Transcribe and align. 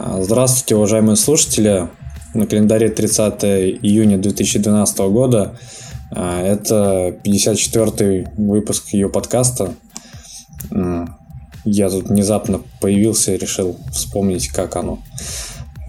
Здравствуйте, 0.00 0.76
уважаемые 0.76 1.16
слушатели. 1.16 1.88
На 2.32 2.46
календаре 2.46 2.88
30 2.88 3.42
июня 3.82 4.16
2012 4.16 4.98
года. 4.98 5.58
А, 6.12 6.40
это 6.40 7.16
54-й 7.24 8.28
выпуск 8.36 8.90
ее 8.90 9.08
подкаста. 9.08 9.74
Я 11.64 11.90
тут 11.90 12.08
внезапно 12.10 12.60
появился 12.80 13.34
и 13.34 13.38
решил 13.38 13.76
вспомнить, 13.90 14.48
как 14.48 14.76
оно 14.76 15.00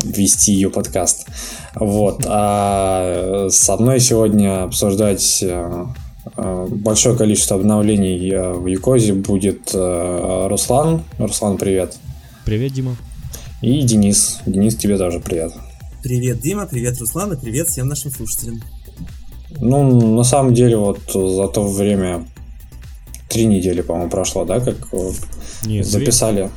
вести 0.04 0.54
ее 0.54 0.72
подкаст. 0.72 1.28
Вот. 1.76 2.24
А 2.26 3.48
со 3.52 3.78
мной 3.78 4.00
сегодня 4.00 4.64
обсуждать 4.64 5.44
э, 5.44 5.86
э, 6.36 6.68
большое 6.72 7.16
количество 7.16 7.58
обновлений 7.58 8.32
в 8.56 8.66
Юкозе 8.66 9.14
будет 9.14 9.70
э, 9.74 10.48
Руслан. 10.50 11.04
Руслан, 11.20 11.58
привет. 11.58 11.96
Привет, 12.46 12.74
Дима. 12.74 12.96
И 13.62 13.82
Денис. 13.82 14.40
Денис, 14.46 14.76
тебе 14.76 14.98
тоже 14.98 15.20
привет. 15.20 15.52
Привет, 16.02 16.40
Дима, 16.40 16.66
привет, 16.66 16.98
Руслан, 17.00 17.34
и 17.34 17.36
привет 17.36 17.68
всем 17.68 17.90
нашим 17.90 18.10
слушателям. 18.10 18.62
Ну, 19.60 20.16
на 20.16 20.24
самом 20.24 20.54
деле, 20.54 20.78
вот 20.78 21.00
за 21.12 21.48
то 21.50 21.68
время 21.68 22.26
три 23.28 23.46
недели, 23.46 23.82
по-моему, 23.82 24.10
прошло, 24.10 24.46
да, 24.46 24.62
как 24.62 24.78
Нет, 25.66 25.86
записали. 25.86 26.50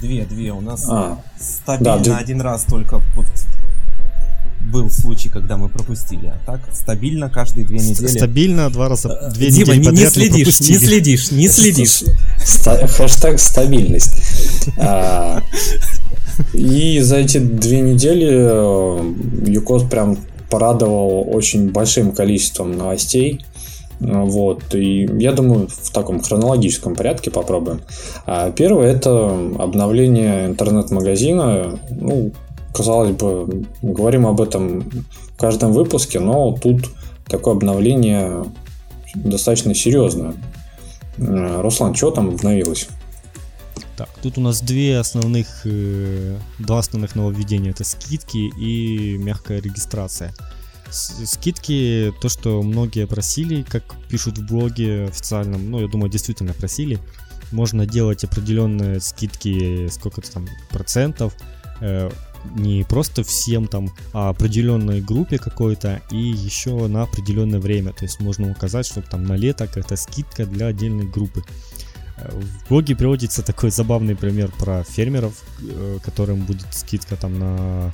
Две, 0.00 0.24
две. 0.24 0.52
У 0.52 0.60
нас 0.60 0.86
а, 0.88 1.20
стабильно 1.36 1.98
да, 1.98 2.18
один 2.18 2.40
раз 2.40 2.62
только 2.62 3.00
вот 3.16 3.26
был 4.70 4.88
случай, 4.88 5.30
когда 5.30 5.56
мы 5.56 5.68
пропустили. 5.68 6.28
А 6.28 6.38
так 6.46 6.60
стабильно 6.72 7.28
каждые 7.28 7.66
две 7.66 7.78
недели. 7.78 8.06
Стабильно 8.06 8.70
два 8.70 8.88
раза, 8.88 9.08
э, 9.08 9.32
две 9.32 9.50
Дима, 9.50 9.74
недели 9.74 9.96
не, 9.96 10.02
не 10.04 10.06
следишь, 10.06 10.60
не 10.60 10.76
следишь, 10.78 11.30
не 11.32 11.48
следишь. 11.48 12.04
Хэштег 12.96 13.40
стабильность. 13.40 14.14
И 16.52 17.00
за 17.00 17.16
эти 17.16 17.38
две 17.38 17.80
недели 17.80 18.28
э, 18.30 19.50
Юкос 19.50 19.84
прям 19.84 20.16
порадовал 20.50 21.26
очень 21.32 21.70
большим 21.70 22.12
количеством 22.12 22.76
новостей. 22.76 23.40
Вот, 24.00 24.74
и 24.74 25.08
я 25.18 25.32
думаю, 25.32 25.68
в 25.68 25.90
таком 25.90 26.20
хронологическом 26.20 26.94
порядке 26.94 27.30
попробуем. 27.30 27.82
А 28.26 28.50
первое 28.50 28.92
это 28.92 29.28
обновление 29.58 30.46
интернет-магазина. 30.46 31.78
Ну, 31.90 32.32
казалось 32.74 33.10
бы, 33.10 33.66
говорим 33.82 34.26
об 34.26 34.40
этом 34.40 34.80
в 35.34 35.36
каждом 35.36 35.72
выпуске, 35.72 36.18
но 36.18 36.52
тут 36.52 36.88
такое 37.26 37.54
обновление 37.54 38.44
достаточно 39.14 39.74
серьезное. 39.74 40.34
Э, 41.18 41.60
Руслан, 41.60 41.94
что 41.94 42.10
там 42.10 42.30
обновилось? 42.30 42.88
Так, 43.96 44.08
тут 44.22 44.38
у 44.38 44.40
нас 44.40 44.60
две 44.60 44.98
основных, 44.98 45.46
э, 45.64 46.38
два 46.58 46.78
основных 46.78 47.14
нововведения. 47.14 47.70
Это 47.70 47.84
скидки 47.84 48.50
и 48.58 49.16
мягкая 49.18 49.60
регистрация. 49.60 50.34
Скидки, 50.90 52.12
то, 52.20 52.28
что 52.28 52.62
многие 52.62 53.06
просили, 53.06 53.62
как 53.62 53.84
пишут 54.08 54.38
в 54.38 54.46
блоге 54.46 55.04
официальном, 55.04 55.70
ну, 55.70 55.80
я 55.80 55.88
думаю, 55.88 56.10
действительно 56.10 56.52
просили. 56.52 56.98
Можно 57.52 57.86
делать 57.86 58.24
определенные 58.24 59.00
скидки, 59.00 59.88
сколько-то 59.88 60.32
там 60.32 60.48
процентов, 60.70 61.34
э, 61.80 62.10
не 62.54 62.84
просто 62.84 63.22
всем 63.22 63.66
там, 63.66 63.90
а 64.12 64.30
определенной 64.30 65.00
группе 65.00 65.38
какой-то 65.38 66.00
и 66.10 66.16
еще 66.16 66.86
на 66.86 67.02
определенное 67.02 67.60
время. 67.60 67.92
То 67.92 68.04
есть 68.04 68.20
можно 68.20 68.50
указать, 68.50 68.86
что 68.86 69.02
там 69.02 69.24
на 69.24 69.34
лето 69.34 69.66
какая-то 69.66 69.96
скидка 69.96 70.46
для 70.46 70.66
отдельной 70.66 71.06
группы. 71.06 71.44
В 72.28 72.68
блоге 72.68 72.96
приводится 72.96 73.42
такой 73.42 73.70
забавный 73.70 74.16
пример 74.16 74.50
про 74.58 74.84
фермеров, 74.84 75.42
э, 75.62 75.98
которым 76.02 76.44
будет 76.44 76.72
скидка 76.72 77.16
там 77.16 77.38
на 77.38 77.92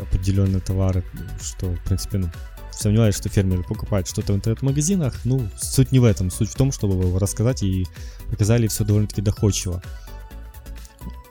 определенные 0.00 0.60
товары, 0.60 1.04
что, 1.40 1.66
в 1.66 1.82
принципе, 1.84 2.18
ну, 2.18 2.30
сомневаюсь, 2.70 3.16
что 3.16 3.28
фермеры 3.28 3.62
покупают 3.62 4.08
что-то 4.08 4.32
в 4.32 4.36
интернет-магазинах. 4.36 5.14
Ну, 5.24 5.46
суть 5.60 5.92
не 5.92 5.98
в 5.98 6.04
этом. 6.04 6.30
Суть 6.30 6.50
в 6.50 6.54
том, 6.54 6.72
чтобы 6.72 7.18
рассказать 7.18 7.62
и 7.62 7.86
показали 8.30 8.68
все 8.68 8.84
довольно-таки 8.84 9.22
доходчиво. 9.22 9.82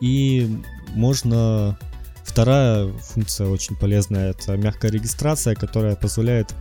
И 0.01 0.61
можно... 0.89 1.77
Вторая 2.23 2.91
функция 2.91 3.47
очень 3.47 3.77
полезная, 3.77 4.31
это 4.31 4.57
мягкая 4.57 4.91
регистрация, 4.91 5.55
которая 5.55 5.95
позволяет 5.95 6.53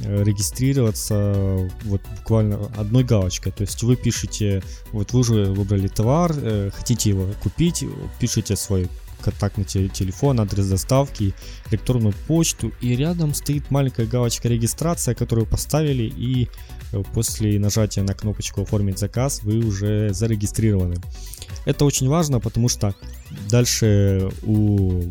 регистрироваться 0.00 1.70
вот 1.84 2.02
буквально 2.18 2.66
одной 2.76 3.04
галочкой. 3.04 3.52
То 3.52 3.62
есть 3.62 3.82
вы 3.82 3.96
пишете, 3.96 4.62
вот 4.92 5.12
вы 5.12 5.20
уже 5.20 5.44
выбрали 5.46 5.88
товар, 5.88 6.32
э, 6.36 6.70
хотите 6.74 7.10
его 7.10 7.28
купить, 7.42 7.84
пишите 8.18 8.56
свой 8.56 8.88
контактный 9.22 9.64
телефон, 9.64 10.40
адрес 10.40 10.66
доставки, 10.66 11.34
электронную 11.70 12.14
почту, 12.26 12.72
и 12.80 12.94
рядом 12.94 13.32
стоит 13.32 13.70
маленькая 13.70 14.06
галочка 14.06 14.48
регистрация, 14.48 15.14
которую 15.14 15.46
поставили, 15.46 16.02
и 16.04 16.48
э, 16.92 17.02
после 17.14 17.58
нажатия 17.58 18.02
на 18.02 18.14
кнопочку 18.14 18.62
«Оформить 18.62 18.98
заказ» 18.98 19.42
вы 19.42 19.58
уже 19.58 20.12
зарегистрированы. 20.12 20.96
Это 21.64 21.84
очень 21.84 22.08
важно, 22.08 22.40
потому 22.40 22.68
что 22.68 22.94
дальше 23.48 24.30
у 24.42 25.02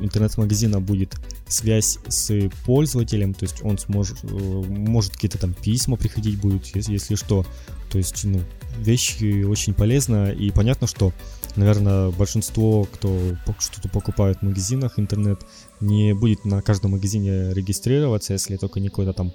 интернет-магазина 0.00 0.80
будет 0.80 1.14
связь 1.46 1.98
с 2.08 2.50
пользователем, 2.64 3.34
то 3.34 3.44
есть 3.44 3.62
он 3.62 3.78
сможет, 3.78 4.18
э, 4.24 4.28
может 4.28 5.12
какие-то 5.12 5.38
там 5.38 5.54
письма 5.54 5.96
приходить 5.96 6.40
будет, 6.40 6.66
если, 6.74 6.92
если 6.92 7.14
что. 7.14 7.44
То 7.90 7.98
есть, 7.98 8.24
ну, 8.24 8.40
вещи 8.78 9.42
очень 9.42 9.74
полезно, 9.74 10.30
и 10.30 10.50
понятно, 10.50 10.86
что, 10.86 11.12
наверное, 11.56 12.10
большинство, 12.10 12.84
кто 12.84 13.36
что-то 13.58 13.88
покупает 13.88 14.38
в 14.38 14.42
магазинах, 14.42 14.98
интернет, 14.98 15.40
не 15.80 16.14
будет 16.14 16.44
на 16.44 16.62
каждом 16.62 16.92
магазине 16.92 17.52
регистрироваться, 17.52 18.32
если 18.32 18.56
только 18.56 18.78
не 18.78 18.88
какой-то 18.88 19.12
там 19.12 19.32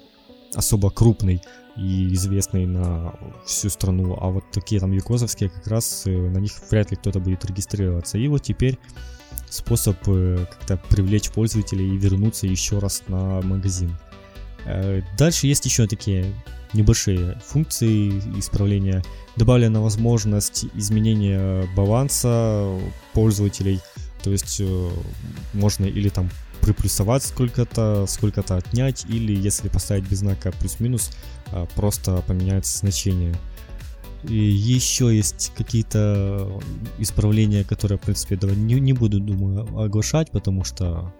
особо 0.56 0.90
крупный 0.90 1.42
и 1.76 2.12
известный 2.14 2.66
на 2.66 3.14
всю 3.44 3.68
страну, 3.68 4.16
а 4.20 4.30
вот 4.30 4.44
такие 4.50 4.80
там 4.80 4.92
юкозовские 4.92 5.50
как 5.50 5.66
раз 5.66 6.04
э, 6.06 6.10
на 6.10 6.38
них 6.38 6.52
вряд 6.70 6.90
ли 6.90 6.96
кто-то 6.96 7.20
будет 7.20 7.44
регистрироваться. 7.44 8.16
И 8.16 8.26
вот 8.28 8.42
теперь 8.42 8.78
способ 9.50 9.96
э, 10.06 10.46
как-то 10.50 10.78
привлечь 10.88 11.30
пользователей 11.30 11.94
и 11.94 11.98
вернуться 11.98 12.46
еще 12.46 12.78
раз 12.78 13.02
на 13.08 13.42
магазин. 13.42 13.96
Э, 14.64 15.02
дальше 15.18 15.46
есть 15.46 15.66
еще 15.66 15.86
такие 15.86 16.32
небольшие 16.72 17.38
функции 17.44 18.18
исправления. 18.38 19.02
Добавлена 19.36 19.80
возможность 19.82 20.64
изменения 20.74 21.68
баланса 21.76 22.74
пользователей. 23.12 23.80
То 24.22 24.32
есть 24.32 24.60
можно 25.52 25.84
или 25.84 26.08
там 26.08 26.28
приплюсовать 26.66 27.22
сколько-то, 27.22 28.06
сколько-то 28.08 28.56
отнять, 28.56 29.06
или 29.08 29.32
если 29.32 29.68
поставить 29.68 30.08
без 30.08 30.18
знака 30.18 30.52
плюс-минус, 30.52 31.12
просто 31.76 32.22
поменяется 32.26 32.78
значение. 32.78 33.36
И 34.24 34.34
еще 34.34 35.14
есть 35.14 35.52
какие-то 35.56 36.60
исправления, 36.98 37.62
которые, 37.62 37.98
в 37.98 38.00
принципе, 38.00 38.38
не, 38.54 38.74
не 38.80 38.92
буду, 38.92 39.20
думаю, 39.20 39.66
оглашать, 39.78 40.30
потому 40.32 40.64
что 40.64 41.14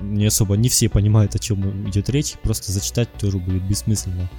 не 0.00 0.26
особо 0.26 0.56
не 0.56 0.68
все 0.68 0.88
понимают, 0.88 1.34
о 1.34 1.38
чем 1.38 1.88
идет 1.88 2.08
речь, 2.08 2.34
просто 2.42 2.72
зачитать 2.72 3.12
тоже 3.14 3.38
будет 3.38 3.62
бессмысленно. 3.62 4.30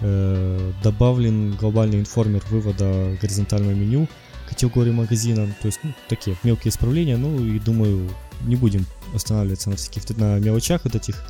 Э, 0.00 0.72
добавлен 0.82 1.52
глобальный 1.52 2.00
информер 2.00 2.42
вывода 2.50 3.16
горизонтального 3.20 3.72
меню 3.72 4.08
категории 4.48 4.90
магазина, 4.90 5.46
то 5.60 5.66
есть 5.66 5.80
ну, 5.82 5.92
такие 6.08 6.36
мелкие 6.42 6.70
исправления, 6.70 7.16
ну 7.16 7.44
и 7.44 7.58
думаю, 7.58 8.10
не 8.44 8.56
будем 8.56 8.86
останавливаться 9.14 9.70
на 9.70 9.76
всяких 9.76 10.16
на 10.16 10.38
мелочах 10.38 10.82
вот 10.84 10.94
этих. 10.94 11.22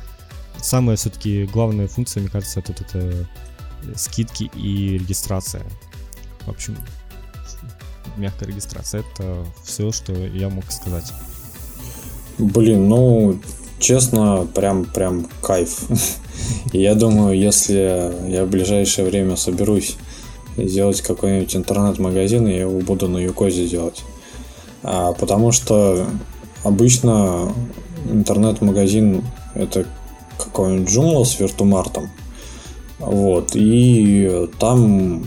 Самая 0.57 0.95
все-таки 0.95 1.45
главная 1.45 1.87
функция, 1.87 2.21
мне 2.21 2.29
кажется, 2.29 2.61
тут 2.61 2.81
это 2.81 3.27
скидки 3.95 4.49
и 4.55 4.97
регистрация. 4.97 5.63
В 6.45 6.49
общем, 6.49 6.77
мягкая 8.17 8.49
регистрация. 8.49 9.01
Это 9.01 9.45
все, 9.63 9.91
что 9.91 10.13
я 10.13 10.49
мог 10.49 10.71
сказать. 10.71 11.11
Блин, 12.37 12.87
ну, 12.89 13.39
честно, 13.79 14.47
прям, 14.53 14.85
прям 14.85 15.27
кайф. 15.41 15.85
Я 16.73 16.95
думаю, 16.95 17.37
если 17.37 18.11
я 18.29 18.45
в 18.45 18.49
ближайшее 18.49 19.07
время 19.07 19.35
соберусь 19.35 19.95
сделать 20.57 21.01
какой-нибудь 21.01 21.55
интернет-магазин, 21.55 22.47
я 22.47 22.61
его 22.61 22.79
буду 22.79 23.07
на 23.07 23.17
Юкозе 23.17 23.67
делать. 23.67 24.03
А, 24.83 25.13
потому 25.13 25.51
что 25.51 26.07
обычно 26.65 27.53
интернет-магазин 28.11 29.23
это 29.53 29.85
какой-нибудь 30.37 30.89
Joomla 30.89 31.23
с 31.23 31.39
виртумартом. 31.39 32.09
Вот, 32.99 33.51
и 33.53 34.49
там, 34.59 35.23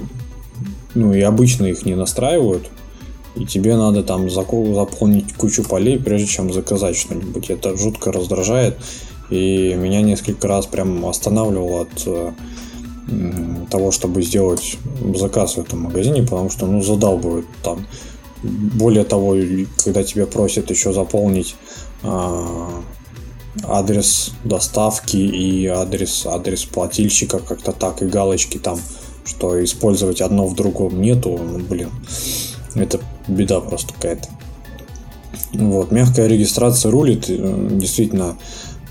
ну 0.94 1.12
и 1.12 1.20
обычно 1.20 1.66
их 1.66 1.84
не 1.84 1.94
настраивают, 1.94 2.68
и 3.36 3.44
тебе 3.44 3.76
надо 3.76 4.02
там 4.02 4.28
заполнить 4.30 5.34
кучу 5.34 5.62
полей, 5.62 5.98
прежде 5.98 6.26
чем 6.26 6.52
заказать 6.52 6.96
что-нибудь. 6.96 7.50
Это 7.50 7.76
жутко 7.76 8.10
раздражает, 8.10 8.78
и 9.30 9.74
меня 9.74 10.00
несколько 10.02 10.48
раз 10.48 10.66
прям 10.66 11.06
останавливало 11.06 11.82
от 11.82 12.06
э, 12.06 12.32
того, 13.70 13.92
чтобы 13.92 14.22
сделать 14.22 14.78
заказ 15.14 15.56
в 15.56 15.60
этом 15.60 15.82
магазине, 15.82 16.22
потому 16.22 16.50
что, 16.50 16.66
ну, 16.66 16.82
задалбывает 16.82 17.46
там 17.62 17.86
более 18.42 19.04
того, 19.04 19.36
когда 19.84 20.02
тебя 20.02 20.26
просят 20.26 20.70
еще 20.70 20.92
заполнить 20.92 21.56
а, 22.02 22.82
адрес 23.64 24.32
доставки 24.44 25.16
и 25.16 25.66
адрес, 25.66 26.26
адрес 26.26 26.64
плательщика, 26.64 27.38
как-то 27.38 27.72
так, 27.72 28.02
и 28.02 28.06
галочки 28.06 28.58
там, 28.58 28.78
что 29.24 29.62
использовать 29.62 30.20
одно 30.20 30.46
в 30.46 30.54
другом 30.54 31.00
нету, 31.00 31.38
ну, 31.38 31.58
блин, 31.58 31.90
это 32.74 33.00
беда 33.26 33.60
просто 33.60 33.94
какая-то. 33.94 34.28
Вот, 35.52 35.90
мягкая 35.90 36.26
регистрация 36.26 36.90
рулит, 36.92 37.26
э, 37.28 37.68
действительно, 37.72 38.36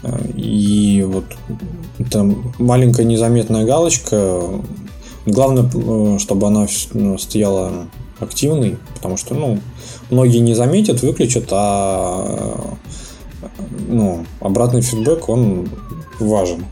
э, 0.04 0.32
и 0.36 1.04
вот 1.04 1.26
это 2.00 2.24
маленькая 2.58 3.06
незаметная 3.06 3.66
галочка, 3.66 4.42
главное, 5.26 5.70
э, 5.74 6.18
чтобы 6.20 6.48
она 6.48 6.68
стояла 7.18 7.88
активной, 8.19 8.78
потому 8.96 9.18
что, 9.18 9.36
ну, 9.36 9.60
многие 10.10 10.40
не 10.40 10.54
заметят, 10.54 11.02
выключат, 11.02 11.48
а 11.52 12.78
ну, 13.88 14.25
обратный 14.40 14.81
фидбэк, 14.81 15.30
он 15.30 15.69
важен. 16.19 16.66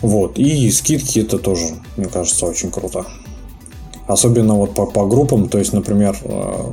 Вот. 0.00 0.38
И 0.38 0.70
скидки 0.70 1.20
это 1.20 1.38
тоже, 1.38 1.64
мне 1.96 2.06
кажется, 2.06 2.46
очень 2.46 2.70
круто. 2.70 3.06
Особенно 4.06 4.54
вот 4.54 4.74
по, 4.74 4.86
по 4.86 5.06
группам, 5.06 5.48
то 5.48 5.58
есть, 5.58 5.72
например, 5.72 6.18
э, 6.22 6.70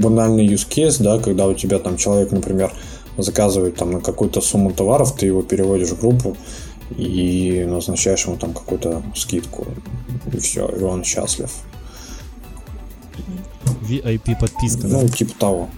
банальный 0.00 0.46
use 0.46 0.68
case, 0.68 1.00
да, 1.00 1.20
когда 1.20 1.46
у 1.46 1.54
тебя 1.54 1.78
там 1.78 1.96
человек, 1.96 2.32
например, 2.32 2.72
заказывает 3.16 3.76
там 3.76 3.92
на 3.92 4.00
какую-то 4.00 4.40
сумму 4.40 4.72
товаров, 4.72 5.12
ты 5.12 5.26
его 5.26 5.42
переводишь 5.42 5.90
в 5.90 6.00
группу 6.00 6.36
и 6.96 7.64
назначаешь 7.68 8.26
ему 8.26 8.36
там 8.36 8.52
какую-то 8.54 9.02
скидку. 9.14 9.66
И 10.32 10.38
все, 10.38 10.68
и 10.68 10.82
он 10.82 11.04
счастлив. 11.04 11.50
VIP 13.82 14.38
подписка, 14.38 14.86
ну, 14.86 15.02
да? 15.02 15.08
типа 15.08 15.34
того. 15.38 15.70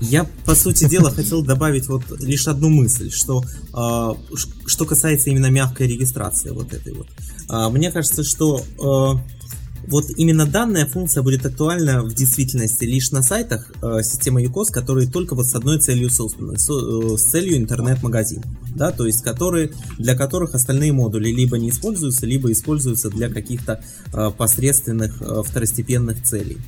Я, 0.00 0.24
по 0.44 0.54
сути 0.54 0.88
дела, 0.88 1.10
хотел 1.10 1.42
добавить 1.42 1.88
вот 1.88 2.02
лишь 2.20 2.46
одну 2.48 2.68
мысль, 2.68 3.10
что 3.10 3.42
э, 3.72 4.36
что 4.66 4.84
касается 4.84 5.30
именно 5.30 5.50
мягкой 5.50 5.86
регистрации 5.86 6.50
вот 6.50 6.72
этой 6.72 6.92
вот. 6.94 7.06
Э, 7.50 7.68
мне 7.70 7.90
кажется, 7.90 8.24
что 8.24 8.58
э, 8.58 9.43
вот 9.86 10.06
именно 10.16 10.46
данная 10.46 10.86
функция 10.86 11.22
будет 11.22 11.44
актуальна 11.46 12.02
в 12.02 12.14
действительности 12.14 12.84
лишь 12.84 13.10
на 13.10 13.22
сайтах 13.22 13.72
э, 13.82 14.02
системы 14.02 14.42
UCOS, 14.44 14.70
которые 14.70 15.08
только 15.10 15.34
вот 15.34 15.46
с 15.46 15.54
одной 15.54 15.78
целью 15.78 16.10
созданы, 16.10 16.58
с, 16.58 16.68
э, 16.70 17.16
с 17.16 17.22
целью 17.22 17.56
интернет-магазин, 17.56 18.42
да, 18.74 18.92
то 18.92 19.06
есть 19.06 19.22
которые, 19.22 19.72
для 19.98 20.14
которых 20.14 20.54
остальные 20.54 20.92
модули 20.92 21.30
либо 21.30 21.58
не 21.58 21.70
используются, 21.70 22.26
либо 22.26 22.50
используются 22.52 23.10
для 23.10 23.28
каких-то 23.28 23.82
э, 24.12 24.30
посредственных 24.36 25.20
э, 25.20 25.42
второстепенных 25.44 26.22
целей. 26.22 26.58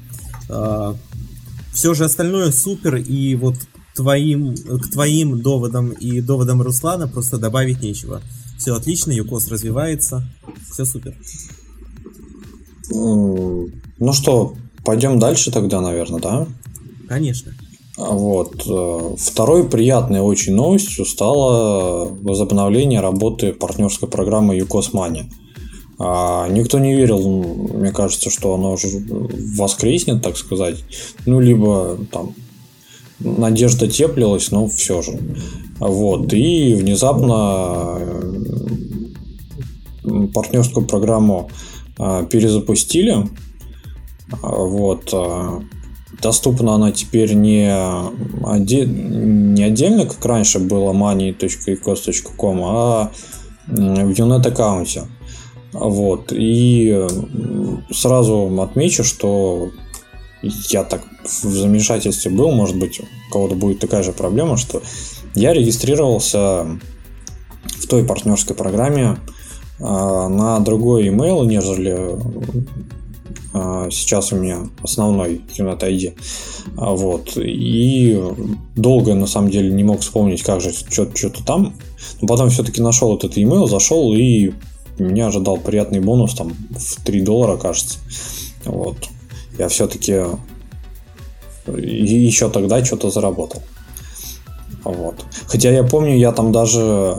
Э, 0.49 0.95
все 1.73 1.95
же 1.95 2.05
остальное 2.05 2.53
супер, 2.53 2.97
и 2.97 3.35
вот 3.35 3.57
твоим, 3.95 4.55
к 4.55 4.91
твоим 4.91 5.41
доводам 5.41 5.91
и 5.91 6.21
доводам 6.21 6.63
Руслана 6.63 7.09
просто 7.09 7.39
добавить 7.39 7.83
нечего. 7.83 8.23
Все 8.59 8.75
отлично, 8.75 9.13
Юкос 9.13 9.49
развивается, 9.49 10.27
все 10.71 10.85
супер. 10.85 11.15
Ну 12.91 14.13
что, 14.13 14.55
пойдем 14.85 15.19
дальше 15.19 15.51
тогда, 15.51 15.81
наверное, 15.81 16.21
да? 16.21 16.47
Конечно. 17.09 17.53
А 17.99 18.13
вот. 18.13 18.67
Э, 18.69 19.15
второй 19.19 19.69
приятной 19.69 20.21
очень 20.21 20.55
новостью 20.55 21.05
стало 21.07 22.09
возобновление 22.21 23.01
работы 23.01 23.53
партнерской 23.53 24.09
программы 24.09 24.59
UCOS 24.59 24.93
Money. 24.93 25.25
А 25.99 26.47
никто 26.49 26.79
не 26.79 26.95
верил, 26.95 27.21
мне 27.23 27.91
кажется, 27.91 28.29
что 28.29 28.55
оно 28.55 28.73
уже 28.73 28.89
воскреснет, 29.57 30.23
так 30.23 30.37
сказать. 30.37 30.85
Ну, 31.25 31.41
либо 31.41 31.99
там 32.13 32.35
надежда 33.19 33.89
теплилась, 33.89 34.51
но 34.51 34.69
все 34.69 35.01
же. 35.01 35.19
Вот. 35.79 36.35
И 36.35 36.75
внезапно 36.75 37.99
партнерскую 40.35 40.87
программу 40.87 41.51
перезапустили. 41.97 43.29
Вот. 44.43 45.11
Э, 45.13 45.61
доступна 46.21 46.75
она 46.75 46.93
теперь 46.93 47.35
не, 47.35 47.73
оде... 48.43 48.87
не 48.87 49.63
отдельно, 49.63 50.07
как 50.07 50.25
раньше 50.25 50.59
было 50.59 50.93
money.ecos.com, 50.93 52.61
а 52.65 53.11
в 53.67 54.11
Unet 54.11 54.47
аккаунте. 54.47 55.05
Вот. 55.73 56.33
И 56.33 57.07
сразу 57.91 58.61
отмечу, 58.61 59.05
что 59.05 59.71
я 60.43 60.85
так 60.85 61.03
в 61.25 61.29
замешательстве 61.29 62.31
был, 62.31 62.51
может 62.53 62.77
быть, 62.77 63.01
у 63.01 63.33
кого-то 63.33 63.55
будет 63.55 63.81
такая 63.81 64.03
же 64.03 64.13
проблема, 64.13 64.57
что 64.57 64.83
я 65.35 65.53
регистрировался 65.53 66.67
в 67.65 67.87
той 67.89 68.05
партнерской 68.05 68.55
программе 68.55 69.05
а, 69.05 69.19
на 69.79 70.61
другой 70.61 71.09
email, 71.09 71.45
нежели 71.47 72.17
а, 73.59 73.89
сейчас 73.91 74.33
у 74.33 74.37
меня 74.37 74.69
основной 74.83 75.41
Unit 75.57 75.81
ID. 75.81 76.15
А, 76.77 76.91
вот. 76.91 77.37
И 77.37 78.23
долго, 78.75 79.15
на 79.15 79.27
самом 79.27 79.51
деле, 79.51 79.73
не 79.73 79.83
мог 79.83 80.01
вспомнить, 80.01 80.43
как 80.43 80.61
же 80.61 80.73
что-то 80.73 81.43
там. 81.45 81.75
Но 82.21 82.29
потом 82.29 82.51
все-таки 82.51 82.83
нашел 82.83 83.17
этот 83.17 83.39
email, 83.39 83.67
зашел 83.67 84.13
и 84.13 84.53
меня 84.99 85.29
ожидал 85.29 85.57
приятный 85.57 86.01
бонус 86.01 86.35
там 86.35 86.53
в 86.71 87.05
3 87.05 87.23
доллара, 87.23 87.57
кажется. 87.57 87.99
Вот. 88.65 88.97
Я 89.59 89.69
все-таки 89.69 90.25
еще 91.67 92.51
тогда 92.51 92.85
что-то 92.85 93.11
заработал. 93.11 93.63
Вот. 94.85 95.25
Хотя 95.47 95.71
я 95.71 95.83
помню, 95.83 96.17
я 96.17 96.33
там 96.33 96.53
даже 96.53 97.17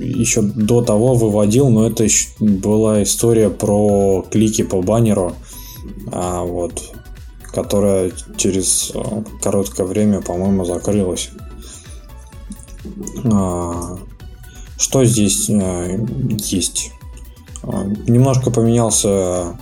еще 0.00 0.42
до 0.42 0.82
того 0.82 1.14
выводил, 1.14 1.68
но 1.68 1.86
это 1.86 2.06
была 2.40 3.02
история 3.02 3.50
про 3.50 4.24
клики 4.30 4.62
по 4.62 4.82
баннеру, 4.82 5.34
а, 6.12 6.42
вот, 6.42 6.94
которая 7.52 8.12
через 8.36 8.92
короткое 9.42 9.86
время, 9.86 10.20
по-моему, 10.20 10.64
закрылась. 10.64 11.30
А, 13.24 13.98
что 14.78 15.04
здесь 15.04 15.50
э, 15.50 16.06
есть? 16.28 16.92
А, 17.62 17.84
немножко 18.06 18.50
поменялся 18.50 19.58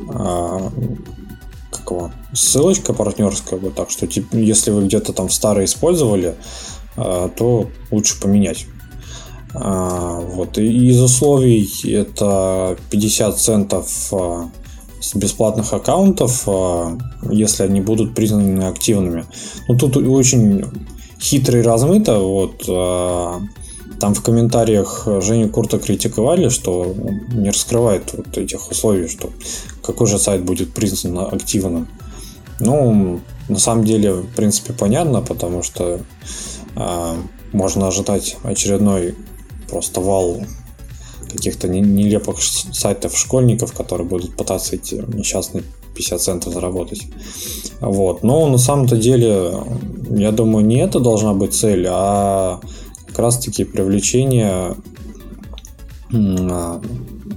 э, 0.00 0.70
как 1.70 1.90
его, 1.90 2.12
ссылочка 2.32 2.92
партнерская, 2.92 3.58
вот 3.58 3.74
так 3.74 3.90
что 3.90 4.06
типа, 4.06 4.36
если 4.36 4.70
вы 4.70 4.86
где-то 4.86 5.12
там 5.12 5.28
старое 5.30 5.64
использовали, 5.64 6.36
э, 6.96 7.28
то 7.36 7.68
лучше 7.90 8.20
поменять. 8.20 8.66
А, 9.54 10.20
вот. 10.20 10.58
И 10.58 10.88
из 10.88 11.00
условий 11.00 11.68
это 11.84 12.76
50 12.90 13.38
центов 13.38 14.12
а, 14.12 14.50
с 15.00 15.14
бесплатных 15.14 15.72
аккаунтов, 15.72 16.42
а, 16.46 16.98
если 17.30 17.62
они 17.62 17.80
будут 17.80 18.14
признаны 18.14 18.64
активными. 18.64 19.26
Ну, 19.68 19.76
тут 19.78 19.96
очень 19.96 20.64
хитро 21.20 21.60
и 21.60 21.62
размыто. 21.62 22.18
Вот, 22.18 22.66
там 24.00 24.12
в 24.12 24.22
комментариях 24.22 25.06
Женю 25.22 25.48
Курта 25.48 25.78
критиковали, 25.78 26.48
что 26.48 26.94
не 27.32 27.48
раскрывает 27.48 28.12
вот 28.12 28.36
этих 28.36 28.70
условий, 28.70 29.08
что 29.08 29.30
какой 29.82 30.06
же 30.08 30.18
сайт 30.18 30.44
будет 30.44 30.74
признан 30.74 31.18
активным. 31.32 31.88
Ну, 32.60 33.20
на 33.48 33.58
самом 33.58 33.84
деле, 33.84 34.12
в 34.12 34.34
принципе, 34.34 34.72
понятно, 34.72 35.22
потому 35.22 35.62
что 35.62 36.00
э, 36.76 37.14
можно 37.52 37.88
ожидать 37.88 38.36
очередной 38.42 39.14
просто 39.74 40.00
вал 40.00 40.40
каких-то 41.32 41.66
нелепых 41.66 42.36
сайтов 42.40 43.18
школьников, 43.18 43.72
которые 43.72 44.06
будут 44.06 44.36
пытаться 44.36 44.76
эти 44.76 44.94
несчастные 45.12 45.64
50 45.96 46.20
центов 46.20 46.52
заработать. 46.52 47.02
Вот. 47.80 48.22
Но 48.22 48.46
на 48.46 48.58
самом-то 48.58 48.96
деле, 48.96 49.52
я 50.10 50.30
думаю, 50.30 50.64
не 50.64 50.78
это 50.78 51.00
должна 51.00 51.34
быть 51.34 51.54
цель, 51.54 51.88
а 51.90 52.60
как 53.08 53.18
раз-таки 53.18 53.64
привлечение 53.64 54.76
а, 56.12 56.80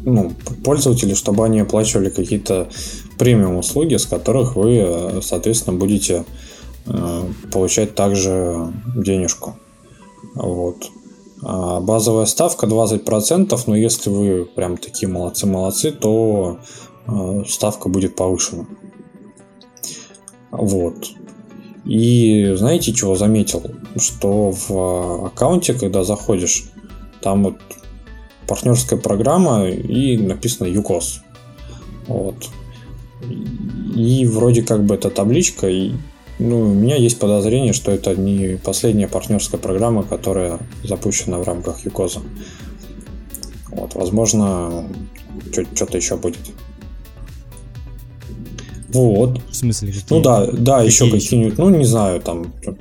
ну, 0.05 0.31
пользователей, 0.63 1.15
чтобы 1.15 1.43
они 1.43 1.61
оплачивали 1.61 2.09
какие-то 2.09 2.69
премиум 3.17 3.57
услуги, 3.57 3.95
с 3.95 4.05
которых 4.05 4.55
вы, 4.55 5.21
соответственно, 5.23 5.75
будете 5.75 6.23
э, 6.85 7.23
получать 7.51 7.95
также 7.95 8.71
денежку. 8.95 9.55
Вот. 10.35 10.91
А 11.49 11.79
базовая 11.79 12.25
ставка 12.25 12.67
20%, 12.67 13.57
но 13.67 13.75
если 13.77 14.09
вы 14.09 14.43
прям 14.43 14.75
такие 14.75 15.07
молодцы-молодцы, 15.07 15.93
то 15.93 16.59
э, 17.07 17.43
ставка 17.47 17.87
будет 17.87 18.17
повышена. 18.17 18.65
Вот. 20.51 21.07
И 21.85 22.53
знаете, 22.57 22.91
чего 22.91 23.15
заметил? 23.15 23.63
Что 23.95 24.51
в 24.51 25.27
аккаунте, 25.27 25.73
когда 25.73 26.03
заходишь, 26.03 26.65
там 27.21 27.45
вот 27.45 27.55
партнерская 28.45 28.99
программа 28.99 29.69
и 29.69 30.17
написано 30.17 30.67
ЮКОС. 30.67 31.21
Вот. 32.07 32.49
И 33.95 34.25
вроде 34.25 34.63
как 34.63 34.83
бы 34.83 34.95
эта 34.95 35.09
табличка, 35.09 35.69
и, 35.69 35.93
ну, 36.39 36.61
у 36.61 36.73
меня 36.73 36.95
есть 36.95 37.19
подозрение, 37.19 37.73
что 37.73 37.91
это 37.91 38.15
не 38.15 38.57
последняя 38.57 39.07
партнерская 39.07 39.59
программа, 39.59 40.03
которая 40.03 40.59
запущена 40.83 41.39
в 41.39 41.43
рамках 41.43 41.85
Юкоза. 41.85 42.21
Вот, 43.69 43.95
возможно, 43.95 44.87
что-то 45.75 45.97
еще 45.97 46.17
будет. 46.17 46.39
Вот. 48.89 49.41
В 49.49 49.55
смысле, 49.55 49.89
какие? 49.93 50.05
Ну 50.09 50.21
да, 50.21 50.47
да, 50.51 50.77
какие 50.77 50.91
еще 50.91 51.11
какие-нибудь, 51.11 51.57
ну 51.57 51.69
не 51.69 51.85
знаю, 51.85 52.21
там, 52.21 52.53
там 52.63 52.77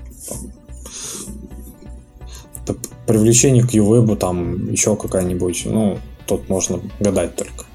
привлечение 3.07 3.63
к 3.63 3.73
UWeb, 3.73 4.17
там 4.17 4.71
еще 4.71 4.97
какая-нибудь, 4.97 5.63
ну, 5.67 5.99
тут 6.27 6.49
можно 6.49 6.81
гадать 7.01 7.37
только. 7.37 7.66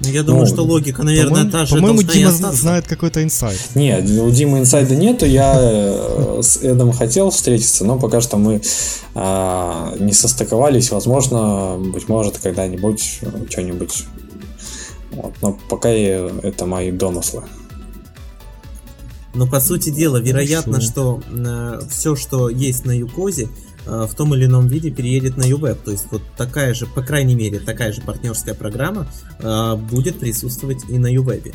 Ну, 0.00 0.08
я 0.08 0.22
думаю, 0.22 0.46
ну, 0.46 0.52
что 0.52 0.62
логика, 0.62 1.02
наверное, 1.02 1.50
та 1.50 1.64
же. 1.66 1.76
По-моему, 1.76 2.02
Дима 2.02 2.32
знает 2.32 2.86
какой-то 2.86 3.22
инсайт. 3.22 3.60
Нет, 3.74 4.08
у 4.10 4.30
Димы 4.30 4.58
инсайда 4.58 4.96
нету. 4.96 5.24
Я 5.24 5.56
э, 5.56 6.40
с 6.42 6.56
Эдом 6.58 6.92
хотел 6.92 7.30
встретиться, 7.30 7.84
но 7.84 7.98
пока 7.98 8.20
что 8.20 8.36
мы 8.36 8.60
а, 9.14 9.94
не 9.98 10.12
состыковались. 10.12 10.90
Возможно, 10.90 11.78
быть 11.78 12.08
может, 12.08 12.38
когда-нибудь 12.38 13.20
что-нибудь. 13.50 14.04
Вот. 15.12 15.34
Но 15.40 15.58
пока 15.68 15.90
я, 15.90 16.28
это 16.42 16.66
мои 16.66 16.90
домыслы. 16.90 17.44
Но 19.34 19.46
по 19.46 19.60
сути 19.60 19.90
дела, 19.90 20.18
вероятно, 20.18 20.74
Хорошо. 20.74 20.90
что 20.90 21.22
э, 21.28 21.80
все, 21.90 22.16
что 22.16 22.48
есть 22.48 22.84
на 22.84 22.92
Юкозе, 22.92 23.48
в 23.86 24.14
том 24.14 24.34
или 24.34 24.46
ином 24.46 24.66
виде 24.66 24.90
переедет 24.90 25.36
на 25.36 25.44
UWeb. 25.44 25.78
То 25.84 25.90
есть 25.90 26.06
вот 26.10 26.22
такая 26.36 26.74
же, 26.74 26.86
по 26.86 27.02
крайней 27.02 27.34
мере, 27.34 27.58
такая 27.58 27.92
же 27.92 28.00
партнерская 28.00 28.54
программа 28.54 29.06
э, 29.38 29.76
будет 29.76 30.18
присутствовать 30.18 30.84
и 30.88 30.98
на 30.98 31.14
UWeb. 31.14 31.54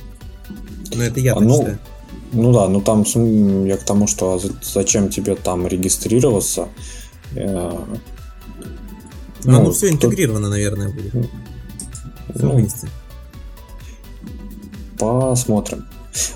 Но 0.96 1.04
это 1.04 1.20
я 1.20 1.34
а, 1.34 1.40
ну, 1.40 1.58
считаю. 1.58 1.80
Ну 2.32 2.54
да, 2.54 2.68
ну 2.68 2.82
там 2.82 3.04
я 3.66 3.78
к 3.78 3.84
тому, 3.84 4.08
что 4.08 4.36
а 4.36 4.40
зачем 4.62 5.10
тебе 5.10 5.36
там 5.36 5.68
регистрироваться. 5.68 6.68
Э, 7.36 7.78
ну, 9.44 9.64
ну, 9.64 9.72
все 9.72 9.90
интегрировано, 9.90 10.50
наверное, 10.50 10.90
будет. 10.90 11.14
Все 11.14 12.46
ну, 12.46 12.56
вместе. 12.56 12.88
Посмотрим. 14.98 15.86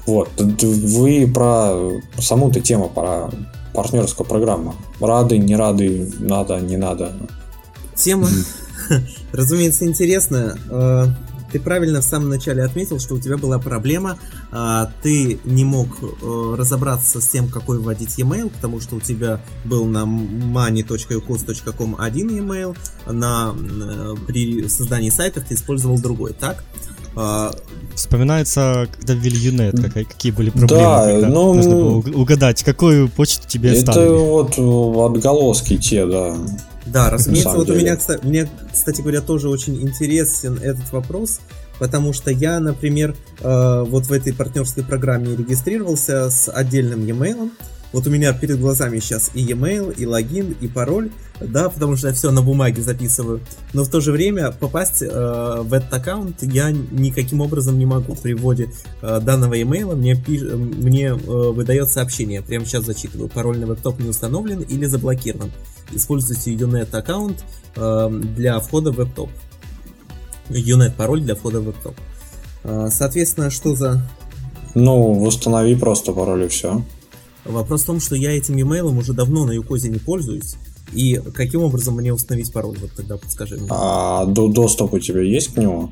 Вот, 0.06 0.30
вы 0.38 1.30
про 1.34 1.92
саму-то 2.20 2.62
тему, 2.62 2.90
про 2.90 3.30
партнерская 3.74 4.26
программа. 4.26 4.76
Рады, 5.00 5.38
не 5.38 5.56
рады, 5.56 6.12
надо, 6.20 6.60
не 6.60 6.78
надо. 6.78 7.14
Тема, 7.96 8.28
разумеется, 9.32 9.86
интересная. 9.86 10.58
Э, 10.70 11.06
ты 11.54 11.60
правильно 11.60 12.02
в 12.02 12.04
самом 12.04 12.30
начале 12.30 12.64
отметил, 12.64 13.00
что 13.00 13.14
у 13.14 13.20
тебя 13.20 13.38
была 13.38 13.60
проблема, 13.60 14.18
а, 14.52 14.92
ты 15.04 15.40
не 15.44 15.64
мог 15.64 15.88
э, 16.02 16.56
разобраться 16.58 17.22
с 17.22 17.28
тем, 17.28 17.48
какой 17.48 17.78
вводить 17.78 18.18
e-mail, 18.18 18.50
потому 18.50 18.80
что 18.80 18.96
у 18.96 19.00
тебя 19.00 19.40
был 19.64 19.86
на 19.86 20.00
money.ucos.com 20.00 21.96
один 22.00 22.30
e-mail, 22.30 22.76
на, 23.06 23.54
э, 23.56 24.16
при 24.26 24.68
создании 24.68 25.12
сайтов 25.12 25.44
ты 25.48 25.54
использовал 25.54 26.00
другой, 26.00 26.34
так? 26.34 26.64
А, 27.16 27.52
Вспоминается, 27.96 28.88
когда 28.98 29.14
ввели 29.14 29.38
Юнет, 29.38 29.80
какие, 29.80 30.04
какие 30.04 30.32
были 30.32 30.50
проблемы, 30.50 30.82
да, 30.82 31.06
когда 31.06 31.28
ну, 31.28 31.54
нужно 31.54 31.76
было 31.76 32.22
угадать, 32.22 32.64
какую 32.64 33.08
почту 33.08 33.48
тебе 33.48 33.70
это 33.70 33.92
оставили. 33.92 34.50
Это 34.50 34.62
вот 34.62 35.16
отголоски 35.16 35.78
те, 35.78 36.06
да. 36.08 36.36
Да, 36.88 37.12
разумеется, 37.12 37.52
вот 37.52 37.68
деле. 37.68 37.78
у 37.78 37.82
меня, 37.82 37.96
кстати, 37.96 38.26
мне, 38.26 38.50
кстати 38.72 39.02
говоря, 39.02 39.22
тоже 39.22 39.48
очень 39.48 39.82
интересен 39.82 40.58
этот 40.62 40.92
вопрос, 40.92 41.40
потому 41.80 42.14
что 42.14 42.32
я, 42.32 42.60
например, 42.60 43.16
э, 43.42 43.86
вот 43.88 44.08
в 44.08 44.12
этой 44.12 44.34
партнерской 44.34 44.84
программе 44.84 45.36
регистрировался 45.36 46.30
с 46.30 46.50
отдельным 46.52 47.06
e-mail, 47.06 47.52
вот 47.94 48.08
у 48.08 48.10
меня 48.10 48.34
перед 48.34 48.60
глазами 48.60 49.00
сейчас 49.00 49.30
и 49.36 49.42
e-mail, 49.42 49.96
и 49.96 50.06
логин, 50.08 50.56
и 50.60 50.68
пароль, 50.68 51.12
да, 51.40 51.70
потому 51.70 51.96
что 51.96 52.08
я 52.08 52.14
все 52.14 52.32
на 52.32 52.42
бумаге 52.42 52.82
записываю. 52.82 53.42
Но 53.74 53.84
в 53.84 53.90
то 53.90 54.02
же 54.02 54.12
время 54.12 54.52
попасть 54.52 55.04
э, 55.04 55.62
в 55.62 55.72
этот 55.72 55.94
аккаунт 55.94 56.42
я 56.42 56.72
никаким 56.72 57.42
образом 57.42 57.78
не 57.78 57.86
могу. 57.86 58.16
При 58.16 58.34
вводе 58.34 58.70
э, 59.02 59.20
данного 59.20 59.54
e-mail 59.54 59.96
мне, 59.96 60.16
пиш... 60.16 60.42
мне 60.42 61.10
э, 61.10 61.16
выдает 61.16 61.90
сообщение. 61.90 62.42
Прямо 62.42 62.66
сейчас 62.66 62.86
зачитываю. 62.86 63.30
Пароль 63.30 63.60
на 63.60 63.68
веб-топ 63.68 64.00
не 64.00 64.10
установлен 64.10 64.62
или 64.62 64.86
заблокирован. 64.86 65.52
Используйте 65.92 66.52
Unet 66.56 66.96
аккаунт 66.96 67.44
э, 67.76 68.10
для 68.36 68.60
входа 68.60 68.92
в 68.92 68.96
веб-топ. 68.96 69.30
Unet 70.50 70.96
пароль 70.96 71.22
для 71.22 71.36
входа 71.36 71.62
в 71.62 71.66
веб-топ. 71.66 71.96
Э, 72.64 72.90
соответственно, 72.92 73.52
что 73.52 73.76
за... 73.76 74.02
Ну, 74.74 75.22
установи 75.22 75.76
просто 75.76 76.14
пароль 76.14 76.46
и 76.46 76.48
все. 76.48 76.84
Вопрос 77.46 77.84
в 77.84 77.86
том, 77.86 78.00
что 78.00 78.16
я 78.16 78.32
этим 78.32 78.56
e-mail 78.56 78.98
уже 78.98 79.14
давно 79.14 79.46
на 79.46 79.52
Юкозе 79.52 79.90
не 79.90 80.00
пользуюсь. 80.00 80.56
И 80.94 81.20
каким 81.34 81.64
образом 81.64 81.96
мне 81.96 82.14
установить 82.14 82.52
пароль? 82.54 82.78
Вот 82.80 82.92
тогда 82.96 83.18
подскажи 83.18 83.58
мне. 83.58 83.68
А 83.70 84.26
до, 84.26 84.48
доступ 84.48 84.94
у 84.94 85.00
тебя 85.00 85.22
есть 85.22 85.54
к 85.54 85.58
нему? 85.58 85.92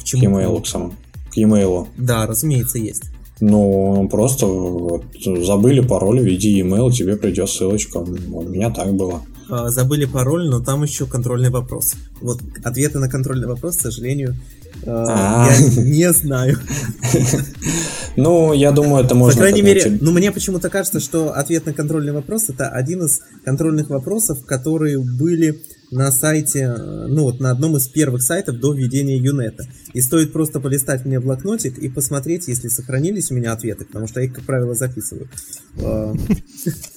К 0.00 0.04
чему? 0.04 0.22
К 0.22 0.24
e-mail 0.24 0.62
к 0.62 0.66
самому. 0.66 0.94
К 1.32 1.36
e-mail. 1.36 1.86
Да, 1.96 2.26
разумеется, 2.26 2.78
есть. 2.78 3.04
Ну, 3.40 4.08
просто 4.10 4.46
вот, 4.46 5.04
забыли 5.22 5.80
пароль, 5.80 6.20
введи 6.20 6.58
e-mail, 6.58 6.90
тебе 6.90 7.16
придет 7.16 7.50
ссылочка. 7.50 7.98
У 7.98 8.42
меня 8.42 8.70
так 8.70 8.94
было. 8.94 9.22
А, 9.48 9.68
забыли 9.68 10.06
пароль, 10.06 10.48
но 10.48 10.60
там 10.60 10.82
еще 10.82 11.06
контрольный 11.06 11.50
вопрос. 11.50 11.94
Вот 12.20 12.40
ответы 12.64 12.98
на 12.98 13.08
контрольный 13.08 13.46
вопрос, 13.46 13.76
к 13.76 13.82
сожалению, 13.82 14.36
я 14.84 15.56
не 15.76 16.12
знаю. 16.12 16.58
Ну, 18.18 18.54
я 18.54 18.72
думаю, 18.72 19.04
это 19.04 19.14
можно... 19.14 19.34
По 19.34 19.40
крайней 19.40 19.60
мере, 19.60 19.98
ну, 20.00 20.10
мне 20.10 20.32
почему-то 20.32 20.70
кажется, 20.70 21.00
что 21.00 21.34
ответ 21.34 21.66
на 21.66 21.74
контрольный 21.74 22.14
вопрос 22.14 22.48
это 22.48 22.66
один 22.68 23.04
из 23.04 23.20
контрольных 23.44 23.90
вопросов, 23.90 24.42
которые 24.46 24.98
были 24.98 25.60
на 25.90 26.10
сайте, 26.10 26.74
ну 26.76 27.24
вот 27.24 27.40
на 27.40 27.50
одном 27.50 27.76
из 27.76 27.88
первых 27.88 28.22
сайтов 28.22 28.58
до 28.58 28.72
введения 28.72 29.18
Юнета. 29.18 29.66
И 29.92 30.00
стоит 30.00 30.32
просто 30.32 30.60
полистать 30.60 31.04
мне 31.04 31.20
блокнотик 31.20 31.78
и 31.78 31.88
посмотреть, 31.88 32.48
если 32.48 32.68
сохранились 32.68 33.30
у 33.30 33.34
меня 33.34 33.52
ответы, 33.52 33.84
потому 33.84 34.08
что 34.08 34.20
я 34.20 34.26
их, 34.26 34.34
как 34.34 34.44
правило, 34.44 34.74
записываю. 34.74 35.28
А, 35.78 36.14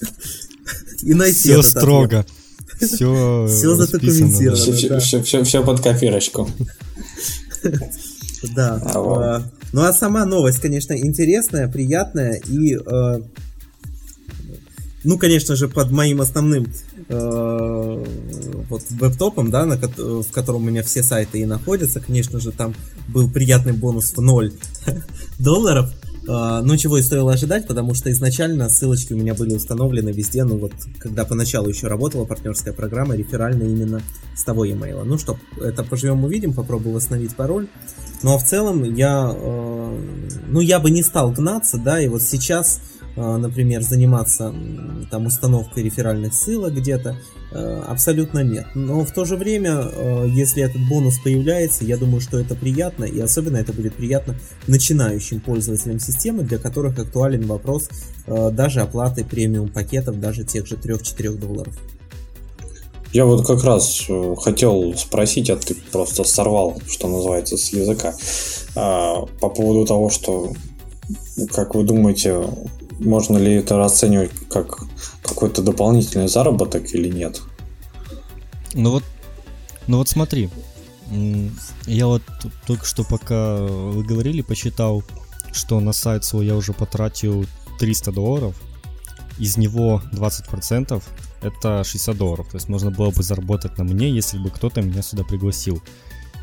и 1.02 1.14
найти 1.14 1.50
Все 1.50 1.62
строго. 1.62 2.26
Все, 2.80 3.46
все 3.46 3.74
задокументировано. 3.74 4.56
Все, 4.56 4.98
все, 5.00 5.22
все, 5.22 5.44
все 5.44 5.62
под 5.62 5.82
копирочку. 5.82 6.48
Да. 8.54 8.80
А, 8.94 9.42
ну 9.72 9.82
а 9.82 9.92
сама 9.92 10.24
новость, 10.24 10.60
конечно, 10.60 10.96
интересная, 10.96 11.68
приятная 11.68 12.40
и, 12.46 12.74
э, 12.74 13.20
ну, 15.04 15.18
конечно 15.18 15.56
же, 15.56 15.68
под 15.68 15.90
моим 15.90 16.20
основным 16.20 16.72
э, 17.08 18.04
вот 18.68 18.82
веб-топом, 18.90 19.50
да, 19.50 19.66
на, 19.66 19.76
в 19.76 20.30
котором 20.32 20.62
у 20.62 20.70
меня 20.70 20.82
все 20.82 21.02
сайты 21.02 21.40
и 21.40 21.44
находятся, 21.44 22.00
конечно 22.00 22.40
же, 22.40 22.50
там 22.50 22.74
был 23.08 23.30
приятный 23.30 23.72
бонус 23.72 24.12
в 24.12 24.20
0 24.20 24.52
долларов. 25.38 25.92
Uh, 26.26 26.60
ну, 26.60 26.76
чего 26.76 26.98
и 26.98 27.02
стоило 27.02 27.32
ожидать, 27.32 27.66
потому 27.66 27.94
что 27.94 28.10
изначально 28.12 28.68
ссылочки 28.68 29.14
у 29.14 29.16
меня 29.16 29.34
были 29.34 29.54
установлены 29.54 30.10
везде, 30.10 30.44
ну 30.44 30.58
вот, 30.58 30.72
когда 30.98 31.24
поначалу 31.24 31.68
еще 31.68 31.86
работала 31.86 32.26
партнерская 32.26 32.74
программа, 32.74 33.16
реферально 33.16 33.62
именно 33.62 34.02
с 34.36 34.44
того 34.44 34.66
e-mail. 34.66 35.02
Ну 35.04 35.16
что, 35.16 35.38
это 35.58 35.82
поживем 35.82 36.22
увидим, 36.22 36.52
попробую 36.52 36.94
восстановить 36.94 37.34
пароль. 37.34 37.68
Ну 38.22 38.34
а 38.34 38.38
в 38.38 38.44
целом 38.44 38.84
я, 38.84 39.34
э, 39.34 39.98
ну 40.48 40.60
я 40.60 40.78
бы 40.78 40.90
не 40.90 41.02
стал 41.02 41.30
гнаться, 41.30 41.78
да, 41.78 42.00
и 42.00 42.08
вот 42.08 42.20
сейчас, 42.20 42.80
например, 43.20 43.82
заниматься 43.82 44.54
там 45.10 45.26
установкой 45.26 45.82
реферальных 45.82 46.32
ссылок 46.32 46.74
где-то, 46.74 47.16
э, 47.52 47.82
абсолютно 47.86 48.42
нет. 48.42 48.66
Но 48.74 49.04
в 49.04 49.12
то 49.12 49.24
же 49.24 49.36
время, 49.36 49.82
э, 49.82 50.26
если 50.28 50.62
этот 50.62 50.80
бонус 50.88 51.18
появляется, 51.18 51.84
я 51.84 51.96
думаю, 51.96 52.20
что 52.20 52.38
это 52.38 52.54
приятно, 52.54 53.04
и 53.04 53.20
особенно 53.20 53.56
это 53.56 53.72
будет 53.72 53.94
приятно 53.94 54.36
начинающим 54.66 55.40
пользователям 55.40 55.98
системы, 55.98 56.44
для 56.44 56.58
которых 56.58 56.98
актуален 56.98 57.46
вопрос 57.46 57.88
э, 58.26 58.50
даже 58.50 58.80
оплаты 58.80 59.24
премиум 59.24 59.68
пакетов, 59.68 60.20
даже 60.20 60.44
тех 60.44 60.66
же 60.66 60.76
3-4 60.76 61.36
долларов. 61.36 61.74
Я 63.12 63.24
вот 63.24 63.44
как 63.44 63.64
раз 63.64 64.04
э, 64.08 64.34
хотел 64.40 64.94
спросить, 64.96 65.50
а 65.50 65.56
ты 65.56 65.74
просто 65.74 66.24
сорвал, 66.24 66.80
что 66.88 67.08
называется, 67.08 67.56
с 67.56 67.72
языка, 67.72 68.14
по 68.72 69.48
поводу 69.48 69.84
того, 69.84 70.10
что, 70.10 70.52
как 71.52 71.74
вы 71.74 71.82
думаете, 71.82 72.44
можно 73.00 73.38
ли 73.38 73.54
это 73.54 73.76
расценивать 73.76 74.30
как 74.50 74.80
какой-то 75.22 75.62
дополнительный 75.62 76.28
заработок 76.28 76.94
или 76.94 77.08
нет? 77.08 77.40
Ну 78.74 78.90
вот, 78.90 79.04
ну 79.86 79.98
вот 79.98 80.08
смотри, 80.08 80.48
я 81.86 82.06
вот 82.06 82.22
только 82.66 82.84
что 82.84 83.04
пока 83.04 83.56
вы 83.56 84.04
говорили, 84.04 84.42
посчитал, 84.42 85.02
что 85.52 85.80
на 85.80 85.92
сайт 85.92 86.24
свой 86.24 86.46
я 86.46 86.54
уже 86.54 86.72
потратил 86.72 87.46
300 87.78 88.12
долларов, 88.12 88.56
из 89.38 89.56
него 89.56 90.02
20% 90.12 91.02
это 91.42 91.82
60 91.84 92.16
долларов. 92.16 92.48
То 92.50 92.56
есть 92.58 92.68
можно 92.68 92.90
было 92.90 93.10
бы 93.10 93.22
заработать 93.22 93.78
на 93.78 93.84
мне, 93.84 94.10
если 94.10 94.38
бы 94.38 94.50
кто-то 94.50 94.82
меня 94.82 95.02
сюда 95.02 95.24
пригласил. 95.24 95.82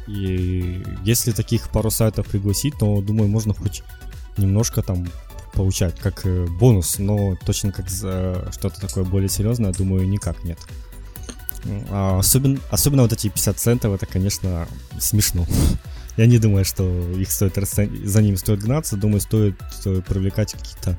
И 0.07 0.83
если 1.03 1.31
таких 1.31 1.69
пару 1.69 1.91
сайтов 1.91 2.27
пригласить, 2.27 2.73
то, 2.79 3.01
думаю, 3.01 3.29
можно 3.29 3.53
хоть 3.53 3.83
немножко 4.37 4.81
там 4.81 5.07
получать 5.53 5.99
как 5.99 6.25
э, 6.25 6.45
бонус, 6.59 6.99
но 6.99 7.35
точно 7.45 7.71
как 7.71 7.89
за 7.89 8.49
что-то 8.51 8.79
такое 8.79 9.03
более 9.03 9.29
серьезное, 9.29 9.73
думаю, 9.73 10.07
никак 10.07 10.43
нет. 10.43 10.59
А 11.89 12.19
особенно, 12.19 12.59
особенно 12.69 13.03
вот 13.03 13.13
эти 13.13 13.29
50 13.29 13.57
центов, 13.57 13.93
это, 13.93 14.05
конечно, 14.05 14.67
смешно. 14.99 15.45
Я 16.17 16.25
не 16.25 16.39
думаю, 16.39 16.65
что 16.65 16.83
их 17.11 17.31
стоит 17.31 17.55
за 17.55 18.21
ними 18.21 18.35
стоит 18.35 18.61
гнаться. 18.61 18.97
Думаю, 18.97 19.21
стоит, 19.21 19.55
привлекать 20.07 20.53
какие-то 20.53 20.97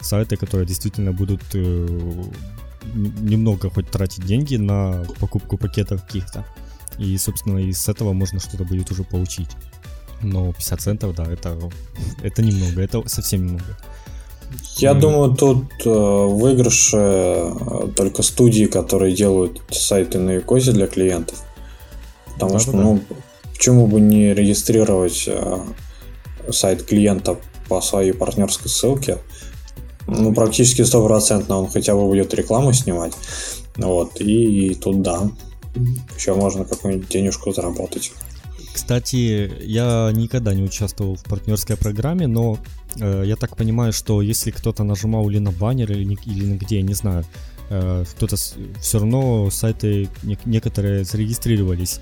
сайты, 0.00 0.36
которые 0.36 0.66
действительно 0.66 1.12
будут 1.12 1.42
э, 1.54 2.24
немного 2.94 3.70
хоть 3.70 3.90
тратить 3.90 4.24
деньги 4.24 4.56
на 4.56 5.04
покупку 5.18 5.56
пакетов 5.58 6.04
каких-то. 6.04 6.46
И, 6.98 7.16
собственно, 7.18 7.58
из 7.58 7.88
этого 7.88 8.12
можно 8.12 8.40
что-то 8.40 8.64
будет 8.64 8.90
уже 8.90 9.04
получить. 9.04 9.50
Но 10.22 10.52
50 10.52 10.80
центов, 10.80 11.14
да, 11.16 11.24
это, 11.24 11.58
это 12.22 12.42
немного, 12.42 12.82
это 12.82 13.08
совсем 13.08 13.46
немного. 13.46 13.76
Я 14.76 14.94
думаю, 14.94 15.34
тут 15.34 15.64
э, 15.84 15.90
выигрыши 15.90 16.96
э, 16.96 17.88
только 17.94 18.22
студии, 18.22 18.64
которые 18.64 19.14
делают 19.14 19.60
сайты 19.70 20.18
на 20.18 20.30
Якозе 20.30 20.72
для 20.72 20.86
клиентов. 20.86 21.42
Потому 22.34 22.54
да, 22.54 22.58
что, 22.58 22.72
да. 22.72 22.78
ну, 22.78 23.00
почему 23.52 23.86
бы 23.86 24.00
не 24.00 24.32
регистрировать 24.32 25.24
э, 25.26 25.58
сайт 26.50 26.84
клиента 26.84 27.36
по 27.68 27.80
своей 27.82 28.12
партнерской 28.12 28.70
ссылке? 28.70 29.18
Ну, 30.06 30.32
практически 30.32 30.82
стопроцентно 30.82 31.58
он 31.58 31.68
хотя 31.68 31.94
бы 31.94 32.06
будет 32.06 32.32
рекламу 32.34 32.72
снимать. 32.72 33.12
Вот, 33.76 34.20
и, 34.20 34.68
и 34.68 34.74
тут 34.74 35.02
да. 35.02 35.30
Еще 36.16 36.34
можно 36.34 36.64
какую-нибудь 36.64 37.08
денежку 37.08 37.52
заработать. 37.52 38.12
Кстати, 38.72 39.50
я 39.62 40.10
никогда 40.12 40.54
не 40.54 40.62
участвовал 40.62 41.16
в 41.16 41.24
партнерской 41.24 41.76
программе, 41.76 42.26
но 42.26 42.58
э, 42.96 43.24
я 43.26 43.36
так 43.36 43.56
понимаю, 43.56 43.92
что 43.92 44.22
если 44.22 44.50
кто-то 44.50 44.84
нажимал 44.84 45.28
или 45.28 45.38
на 45.38 45.50
баннер, 45.50 45.90
или, 45.92 46.16
или 46.24 46.46
на 46.46 46.56
где, 46.56 46.82
не 46.82 46.94
знаю, 46.94 47.24
э, 47.68 48.04
кто-то 48.10 48.36
все 48.36 48.98
равно 48.98 49.50
сайты 49.50 50.08
не, 50.22 50.38
некоторые 50.44 51.04
зарегистрировались. 51.04 52.00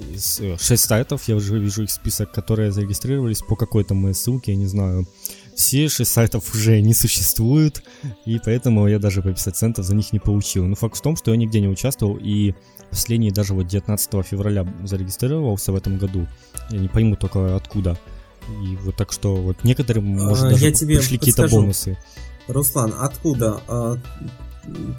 6 0.00 0.40
э, 0.40 0.76
сайтов, 0.76 1.28
я 1.28 1.36
уже 1.36 1.58
вижу 1.58 1.84
их 1.84 1.90
список, 1.90 2.32
которые 2.32 2.72
зарегистрировались 2.72 3.40
по 3.40 3.56
какой-то 3.56 3.94
моей 3.94 4.14
ссылке, 4.14 4.52
я 4.52 4.58
не 4.58 4.66
знаю. 4.66 5.06
Все 5.54 5.88
6 5.88 6.10
сайтов 6.10 6.54
уже 6.54 6.80
не 6.80 6.94
существуют, 6.94 7.82
и 8.24 8.38
поэтому 8.44 8.88
я 8.88 8.98
даже 8.98 9.22
по 9.22 9.28
50 9.28 9.56
центов 9.56 9.84
за 9.84 9.94
них 9.94 10.12
не 10.12 10.18
получил. 10.18 10.66
Но 10.66 10.74
факт 10.74 10.96
в 10.96 11.02
том, 11.02 11.16
что 11.16 11.32
я 11.32 11.36
нигде 11.36 11.60
не 11.60 11.68
участвовал, 11.68 12.18
и 12.20 12.54
последний 12.90 13.30
даже 13.30 13.54
вот 13.54 13.66
19 13.66 14.26
февраля 14.26 14.66
зарегистрировался 14.84 15.72
в 15.72 15.76
этом 15.76 15.98
году. 15.98 16.26
Я 16.70 16.78
не 16.78 16.88
пойму 16.88 17.16
только 17.16 17.56
откуда. 17.56 17.98
И 18.62 18.76
вот 18.76 18.96
так 18.96 19.12
что 19.12 19.36
вот 19.36 19.62
некоторым, 19.64 20.04
может, 20.04 20.44
а, 20.44 20.50
даже 20.50 20.66
я 20.66 20.72
тебе 20.72 20.96
пришли 20.96 21.18
какие-то 21.18 21.48
бонусы. 21.48 21.96
Руслан, 22.48 22.94
откуда? 22.98 23.60
А, 23.68 23.98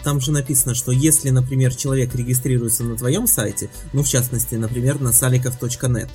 там 0.04 0.22
же 0.22 0.32
написано, 0.32 0.74
что 0.74 0.92
если, 0.92 1.30
например, 1.30 1.76
человек 1.76 2.16
регистрируется 2.16 2.84
на 2.84 2.98
твоем 2.98 3.28
сайте, 3.28 3.70
ну, 3.94 4.04
в 4.04 4.08
частности, 4.08 4.56
например, 4.56 5.00
на 5.00 5.10
salikov.net, 5.10 6.10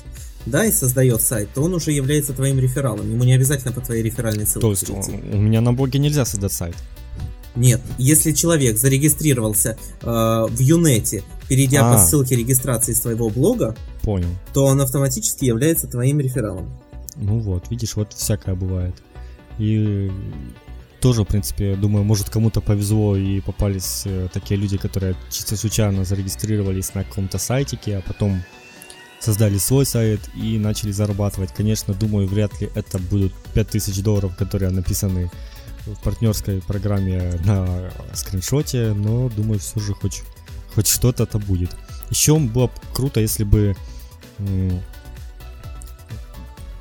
да, 0.47 0.65
и 0.65 0.73
создает 0.73 1.21
сайт, 1.23 1.51
то 1.55 1.63
он 1.63 1.75
уже 1.75 1.93
является 1.93 2.33
твоим 2.33 2.59
рефералом. 2.59 3.11
Ему 3.11 3.25
не 3.25 3.35
обязательно 3.35 3.73
по 3.73 3.81
твоей 3.81 4.03
реферальной 4.03 4.47
ссылке. 4.47 4.61
То 4.61 4.71
есть 4.71 4.89
у 5.09 5.39
меня 5.39 5.61
на 5.61 5.73
блоге 5.73 5.99
нельзя 5.99 6.25
создать 6.25 6.53
сайт. 6.53 6.77
Нет, 7.57 7.81
если 7.99 8.33
человек 8.33 8.77
зарегистрировался 8.77 9.79
э, 10.03 10.07
в 10.07 10.61
Юнете, 10.61 11.25
перейдя 11.49 11.89
а, 11.89 11.95
по 11.95 11.99
ссылке 11.99 12.37
регистрации 12.37 12.93
своего 12.93 13.31
блога, 13.31 13.75
понял. 14.03 14.29
то 14.53 14.65
он 14.65 14.81
автоматически 14.81 15.47
является 15.47 15.87
твоим 15.87 16.21
рефералом. 16.21 16.71
Ну 17.17 17.39
вот, 17.39 17.71
видишь, 17.71 17.97
вот 17.97 18.13
всякое 18.13 18.55
бывает. 18.55 18.95
И 19.59 20.11
тоже, 21.01 21.23
в 21.23 21.27
принципе, 21.27 21.77
думаю, 21.77 22.05
может 22.05 22.29
кому-то 22.29 22.61
повезло 22.61 23.17
и 23.17 23.41
попались 23.41 24.03
э, 24.05 24.29
такие 24.33 24.61
люди, 24.61 24.77
которые 24.77 25.17
чисто 25.31 25.57
случайно 25.57 26.05
зарегистрировались 26.05 26.95
на 26.95 27.05
каком-то 27.05 27.39
сайтике, 27.39 27.97
а 27.97 28.03
потом 28.03 28.43
создали 29.21 29.57
свой 29.59 29.87
сайт 29.87 30.21
и 30.35 30.59
начали 30.59 30.91
зарабатывать. 30.91 31.53
Конечно, 31.55 31.95
думаю, 31.95 32.29
вряд 32.29 32.61
ли 32.61 32.71
это 32.75 32.99
будут 32.99 33.33
5000 33.55 34.03
долларов, 34.03 34.37
которые 34.37 34.71
написаны 34.71 35.31
в 35.87 36.03
партнерской 36.03 36.61
программе 36.61 37.41
на 37.45 37.91
скриншоте, 38.13 38.93
но 38.93 39.29
думаю, 39.29 39.61
все 39.61 39.81
же 39.81 39.95
хоть, 39.95 40.23
хоть 40.75 40.89
что-то-то 40.89 41.39
будет. 41.39 41.71
Еще 42.11 42.37
было 42.39 42.67
бы 42.67 42.73
круто, 42.93 43.21
если 43.21 43.45
бы... 43.45 43.77
Ну, 44.39 44.83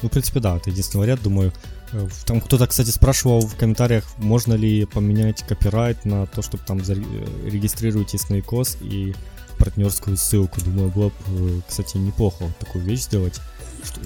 в 0.02 0.10
принципе, 0.10 0.40
да, 0.40 0.58
это 0.58 0.70
единственный 0.70 1.02
вариант, 1.02 1.24
думаю. 1.24 1.54
Э, 1.94 2.08
там 2.26 2.42
кто-то, 2.42 2.68
кстати, 2.68 2.90
спрашивал 2.90 3.42
в 3.42 3.56
комментариях, 3.56 4.06
можно 4.18 4.54
ли 4.54 4.86
поменять 4.86 5.44
копирайт 5.44 6.06
на 6.06 6.26
то, 6.28 6.42
чтобы 6.42 6.64
там 6.66 6.80
регистрируетесь 6.80 8.30
на 8.30 8.40
ИКОС 8.40 8.78
и 8.82 9.16
партнерскую 9.58 10.18
ссылку. 10.18 10.62
Думаю, 10.62 10.92
было 10.92 11.10
бы, 11.10 11.16
э, 11.28 11.62
кстати, 11.68 11.98
неплохо 11.98 12.46
такую 12.60 12.84
вещь 12.84 13.02
сделать 13.02 13.40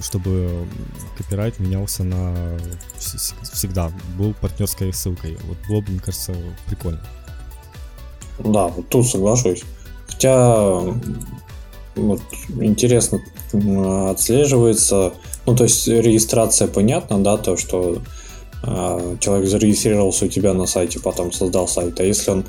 чтобы 0.02 0.66
копирайт 1.16 1.58
менялся 1.58 2.04
на 2.04 2.58
всегда, 3.52 3.90
был 4.18 4.34
партнерской 4.34 4.92
ссылкой. 4.92 5.38
Вот 5.44 5.58
было 5.68 5.80
бы, 5.80 5.90
мне 5.92 6.00
кажется, 6.00 6.34
прикольно. 6.66 7.00
Да, 8.38 8.68
вот 8.68 8.88
тут 8.88 9.06
соглашусь. 9.06 9.62
Хотя 10.08 10.80
вот, 11.96 12.20
интересно 12.60 13.20
отслеживается, 14.10 15.12
ну 15.46 15.56
то 15.56 15.64
есть 15.64 15.88
регистрация 15.88 16.68
понятна, 16.68 17.22
да, 17.22 17.36
то, 17.36 17.56
что 17.56 18.00
э, 18.62 19.16
человек 19.20 19.48
зарегистрировался 19.48 20.26
у 20.26 20.28
тебя 20.28 20.54
на 20.54 20.66
сайте, 20.66 21.00
потом 21.00 21.32
создал 21.32 21.68
сайт, 21.68 21.98
а 22.00 22.04
если 22.04 22.30
он 22.30 22.44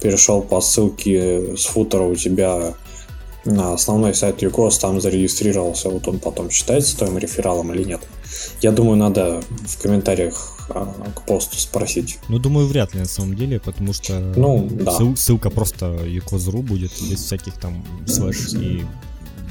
перешел 0.00 0.42
по 0.42 0.60
ссылке 0.60 1.56
с 1.56 1.64
футера 1.66 2.02
у 2.02 2.14
тебя 2.14 2.74
на 3.46 3.74
основной 3.74 4.14
сайт 4.14 4.42
UCOS 4.42 4.80
там 4.80 5.00
зарегистрировался, 5.00 5.88
вот 5.88 6.06
он 6.08 6.18
потом 6.18 6.50
считается 6.50 6.96
твоим 6.96 7.18
рефералом 7.18 7.72
или 7.72 7.84
нет. 7.84 8.00
Я 8.60 8.72
думаю, 8.72 8.96
надо 8.96 9.42
в 9.48 9.82
комментариях 9.82 10.56
а, 10.68 10.92
к 11.14 11.22
посту 11.22 11.56
спросить. 11.56 12.18
Ну, 12.28 12.38
думаю, 12.38 12.66
вряд 12.66 12.94
ли 12.94 13.00
на 13.00 13.06
самом 13.06 13.36
деле, 13.36 13.60
потому 13.60 13.92
что 13.92 14.18
ну, 14.36 14.68
да. 14.70 14.92
ссылка 15.16 15.50
просто 15.50 15.86
UCOS.ru 15.86 16.62
будет 16.62 16.92
без 17.08 17.24
всяких 17.24 17.54
там 17.54 17.84
слэш 18.06 18.54
и 18.54 18.84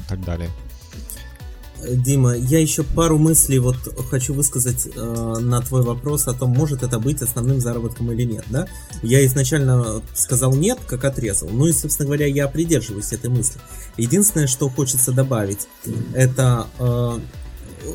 так 0.08 0.24
далее. 0.24 0.50
Дима, 1.90 2.34
я 2.36 2.60
еще 2.60 2.82
пару 2.82 3.18
мыслей 3.18 3.58
вот 3.58 3.76
хочу 4.10 4.34
высказать 4.34 4.88
э, 4.94 5.34
на 5.40 5.60
твой 5.60 5.82
вопрос 5.82 6.26
о 6.26 6.32
том, 6.32 6.50
может 6.50 6.82
это 6.82 6.98
быть 6.98 7.22
основным 7.22 7.60
заработком 7.60 8.10
или 8.12 8.24
нет, 8.24 8.44
да? 8.50 8.66
Я 9.02 9.24
изначально 9.26 10.02
сказал 10.14 10.54
нет, 10.54 10.78
как 10.86 11.04
отрезал. 11.04 11.48
Ну 11.48 11.66
и, 11.66 11.72
собственно 11.72 12.06
говоря, 12.06 12.26
я 12.26 12.48
придерживаюсь 12.48 13.12
этой 13.12 13.30
мысли. 13.30 13.60
Единственное, 13.96 14.46
что 14.46 14.68
хочется 14.68 15.12
добавить, 15.12 15.68
это 16.14 16.66
э, 16.78 17.18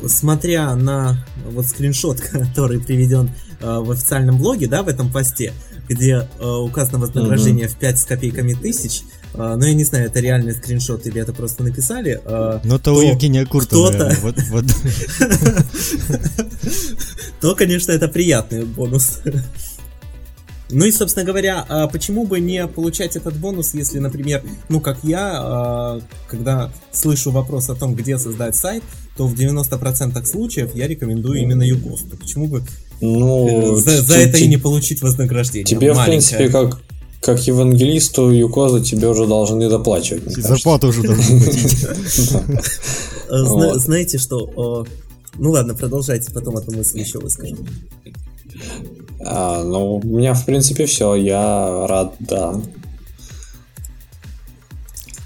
смотря 0.06 0.74
на 0.74 1.24
вот 1.46 1.66
скриншот, 1.66 2.20
который 2.32 2.80
приведен 2.80 3.30
э, 3.60 3.78
в 3.78 3.90
официальном 3.90 4.38
блоге, 4.38 4.66
да, 4.66 4.82
в 4.82 4.88
этом 4.88 5.10
посте, 5.12 5.52
где 5.88 6.28
э, 6.38 6.46
указано 6.46 6.98
вознаграждение 6.98 7.66
mm-hmm. 7.66 7.76
в 7.76 7.76
5 7.76 7.98
с 7.98 8.04
копейками 8.04 8.54
тысяч, 8.54 9.02
а, 9.34 9.56
ну, 9.56 9.64
я 9.64 9.74
не 9.74 9.84
знаю, 9.84 10.06
это 10.06 10.20
реальный 10.20 10.52
скриншот 10.52 11.06
или 11.06 11.20
это 11.20 11.32
просто 11.32 11.62
написали. 11.62 12.20
А, 12.24 12.60
ну, 12.64 12.76
это 12.76 12.92
у 12.92 13.00
Евгения 13.00 13.46
Куртова. 13.46 13.90
То, 17.40 17.54
конечно, 17.54 17.92
это 17.92 18.08
приятный 18.08 18.64
бонус. 18.64 19.20
Ну 20.70 20.84
и, 20.86 20.92
собственно 20.92 21.24
говоря, 21.26 21.64
а 21.68 21.86
почему 21.86 22.26
бы 22.26 22.40
не 22.40 22.66
получать 22.66 23.16
этот 23.16 23.36
бонус, 23.36 23.74
если, 23.74 23.98
например, 23.98 24.42
ну 24.70 24.80
как 24.80 24.98
я, 25.02 26.00
когда 26.28 26.72
слышу 26.92 27.30
вопрос 27.30 27.68
о 27.68 27.74
том, 27.74 27.94
где 27.94 28.18
создать 28.18 28.56
сайт, 28.56 28.82
то 29.16 29.26
в 29.26 29.34
90% 29.34 30.24
случаев 30.24 30.74
я 30.74 30.88
рекомендую 30.88 31.40
именно 31.40 31.62
Юкосту. 31.62 32.16
Почему 32.16 32.48
бы 32.48 32.64
ну, 33.02 33.76
за, 33.76 34.02
за 34.02 34.14
это 34.14 34.38
и 34.38 34.46
не 34.46 34.56
получить 34.56 35.02
вознаграждение? 35.02 35.64
Тебе, 35.64 35.92
маленькое. 35.92 36.02
в 36.02 36.06
принципе, 36.06 36.48
как 36.48 36.80
как 37.20 37.40
евангелисту 37.46 38.30
Юкоза 38.30 38.80
тебе 38.82 39.06
уже 39.08 39.26
должны 39.26 39.68
доплачивать. 39.68 40.24
Зарплату 40.24 40.88
уже 40.88 41.02
должны 41.02 41.40
платить. 41.40 41.86
Знаете 43.80 44.18
что? 44.18 44.86
Ну 45.38 45.50
ладно, 45.50 45.74
продолжайте, 45.74 46.32
потом 46.32 46.58
эту 46.58 46.72
мысль 46.72 46.98
еще 46.98 47.20
выскажу. 47.20 47.56
А, 49.24 49.62
ну, 49.62 49.96
у 49.96 50.02
меня, 50.04 50.34
в 50.34 50.44
принципе, 50.44 50.86
все. 50.86 51.14
Я 51.14 51.86
рад, 51.86 52.14
да. 52.18 52.60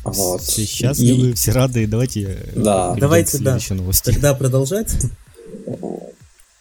Вот. 0.05 0.43
Все 0.43 0.65
счастливы, 0.65 1.31
и... 1.31 1.33
все 1.33 1.53
рады. 1.53 1.87
Давайте 1.87 2.39
да. 2.55 2.95
Давайте, 2.95 3.39
да. 3.39 3.59
Новости. 3.71 4.13
Тогда 4.13 4.35
продолжать. 4.35 4.95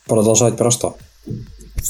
Продолжать 0.06 0.58
про 0.58 0.72
что? 0.72 0.98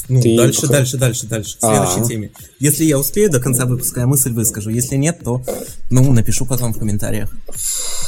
Ну, 0.08 0.20
Ты 0.20 0.36
дальше, 0.36 0.62
пока... 0.62 0.72
дальше, 0.74 0.96
дальше, 0.96 1.26
дальше, 1.26 1.56
к 1.56 1.60
следующей 1.60 2.00
А-а-а. 2.00 2.08
теме. 2.08 2.30
Если 2.58 2.84
я 2.84 2.98
успею 2.98 3.30
до 3.30 3.40
конца 3.40 3.64
выпуска, 3.64 4.00
я 4.00 4.06
мысль 4.06 4.32
выскажу. 4.32 4.70
Если 4.70 4.96
нет, 4.96 5.20
то, 5.24 5.42
ну, 5.90 6.12
напишу 6.12 6.44
потом 6.46 6.72
в 6.72 6.78
комментариях. 6.78 7.34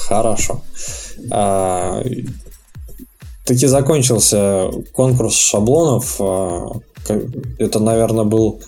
Хорошо. 0.06 0.64
А, 1.30 2.02
таки 3.44 3.66
закончился 3.66 4.70
конкурс 4.92 5.36
шаблонов. 5.36 6.16
А, 6.20 6.80
это, 7.58 7.80
наверное, 7.80 8.24
был, 8.24 8.60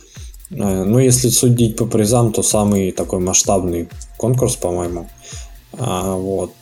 а, 0.53 0.85
ну, 0.85 0.99
если 0.99 1.29
судить 1.29 1.77
по 1.77 1.87
призам, 1.87 2.33
то 2.33 2.43
самый 2.43 2.91
такой 2.93 3.21
масштабный 3.21 3.89
конкурс, 4.17 4.57
по-моему. 4.57 5.09
А, 5.73 6.15
вот. 6.15 6.55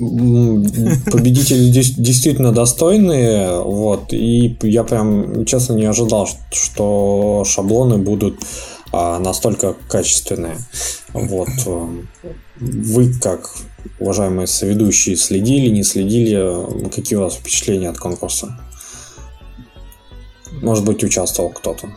Э, 0.00 1.10
победители 1.10 1.70
действительно 1.70 2.52
достойные, 2.52 3.60
вот, 3.62 4.12
и 4.12 4.56
я 4.62 4.82
прям, 4.82 5.44
честно, 5.44 5.74
не 5.74 5.84
ожидал, 5.84 6.28
что 6.50 7.44
шаблоны 7.46 7.98
будут 7.98 8.40
а, 8.92 9.18
настолько 9.18 9.74
качественные. 9.88 10.56
Вот. 11.12 11.48
Вы, 12.56 13.12
как 13.20 13.50
уважаемые 14.00 14.46
соведущие, 14.46 15.16
следили, 15.16 15.68
не 15.68 15.84
следили? 15.84 16.88
Какие 16.90 17.18
у 17.18 17.22
вас 17.22 17.34
впечатления 17.34 17.88
от 17.88 17.98
конкурса? 17.98 18.58
Может 20.62 20.84
быть, 20.84 21.02
участвовал 21.04 21.50
кто-то? 21.50 21.88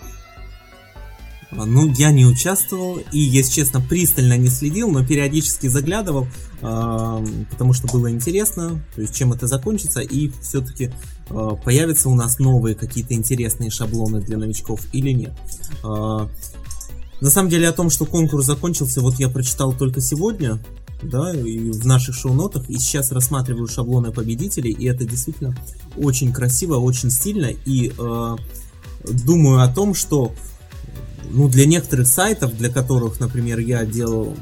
Ну, 1.52 1.92
я 1.94 2.12
не 2.12 2.26
участвовал 2.26 3.00
и, 3.12 3.20
если 3.20 3.54
честно, 3.54 3.80
пристально 3.80 4.38
не 4.38 4.50
следил, 4.50 4.92
но 4.92 5.06
периодически 5.06 5.68
заглядывал, 5.68 6.28
э, 6.62 7.26
потому 7.52 7.74
что 7.74 7.88
было 7.88 8.12
интересно, 8.12 8.82
то 8.96 9.02
есть 9.02 9.16
чем 9.16 9.32
это 9.32 9.48
закончится, 9.48 10.02
и 10.02 10.30
все-таки 10.42 10.92
э, 11.30 11.50
появятся 11.64 12.10
у 12.10 12.16
нас 12.16 12.40
новые 12.40 12.76
какие-то 12.76 13.14
интересные 13.14 13.70
шаблоны 13.70 14.20
для 14.20 14.38
новичков 14.38 14.82
или 14.92 15.12
нет. 15.12 15.34
На 17.20 17.32
самом 17.32 17.50
деле 17.50 17.68
о 17.68 17.74
том, 17.74 17.90
что 17.90 18.06
конкурс 18.06 18.46
закончился, 18.46 19.02
вот 19.02 19.16
я 19.16 19.28
прочитал 19.30 19.74
только 19.74 20.02
сегодня, 20.02 20.60
да, 21.02 21.32
и 21.34 21.72
в 21.72 21.86
наших 21.86 22.16
шоу-нотах, 22.16 22.70
и 22.70 22.78
сейчас 22.78 23.12
рассматриваю 23.12 23.68
шаблоны 23.68 24.12
победителей, 24.12 24.72
и 24.72 24.86
это 24.86 25.06
действительно 25.06 25.56
очень 25.96 26.32
красиво, 26.32 26.76
очень 26.76 27.10
стильно, 27.10 27.48
и 27.48 27.92
э, 27.98 28.36
думаю 29.04 29.62
о 29.62 29.68
том, 29.68 29.96
что 29.96 30.34
ну, 31.30 31.48
для 31.48 31.66
некоторых 31.66 32.08
сайтов, 32.08 32.56
для 32.58 32.70
которых, 32.70 33.20
например, 33.20 33.60
я 33.60 33.86
делал 33.86 34.36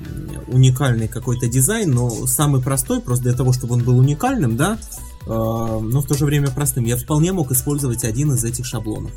уникальный 0.48 1.08
какой-то 1.08 1.48
дизайн, 1.48 1.92
но 1.92 2.28
самый 2.28 2.62
простой, 2.62 3.02
просто 3.02 3.24
для 3.26 3.34
того, 3.34 3.54
чтобы 3.54 3.76
он 3.76 3.84
был 3.84 3.98
уникальным, 3.98 4.58
да, 4.58 4.78
э, 5.26 5.28
но 5.28 6.02
в 6.02 6.06
то 6.06 6.16
же 6.16 6.26
время 6.26 6.50
простым, 6.50 6.86
я 6.86 6.98
вполне 6.98 7.34
мог 7.34 7.52
использовать 7.52 8.04
один 8.04 8.34
из 8.34 8.44
этих 8.44 8.66
шаблонов. 8.66 9.12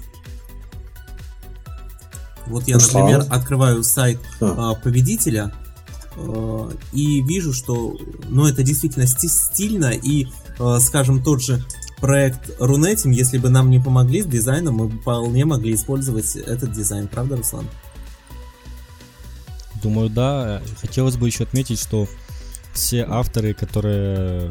Вот 2.46 2.66
я, 2.66 2.76
например, 2.76 3.24
открываю 3.28 3.82
сайт 3.84 4.18
э, 4.40 4.70
победителя 4.82 5.52
э, 6.16 6.70
и 6.92 7.20
вижу, 7.22 7.52
что, 7.52 7.96
ну, 8.28 8.46
это 8.46 8.62
действительно 8.62 9.06
стильно 9.06 9.90
и, 9.90 10.28
э, 10.58 10.78
скажем, 10.80 11.22
тот 11.22 11.42
же 11.42 11.62
проект 12.00 12.50
Рунетим, 12.58 13.10
если 13.10 13.38
бы 13.38 13.48
нам 13.48 13.70
не 13.70 13.78
помогли 13.78 14.22
с 14.22 14.26
дизайном, 14.26 14.74
мы 14.74 14.88
вполне 14.88 15.44
могли 15.44 15.74
использовать 15.74 16.36
этот 16.36 16.72
дизайн, 16.72 17.08
правда, 17.08 17.36
Руслан? 17.36 17.66
Думаю, 19.82 20.10
да. 20.10 20.60
Хотелось 20.80 21.16
бы 21.16 21.26
еще 21.26 21.44
отметить, 21.44 21.80
что 21.80 22.08
все 22.72 23.04
авторы, 23.08 23.54
которые 23.54 24.50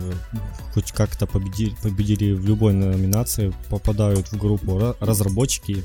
хоть 0.73 0.91
как-то 0.91 1.25
победили, 1.25 1.75
победили 1.81 2.33
в 2.33 2.45
любой 2.45 2.73
номинации, 2.73 3.53
попадают 3.69 4.27
в 4.27 4.37
группу 4.37 4.95
разработчики 4.99 5.83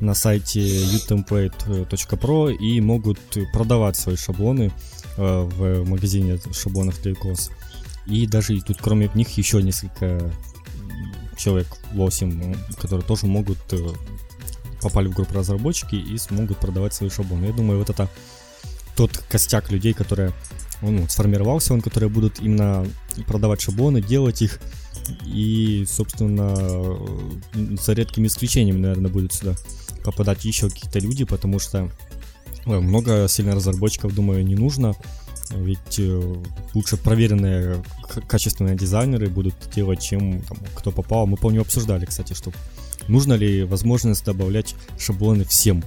на 0.00 0.14
сайте 0.14 0.60
utemplate.pro 0.60 2.52
и 2.52 2.80
могут 2.80 3.18
продавать 3.52 3.96
свои 3.96 4.16
шаблоны 4.16 4.72
э, 5.16 5.42
в 5.42 5.88
магазине 5.88 6.38
шаблонов 6.52 7.00
icos. 7.06 7.50
И 8.06 8.26
даже 8.26 8.60
тут 8.60 8.78
кроме 8.80 9.10
них 9.14 9.30
еще 9.38 9.62
несколько 9.62 10.32
человек 11.44 11.66
8, 11.92 12.54
которые 12.80 13.06
тоже 13.06 13.26
могут 13.26 13.58
э, 13.72 13.88
попали 14.80 15.08
в 15.08 15.14
группу 15.14 15.34
разработчики 15.34 15.96
и 15.96 16.16
смогут 16.16 16.56
продавать 16.58 16.94
свои 16.94 17.10
шаблоны. 17.10 17.46
Я 17.46 17.52
думаю, 17.52 17.78
вот 17.78 17.90
это 17.90 18.08
тот 18.96 19.16
костяк 19.28 19.70
людей, 19.70 19.92
которые 19.92 20.32
ну, 20.80 21.06
сформировался 21.08 21.74
он, 21.74 21.82
которые 21.82 22.08
будут 22.08 22.40
именно 22.40 22.86
продавать 23.26 23.60
шаблоны, 23.60 24.00
делать 24.00 24.40
их 24.40 24.60
и, 25.26 25.84
собственно, 25.86 26.54
э, 26.56 27.76
за 27.78 27.92
редкими 27.92 28.26
исключениями, 28.26 28.78
наверное, 28.78 29.10
будут 29.10 29.34
сюда 29.34 29.54
попадать 30.02 30.44
еще 30.44 30.70
какие-то 30.70 30.98
люди, 30.98 31.24
потому 31.24 31.58
что 31.58 31.90
много 32.64 33.28
сильно 33.28 33.54
разработчиков, 33.54 34.14
думаю, 34.14 34.44
не 34.44 34.54
нужно. 34.54 34.94
Ведь 35.50 35.98
э, 35.98 36.34
лучше 36.74 36.96
проверенные 36.96 37.82
качественные 38.26 38.76
дизайнеры 38.76 39.28
будут 39.28 39.54
делать, 39.74 40.00
чем 40.02 40.42
там, 40.42 40.58
кто 40.74 40.90
попал. 40.90 41.26
Мы, 41.26 41.36
помню, 41.36 41.60
обсуждали, 41.60 42.06
кстати, 42.06 42.32
что 42.32 42.52
нужно 43.08 43.34
ли 43.34 43.64
возможность 43.64 44.24
добавлять 44.24 44.74
шаблоны 44.98 45.44
всем. 45.44 45.84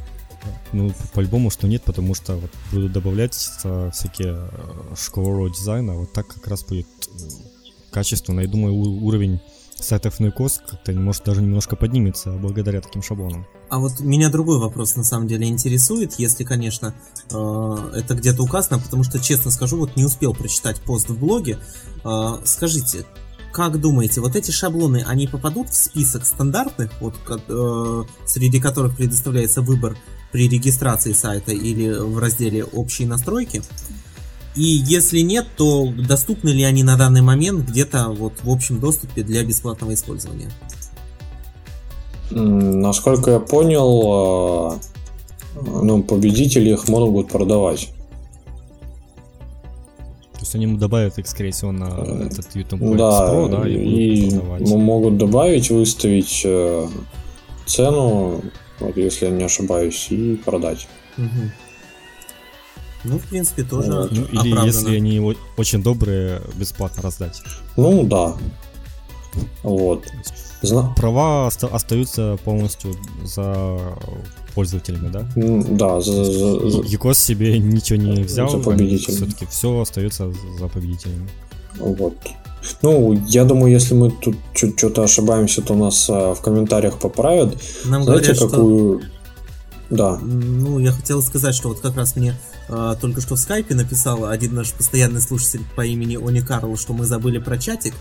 Ну, 0.72 0.94
по-любому, 1.14 1.50
что 1.50 1.68
нет, 1.68 1.84
потому 1.84 2.14
что 2.14 2.38
вот 2.38 2.52
будут 2.72 2.92
добавлять 2.92 3.34
всякие 3.34 4.50
э, 4.52 4.96
школы 4.96 5.50
дизайна, 5.50 5.96
вот 5.96 6.14
так 6.14 6.28
как 6.28 6.48
раз 6.48 6.64
будет 6.64 6.88
э, 7.08 7.92
качественно. 7.92 8.42
Я 8.42 8.48
думаю, 8.48 8.74
уровень 8.76 9.42
сайтов 9.76 10.20
Nuikos 10.20 10.60
как-то 10.66 10.92
может 10.94 11.24
даже 11.24 11.42
немножко 11.42 11.76
поднимется 11.76 12.32
благодаря 12.32 12.82
таким 12.82 13.02
шаблонам. 13.02 13.46
А 13.70 13.80
вот 13.80 14.00
меня 14.00 14.30
другой 14.30 14.60
вопрос 14.60 14.96
на 14.96 15.04
самом 15.04 15.28
деле 15.28 15.48
интересует, 15.48 16.14
если, 16.18 16.44
конечно, 16.46 16.94
э, 17.30 17.92
это 17.96 18.16
где-то 18.16 18.44
указано, 18.44 18.80
потому 18.80 19.04
что, 19.04 19.20
честно 19.20 19.52
скажу, 19.52 19.78
вот 19.78 19.96
не 19.98 20.06
успел 20.06 20.34
прочитать 20.34 20.80
пост 20.80 21.10
в 21.10 21.20
блоге. 21.20 21.60
Э, 22.06 22.38
скажите, 22.46 23.06
как 23.52 23.82
думаете, 23.82 24.22
вот 24.22 24.36
эти 24.36 24.52
шаблоны, 24.52 25.04
они 25.06 25.28
попадут 25.28 25.70
в 25.70 25.76
список 25.76 26.26
стандартных, 26.26 26.92
вот, 27.02 27.16
э, 27.28 28.04
среди 28.26 28.62
которых 28.62 28.96
предоставляется 28.96 29.62
выбор 29.62 29.98
при 30.32 30.48
регистрации 30.48 31.12
сайта 31.12 31.52
или 31.52 31.90
в 31.90 32.20
разделе 32.20 32.64
«Общие 32.64 33.08
настройки»? 33.08 33.64
И 34.56 34.64
если 34.64 35.20
нет, 35.20 35.46
то 35.56 35.92
доступны 35.92 36.50
ли 36.50 36.64
они 36.64 36.84
на 36.84 36.98
данный 36.98 37.22
момент 37.22 37.68
где-то 37.70 38.10
вот 38.10 38.34
в 38.44 38.50
общем 38.50 38.80
доступе 38.80 39.24
для 39.24 39.44
бесплатного 39.44 39.94
использования? 39.94 40.50
Насколько 42.32 43.32
я 43.32 43.40
понял, 43.40 44.02
а, 44.12 44.80
ну, 45.62 46.04
победители 46.04 46.72
их 46.72 46.88
могут 46.88 47.30
продавать. 47.30 47.90
То 50.34 50.40
есть 50.42 50.56
они 50.56 50.68
добавят 50.78 51.18
их, 51.18 51.28
скорее 51.28 51.52
всего, 51.52 51.72
на 51.72 51.88
этот 52.26 52.56
YouTube 52.56 52.80
да, 52.98 53.34
Pro, 53.34 53.50
да, 53.50 53.68
и, 53.68 54.30
и 54.30 54.76
могут 54.76 55.18
добавить, 55.18 55.72
выставить 55.72 56.42
э, 56.46 56.88
цену, 57.66 58.42
вот, 58.80 58.98
если 58.98 59.26
я 59.26 59.32
не 59.32 59.44
ошибаюсь, 59.44 60.08
и 60.12 60.36
продать. 60.36 60.88
Угу. 61.18 61.52
Ну, 63.04 63.20
в 63.20 63.24
принципе, 63.24 63.64
тоже 63.64 63.92
вот. 63.92 64.12
ну, 64.12 64.24
Или 64.26 64.52
оправдано. 64.52 64.66
если 64.66 64.96
они 64.96 65.36
очень 65.56 65.82
добрые, 65.82 66.42
бесплатно 66.56 67.02
раздать. 67.02 67.42
Ну, 67.78 68.04
да. 68.04 68.36
Вот. 69.64 70.06
Зна... 70.62 70.94
Права 70.96 71.48
оста- 71.48 71.68
остаются 71.68 72.38
полностью 72.44 72.96
за 73.24 73.80
пользователями, 74.56 75.10
да? 75.10 75.28
Да, 75.36 76.02
за, 76.02 76.26
за, 76.26 76.70
за... 76.70 76.82
Якос 76.84 77.20
себе 77.20 77.60
ничего 77.60 78.00
не 78.00 78.24
взял, 78.24 78.50
за 78.50 78.58
победителями. 78.58 79.18
все-таки 79.18 79.46
все 79.46 79.80
остается 79.80 80.34
за 80.60 80.68
победителями. 80.68 81.30
Вот. 81.80 82.16
Ну, 82.82 83.14
я 83.28 83.46
думаю, 83.46 83.72
если 83.72 83.94
мы 83.94 84.12
тут 84.12 84.36
что-то 84.54 85.04
ошибаемся, 85.04 85.62
то 85.62 85.76
нас 85.76 86.10
а, 86.10 86.34
в 86.34 86.42
комментариях 86.42 86.98
поправят. 87.00 87.56
Нам 87.86 88.04
Знаете, 88.04 88.34
говорят, 88.34 88.52
какую... 88.52 89.00
Что... 89.00 89.10
Да. 89.90 90.18
Ну, 90.18 90.80
я 90.80 90.92
хотел 90.92 91.22
сказать, 91.22 91.56
что 91.56 91.70
вот 91.70 91.80
как 91.80 91.96
раз 91.96 92.16
мне 92.16 92.36
а, 92.68 92.96
только 92.96 93.22
что 93.22 93.36
в 93.36 93.40
скайпе 93.40 93.76
написал 93.76 94.26
один 94.26 94.56
наш 94.56 94.74
постоянный 94.74 95.22
слушатель 95.22 95.62
по 95.76 95.86
имени 95.86 96.18
Они 96.18 96.42
Карл, 96.42 96.76
что 96.78 96.94
мы 96.94 97.06
забыли 97.06 97.38
про 97.38 97.58
чатик. 97.58 97.94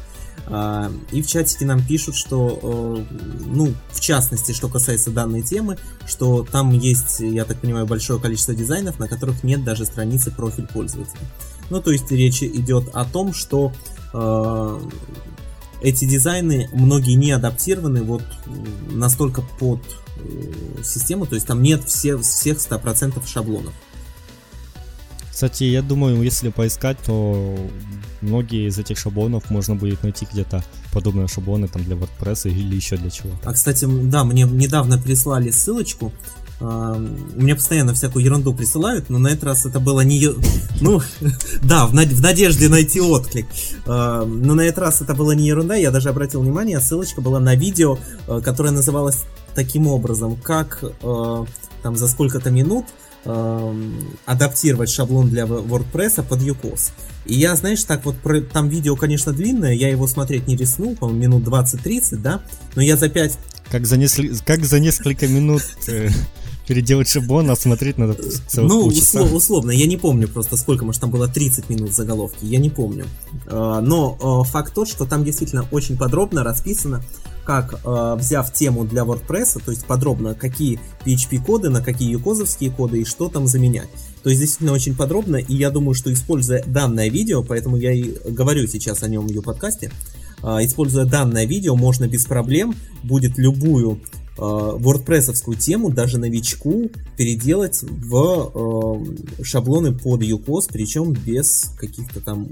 А, 0.49 0.91
и 1.11 1.23
в 1.23 1.27
чатике 1.27 1.65
нам 1.65 1.85
пишут, 1.85 2.15
что, 2.15 3.05
ну, 3.47 3.75
в 3.91 4.01
частности, 4.01 4.53
что 4.53 4.69
касается 4.69 5.11
данной 5.11 5.43
темы, 5.43 5.77
что 6.07 6.45
там 6.45 6.71
есть, 6.71 7.21
я 7.21 7.45
так 7.45 7.61
понимаю, 7.61 7.87
большое 7.87 8.21
количество 8.21 8.55
дизайнов, 8.55 8.99
на 8.99 9.09
которых 9.09 9.43
нет 9.43 9.65
даже 9.65 9.85
страницы 9.85 10.31
профиль 10.31 10.67
пользователя. 10.67 11.21
Ну, 11.71 11.81
то 11.81 11.91
есть 11.91 12.11
речь 12.11 12.43
идет 12.43 12.89
о 12.95 13.05
том, 13.05 13.35
что 13.35 13.73
э, 14.13 14.81
эти 15.83 16.05
дизайны, 16.05 16.69
многие 16.73 17.15
не 17.15 17.33
адаптированы 17.33 18.03
вот 18.03 18.23
настолько 18.89 19.43
под 19.59 19.81
э, 20.19 20.83
систему, 20.85 21.27
то 21.27 21.35
есть 21.35 21.47
там 21.47 21.63
нет 21.63 21.85
все, 21.85 22.19
всех 22.19 22.59
100% 22.59 23.27
шаблонов. 23.27 23.75
Кстати, 25.37 25.65
я 25.65 25.83
думаю, 25.83 26.23
если 26.23 26.49
поискать, 26.49 26.97
то 27.05 27.55
многие 28.23 28.69
из 28.69 28.79
этих 28.79 28.97
шаблонов 28.97 29.51
можно 29.51 29.75
будет 29.75 30.03
найти 30.03 30.27
где-то 30.33 30.65
подобные 30.95 31.29
шаблоны 31.29 31.69
там 31.69 31.85
для 31.85 31.95
WordPress 31.95 32.49
или 32.49 32.75
еще 32.75 32.97
для 32.97 33.11
чего. 33.11 33.33
А 33.45 33.53
кстати, 33.53 33.87
да, 33.87 34.25
мне 34.25 34.45
недавно 34.45 34.97
прислали 34.97 35.51
ссылочку 35.51 36.11
мне 36.59 37.55
постоянно 37.55 37.93
всякую 37.93 38.25
ерунду 38.25 38.55
присылают, 38.55 39.11
но 39.11 39.19
на 39.19 39.29
этот 39.29 39.45
раз 39.45 39.67
это 39.67 39.79
было 39.79 40.01
не... 40.01 40.27
Ну, 40.81 41.03
да, 41.63 41.87
в, 41.87 41.91
в 41.91 42.21
надежде 42.23 42.71
найти 42.71 42.99
отклик. 42.99 43.47
Но 43.85 44.25
на 44.25 44.63
этот 44.63 44.79
раз 44.79 45.03
это 45.03 45.15
было 45.15 45.33
не 45.33 45.49
ерунда, 45.49 45.75
я 45.75 45.91
даже 45.91 46.09
обратил 46.09 46.41
внимание, 46.41 46.81
ссылочка 46.81 47.21
была 47.21 47.41
на 47.41 47.57
видео, 47.57 47.99
э, 48.27 48.41
которое 48.43 48.71
называлось 48.71 49.25
таким 49.55 49.87
образом, 49.87 50.37
как 50.43 50.83
там 51.83 51.95
за 51.95 52.09
сколько-то 52.09 52.51
минут 52.51 52.87
адаптировать 54.25 54.91
шаблон 54.91 55.29
для 55.29 55.45
WordPress 55.45 56.23
под 56.23 56.41
UCOS. 56.41 56.93
И 57.27 57.35
я, 57.35 57.57
знаешь, 57.57 57.83
так 57.85 58.05
вот, 58.05 58.17
про, 58.19 58.41
там 58.41 58.69
видео, 58.69 58.95
конечно, 58.97 59.33
длинное, 59.33 59.73
я 59.73 59.89
его 59.89 60.07
смотреть 60.07 60.47
не 60.47 60.57
рискнул, 60.57 60.95
по-моему, 60.95 61.39
минут 61.39 61.49
20-30, 61.49 62.17
да, 62.17 62.43
но 62.77 62.83
я 62.83 62.97
за 62.97 63.09
5... 63.09 63.39
Как 63.69 63.85
за, 63.85 63.97
несли... 63.97 64.33
как 64.45 64.65
за 64.65 64.79
несколько 64.79 65.27
минут 65.27 65.63
э, 65.89 66.09
переделать 66.67 67.09
шаблон, 67.09 67.51
а 67.51 67.57
смотреть 67.57 67.99
надо 67.99 68.15
целых 68.15 68.71
Ну, 68.71 68.87
услов, 68.87 69.33
условно, 69.33 69.71
я 69.71 69.87
не 69.87 69.97
помню 69.97 70.29
просто 70.29 70.57
сколько, 70.57 70.85
может 70.85 71.01
там 71.01 71.11
было 71.11 71.29
30 71.29 71.69
минут 71.69 71.93
заголовки, 71.93 72.45
я 72.45 72.59
не 72.59 72.71
помню. 72.71 73.07
А, 73.47 73.81
но 73.81 74.17
а, 74.21 74.45
факт 74.45 74.75
тот, 74.75 74.89
что 74.89 75.05
там 75.05 75.25
действительно 75.25 75.67
очень 75.71 75.97
подробно 75.97 76.45
расписано, 76.45 77.03
как 77.47 77.81
а, 77.85 78.17
взяв 78.17 78.53
тему 78.53 78.85
для 78.85 79.03
WordPress, 79.03 79.63
то 79.65 79.71
есть 79.71 79.87
подробно, 79.87 80.35
какие 80.35 80.81
PHP-коды, 81.05 81.71
на 81.71 81.81
какие 81.81 82.11
юкозовские 82.11 82.71
коды 82.71 83.03
и 83.03 83.05
что 83.05 83.29
там 83.29 83.47
заменять. 83.47 83.89
То 84.23 84.31
есть 84.31 84.41
действительно 84.41 84.73
очень 84.73 84.97
подробно, 84.97 85.37
и 85.37 85.55
я 85.55 85.71
думаю, 85.71 85.95
что 85.95 86.13
используя 86.13 86.65
данное 86.67 87.09
видео, 87.09 87.45
поэтому 87.45 87.77
я 87.77 87.93
и 87.93 88.13
говорю 88.29 88.67
сейчас 88.67 89.05
о 89.05 89.09
нем 89.09 89.27
в 89.27 89.31
ее 89.31 89.43
подкасте, 89.43 89.93
используя 90.43 91.05
данное 91.05 91.47
видео, 91.47 91.77
можно 91.77 92.09
без 92.09 92.27
проблем 92.27 92.75
будет 93.05 93.39
любую 93.39 94.01
э, 94.37 94.41
WordPress 94.41 95.57
тему 95.57 95.91
даже 95.91 96.19
новичку 96.19 96.91
переделать 97.17 97.83
в 97.83 99.07
э, 99.39 99.45
шаблоны 99.45 99.93
под 99.97 100.23
UCOS, 100.23 100.65
причем 100.73 101.13
без 101.13 101.71
каких-то 101.79 102.21
там 102.21 102.49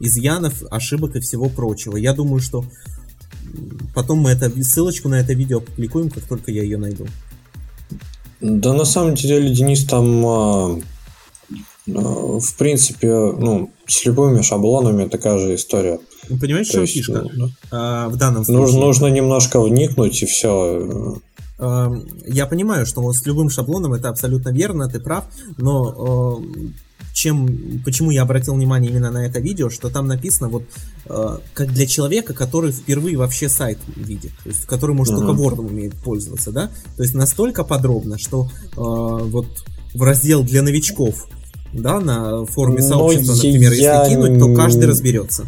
изъянов, 0.00 0.62
ошибок 0.70 1.16
и 1.16 1.20
всего 1.20 1.48
прочего. 1.48 1.96
Я 1.96 2.14
думаю, 2.14 2.40
что 2.40 2.64
потом 3.94 4.18
мы 4.18 4.30
это, 4.30 4.50
ссылочку 4.62 5.08
на 5.08 5.20
это 5.20 5.32
видео 5.32 5.58
опубликуем, 5.58 6.10
как 6.10 6.24
только 6.24 6.50
я 6.50 6.62
ее 6.62 6.78
найду. 6.78 7.06
Да, 8.40 8.72
на 8.72 8.84
самом 8.84 9.14
деле, 9.14 9.54
Денис, 9.54 9.84
там 9.84 10.26
а, 10.26 10.80
а, 11.94 12.38
в 12.38 12.54
принципе, 12.56 13.08
ну, 13.08 13.70
с 13.86 14.04
любыми 14.04 14.42
шаблонами 14.42 15.08
такая 15.08 15.38
же 15.38 15.54
история. 15.54 15.98
Ну, 16.28 16.38
понимаешь, 16.38 16.68
что 16.68 16.86
фишка? 16.86 17.24
Ну, 17.32 17.50
а, 17.70 18.08
в 18.08 18.16
данном 18.16 18.44
случае. 18.44 18.60
Нужно, 18.60 18.80
нужно 18.80 19.06
немножко 19.08 19.60
вникнуть 19.60 20.22
и 20.22 20.26
все. 20.26 21.20
А, 21.58 21.92
я 22.26 22.46
понимаю, 22.46 22.86
что 22.86 23.02
вот 23.02 23.16
с 23.16 23.26
любым 23.26 23.50
шаблоном 23.50 23.94
это 23.94 24.08
абсолютно 24.08 24.50
верно, 24.50 24.88
ты 24.88 25.00
прав, 25.00 25.24
но 25.58 25.94
а, 25.98 26.42
чем, 27.12 27.82
почему 27.84 28.10
я 28.10 28.22
обратил 28.22 28.54
внимание 28.54 28.90
именно 28.90 29.10
на 29.10 29.26
это 29.26 29.40
видео, 29.40 29.70
что 29.70 29.90
там 29.90 30.06
написано 30.06 30.48
вот 30.48 30.64
как 31.54 31.72
для 31.72 31.86
человека, 31.86 32.34
который 32.34 32.72
впервые 32.72 33.16
вообще 33.16 33.48
сайт 33.48 33.78
видит, 33.96 34.32
то 34.42 34.48
есть 34.48 34.66
который 34.66 34.94
может 34.94 35.14
uh-huh. 35.14 35.26
только 35.26 35.42
Word 35.42 35.60
умеет 35.60 35.94
пользоваться, 35.94 36.52
да, 36.52 36.70
то 36.96 37.02
есть 37.02 37.14
настолько 37.14 37.64
подробно, 37.64 38.18
что 38.18 38.48
вот 38.76 39.46
в 39.94 40.02
раздел 40.02 40.44
для 40.44 40.62
новичков 40.62 41.26
да, 41.72 42.00
на 42.00 42.44
форуме 42.46 42.82
сообщества, 42.82 43.34
например, 43.34 43.72
я... 43.72 44.02
если 44.02 44.14
кинуть, 44.14 44.38
то 44.38 44.54
каждый 44.54 44.86
разберется. 44.86 45.46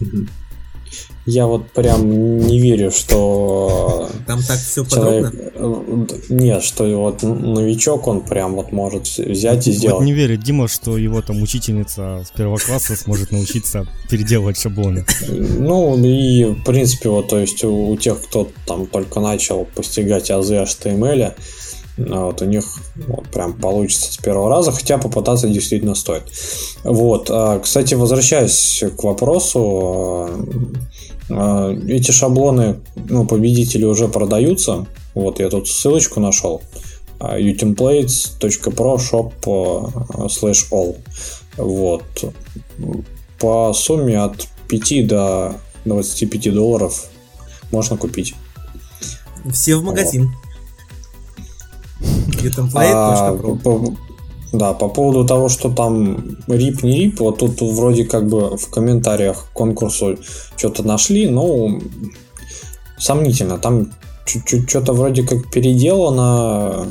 Я 1.24 1.46
вот 1.46 1.70
прям 1.70 2.38
не 2.38 2.60
верю, 2.60 2.90
что... 2.90 4.10
Там 4.26 4.42
так 4.42 4.58
все 4.58 4.84
человек... 4.84 5.30
подробно? 5.30 6.08
Нет, 6.28 6.64
что 6.64 6.84
вот 6.96 7.22
новичок, 7.22 8.08
он 8.08 8.22
прям 8.22 8.54
вот 8.56 8.72
может 8.72 9.06
взять 9.18 9.68
и 9.68 9.72
сделать. 9.72 10.00
Вот 10.00 10.04
не 10.04 10.12
верю, 10.12 10.36
Дима, 10.36 10.66
что 10.66 10.98
его 10.98 11.22
там 11.22 11.40
учительница 11.40 12.24
с 12.26 12.30
первого 12.36 12.58
класса 12.58 12.96
сможет 12.96 13.30
научиться 13.30 13.86
переделывать 14.10 14.58
шаблоны. 14.58 15.06
Ну, 15.28 15.96
и 16.04 16.44
в 16.44 16.64
принципе, 16.64 17.08
вот, 17.08 17.28
то 17.28 17.38
есть 17.38 17.62
у, 17.62 17.90
у 17.90 17.96
тех, 17.96 18.20
кто 18.22 18.48
там 18.66 18.86
только 18.86 19.20
начал 19.20 19.64
постигать 19.64 20.30
азы 20.30 20.56
HTML, 20.56 21.34
вот, 22.08 22.42
у 22.42 22.44
них 22.44 22.64
вот, 23.06 23.28
прям 23.28 23.52
получится 23.54 24.12
с 24.12 24.16
первого 24.16 24.48
раза, 24.48 24.72
хотя 24.72 24.98
попытаться 24.98 25.48
действительно 25.48 25.94
стоит. 25.94 26.22
Вот, 26.84 27.28
а, 27.30 27.58
кстати, 27.58 27.94
возвращаясь 27.94 28.84
к 28.96 29.02
вопросу, 29.02 30.28
а, 31.30 31.72
эти 31.88 32.10
шаблоны, 32.10 32.80
ну, 33.08 33.26
победители 33.26 33.84
уже 33.84 34.08
продаются. 34.08 34.86
Вот 35.14 35.40
я 35.40 35.48
тут 35.48 35.68
ссылочку 35.68 36.20
нашел. 36.20 36.62
utemplates.pro 37.20 38.96
shop 38.96 39.32
slash 40.28 40.66
all. 40.70 40.96
Вот. 41.56 42.02
По 43.38 43.72
сумме 43.74 44.18
от 44.18 44.48
5 44.68 45.06
до 45.06 45.54
25 45.84 46.52
долларов 46.54 47.06
можно 47.70 47.96
купить. 47.96 48.34
Все 49.50 49.76
в 49.76 49.82
магазин. 49.82 50.26
Вот. 50.26 50.51
А, 52.74 53.38
да, 54.52 54.74
по 54.74 54.88
поводу 54.88 55.24
того, 55.26 55.48
что 55.48 55.70
там 55.70 56.36
рип 56.46 56.82
не 56.82 57.00
рип, 57.00 57.20
вот 57.20 57.38
тут 57.38 57.60
вроде 57.62 58.04
как 58.04 58.28
бы 58.28 58.56
в 58.56 58.68
комментариях 58.68 59.46
к 59.46 59.52
конкурсу 59.52 60.18
что-то 60.56 60.82
нашли, 60.82 61.28
но 61.28 61.80
сомнительно. 62.98 63.58
Там 63.58 63.90
чуть-чуть 64.26 64.68
что-то 64.68 64.92
вроде 64.92 65.22
как 65.22 65.50
переделано. 65.50 66.86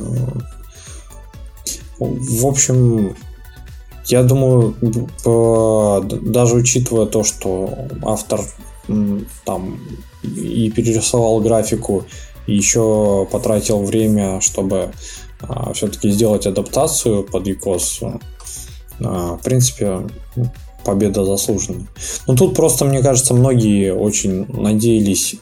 В 1.99 2.45
общем, 2.47 3.15
я 4.07 4.23
думаю, 4.23 4.75
даже 5.23 6.55
учитывая 6.55 7.05
то, 7.05 7.23
что 7.23 7.87
автор 8.01 8.41
там 9.45 9.79
и 10.23 10.71
перерисовал 10.71 11.39
графику, 11.41 12.05
еще 12.55 13.27
потратил 13.31 13.83
время, 13.83 14.41
чтобы 14.41 14.91
а, 15.41 15.73
все-таки 15.73 16.09
сделать 16.09 16.45
адаптацию 16.45 17.23
под 17.23 17.47
ECOS, 17.47 18.21
а, 18.99 19.37
в 19.37 19.41
принципе, 19.41 20.07
победа 20.83 21.25
заслуженная. 21.25 21.87
Но 22.27 22.35
тут 22.35 22.55
просто, 22.55 22.85
мне 22.85 23.01
кажется, 23.01 23.33
многие 23.33 23.93
очень 23.93 24.45
надеялись 24.47 25.35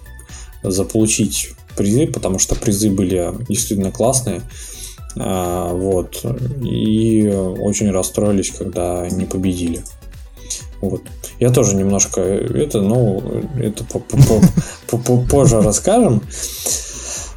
заполучить 0.63 1.51
призы, 1.77 2.07
потому 2.07 2.39
что 2.39 2.55
призы 2.55 2.89
были 2.89 3.33
действительно 3.47 3.91
классные. 3.91 4.41
А, 5.17 5.73
вот. 5.73 6.23
И 6.61 7.27
очень 7.27 7.91
расстроились, 7.91 8.51
когда 8.51 9.07
не 9.09 9.25
победили. 9.25 9.81
Вот. 10.81 11.01
Я 11.39 11.51
тоже 11.51 11.75
немножко 11.75 12.21
это, 12.21 12.81
ну, 12.81 13.21
это 13.57 13.83
позже 15.29 15.61
расскажем. 15.61 16.21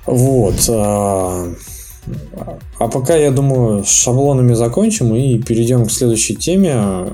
Вот. 0.06 0.68
А 0.68 1.54
пока, 2.78 3.16
я 3.16 3.30
думаю, 3.30 3.84
с 3.84 3.90
шаблонами 3.90 4.54
закончим 4.54 5.14
и 5.14 5.38
перейдем 5.38 5.86
к 5.86 5.92
следующей 5.92 6.34
теме. 6.34 7.06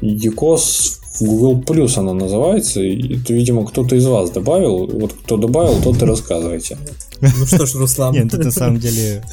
Юкос 0.00 1.00
в 1.20 1.24
Google 1.24 1.62
Plus 1.62 1.98
она 1.98 2.12
называется. 2.12 2.80
Это, 2.80 3.32
видимо, 3.32 3.64
кто-то 3.64 3.96
из 3.96 4.04
вас 4.06 4.30
добавил. 4.30 4.86
Вот 4.86 5.12
кто 5.12 5.36
добавил, 5.38 5.80
тот 5.80 6.02
и 6.02 6.04
рассказывайте. 6.04 6.76
Ну 7.20 7.46
что 7.46 7.64
ж, 7.64 7.74
Руслан. 7.76 8.12
Нет, 8.12 8.26
это 8.26 8.44
на 8.44 8.50
самом 8.50 8.78
деле, 8.78 9.24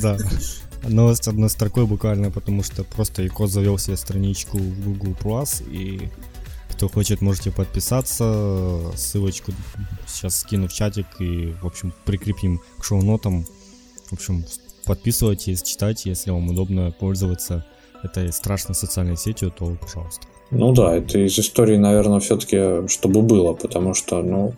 да. 0.00 0.16
Новость 0.88 1.28
одной 1.28 1.48
строкой 1.50 1.86
буквально, 1.86 2.30
потому 2.30 2.62
что 2.62 2.84
просто 2.84 3.22
Яко 3.22 3.46
завел 3.46 3.78
себе 3.78 3.96
страничку 3.96 4.58
в 4.58 4.84
Google 4.84 5.14
Plus, 5.22 5.62
и 5.70 6.10
кто 6.84 6.92
хочет, 6.92 7.22
можете 7.22 7.50
подписаться. 7.50 8.92
Ссылочку 8.94 9.52
сейчас 10.06 10.40
скину 10.40 10.68
в 10.68 10.72
чатик 10.72 11.06
и, 11.18 11.54
в 11.62 11.66
общем, 11.66 11.94
прикрепим 12.04 12.60
к 12.78 12.84
шоу-нотам. 12.84 13.46
В 14.10 14.12
общем, 14.12 14.44
подписывайтесь, 14.84 15.62
читайте, 15.62 16.10
если 16.10 16.30
вам 16.30 16.50
удобно 16.50 16.90
пользоваться 16.90 17.64
этой 18.02 18.30
страшной 18.34 18.74
социальной 18.74 19.16
сетью, 19.16 19.50
то 19.50 19.76
пожалуйста. 19.80 20.26
Ну 20.50 20.74
да, 20.74 20.94
это 20.94 21.18
из 21.18 21.38
истории, 21.38 21.78
наверное, 21.78 22.20
все-таки, 22.20 22.86
чтобы 22.88 23.22
было, 23.22 23.54
потому 23.54 23.94
что, 23.94 24.22
ну, 24.22 24.54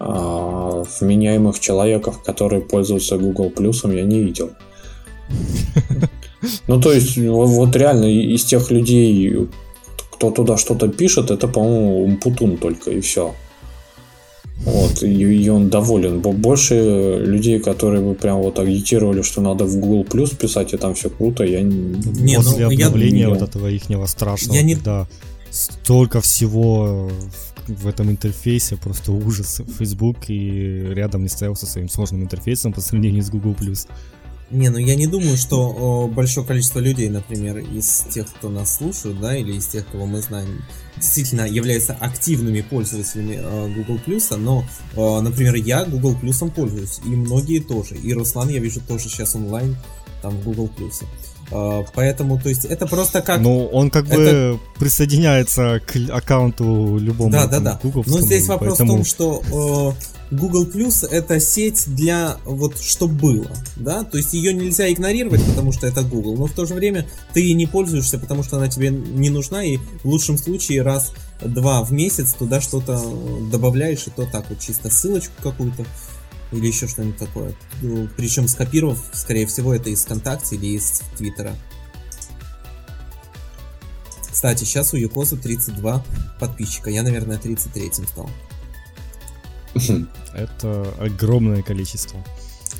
а, 0.00 0.82
вменяемых 1.00 1.60
человеков, 1.60 2.20
которые 2.24 2.62
пользуются 2.62 3.16
Google 3.16 3.50
Плюсом, 3.50 3.92
я 3.92 4.02
не 4.02 4.20
видел. 4.20 4.50
Ну, 6.68 6.78
то 6.78 6.92
есть, 6.92 7.16
вот 7.16 7.74
реально 7.74 8.04
из 8.04 8.44
тех 8.44 8.70
людей, 8.70 9.48
кто 10.24 10.42
туда 10.42 10.56
что-то 10.56 10.88
пишет, 10.88 11.30
это, 11.30 11.48
по-моему, 11.48 12.04
Умпутун 12.04 12.56
только, 12.56 12.90
и 12.90 13.00
все. 13.00 13.34
Вот, 14.64 15.02
и, 15.02 15.44
и 15.44 15.48
он 15.48 15.68
доволен. 15.68 16.20
Больше 16.20 17.18
людей, 17.18 17.58
которые 17.58 18.00
бы 18.00 18.14
прям 18.14 18.38
вот 18.38 18.58
агитировали, 18.58 19.22
что 19.22 19.42
надо 19.42 19.64
в 19.64 19.76
Google 19.76 20.04
Plus 20.04 20.36
писать, 20.36 20.74
и 20.74 20.76
там 20.76 20.94
все 20.94 21.10
круто, 21.10 21.44
я 21.44 21.62
не... 21.62 21.96
не 22.22 22.36
После 22.36 22.66
ну, 22.66 22.72
обновления 22.72 23.22
я... 23.22 23.28
вот 23.28 23.42
этого 23.42 23.68
ихнего 23.68 24.06
страшного, 24.06 24.56
я 24.56 24.62
не... 24.62 24.74
когда 24.74 25.06
столько 25.50 26.20
всего 26.20 27.10
в 27.68 27.86
этом 27.86 28.10
интерфейсе, 28.10 28.76
просто 28.76 29.12
ужас. 29.12 29.60
Facebook 29.78 30.16
и 30.28 30.94
рядом 30.94 31.22
не 31.22 31.28
стоял 31.28 31.56
со 31.56 31.66
своим 31.66 31.88
сложным 31.88 32.22
интерфейсом 32.22 32.72
по 32.72 32.80
сравнению 32.80 33.22
с 33.22 33.30
Google+. 33.30 33.54
Не, 34.50 34.68
ну 34.68 34.78
я 34.78 34.94
не 34.94 35.06
думаю, 35.06 35.36
что 35.36 35.68
о, 35.68 36.06
большое 36.06 36.46
количество 36.46 36.78
людей, 36.78 37.08
например, 37.08 37.58
из 37.58 38.04
тех, 38.10 38.26
кто 38.32 38.50
нас 38.50 38.76
слушает, 38.76 39.18
да, 39.20 39.36
или 39.36 39.54
из 39.54 39.66
тех, 39.66 39.86
кого 39.90 40.06
мы 40.06 40.20
знаем, 40.20 40.62
действительно 40.96 41.48
являются 41.48 41.94
активными 41.94 42.60
пользователями 42.60 43.40
э, 43.40 43.74
Google 43.74 44.00
Plus, 44.06 44.36
но, 44.36 44.64
э, 44.94 45.20
например, 45.20 45.54
я 45.54 45.84
Google 45.84 46.16
Plus 46.20 46.50
пользуюсь, 46.50 47.00
и 47.04 47.08
многие 47.08 47.60
тоже. 47.60 47.96
И 47.96 48.12
Руслан, 48.12 48.50
я 48.50 48.60
вижу, 48.60 48.80
тоже 48.80 49.08
сейчас 49.08 49.34
онлайн 49.34 49.76
там 50.20 50.36
в 50.36 50.44
Google 50.44 50.70
Plus. 50.76 51.04
А, 51.50 51.84
поэтому, 51.94 52.40
то 52.40 52.48
есть, 52.48 52.64
это 52.64 52.86
просто 52.86 53.22
как... 53.22 53.40
Ну, 53.40 53.66
он 53.66 53.90
как 53.90 54.06
это... 54.06 54.16
бы 54.16 54.60
присоединяется 54.78 55.80
к 55.86 55.96
аккаунту 56.10 56.98
любому 56.98 57.30
Да, 57.30 57.46
да, 57.46 57.60
да. 57.60 57.80
Но 57.82 58.20
здесь 58.20 58.46
вопрос 58.48 58.78
поэтому... 58.78 58.92
в 58.92 58.96
том, 58.96 59.04
что 59.04 59.94
э, 60.30 60.34
Google 60.34 60.66
Plus 60.66 61.06
это 61.08 61.38
сеть 61.40 61.84
для 61.86 62.38
вот 62.44 62.78
что 62.80 63.08
было, 63.08 63.50
да, 63.76 64.04
то 64.04 64.16
есть 64.16 64.32
ее 64.32 64.52
нельзя 64.52 64.90
игнорировать, 64.92 65.44
потому 65.44 65.72
что 65.72 65.86
это 65.86 66.02
Google, 66.02 66.36
но 66.36 66.46
в 66.46 66.52
то 66.52 66.66
же 66.66 66.74
время 66.74 67.06
ты 67.32 67.40
ей 67.40 67.54
не 67.54 67.66
пользуешься, 67.66 68.18
потому 68.18 68.42
что 68.42 68.56
она 68.56 68.68
тебе 68.68 68.90
не 68.90 69.30
нужна, 69.30 69.64
и 69.64 69.76
в 69.76 70.06
лучшем 70.06 70.38
случае 70.38 70.82
раз-два 70.82 71.82
в 71.84 71.92
месяц 71.92 72.34
туда 72.34 72.60
что-то 72.60 73.00
добавляешь, 73.50 74.06
и 74.06 74.10
то 74.10 74.26
так 74.26 74.48
вот 74.48 74.60
чисто 74.60 74.90
ссылочку 74.90 75.34
какую-то 75.42 75.84
или 76.56 76.66
еще 76.66 76.86
что-нибудь 76.86 77.18
такое. 77.18 77.54
Ну, 77.82 78.08
Причем 78.16 78.48
скопировав, 78.48 78.98
скорее 79.12 79.46
всего, 79.46 79.74
это 79.74 79.90
из 79.90 80.04
ВКонтакте 80.04 80.56
или 80.56 80.76
из 80.76 81.02
Твиттера. 81.16 81.54
Кстати, 84.30 84.64
сейчас 84.64 84.92
у 84.92 84.96
Юкоза 84.96 85.36
32 85.36 86.04
подписчика. 86.40 86.90
Я, 86.90 87.02
наверное, 87.02 87.38
33-м 87.38 88.06
стал. 88.06 88.30
Это 90.34 90.94
огромное 90.98 91.62
количество. 91.62 92.22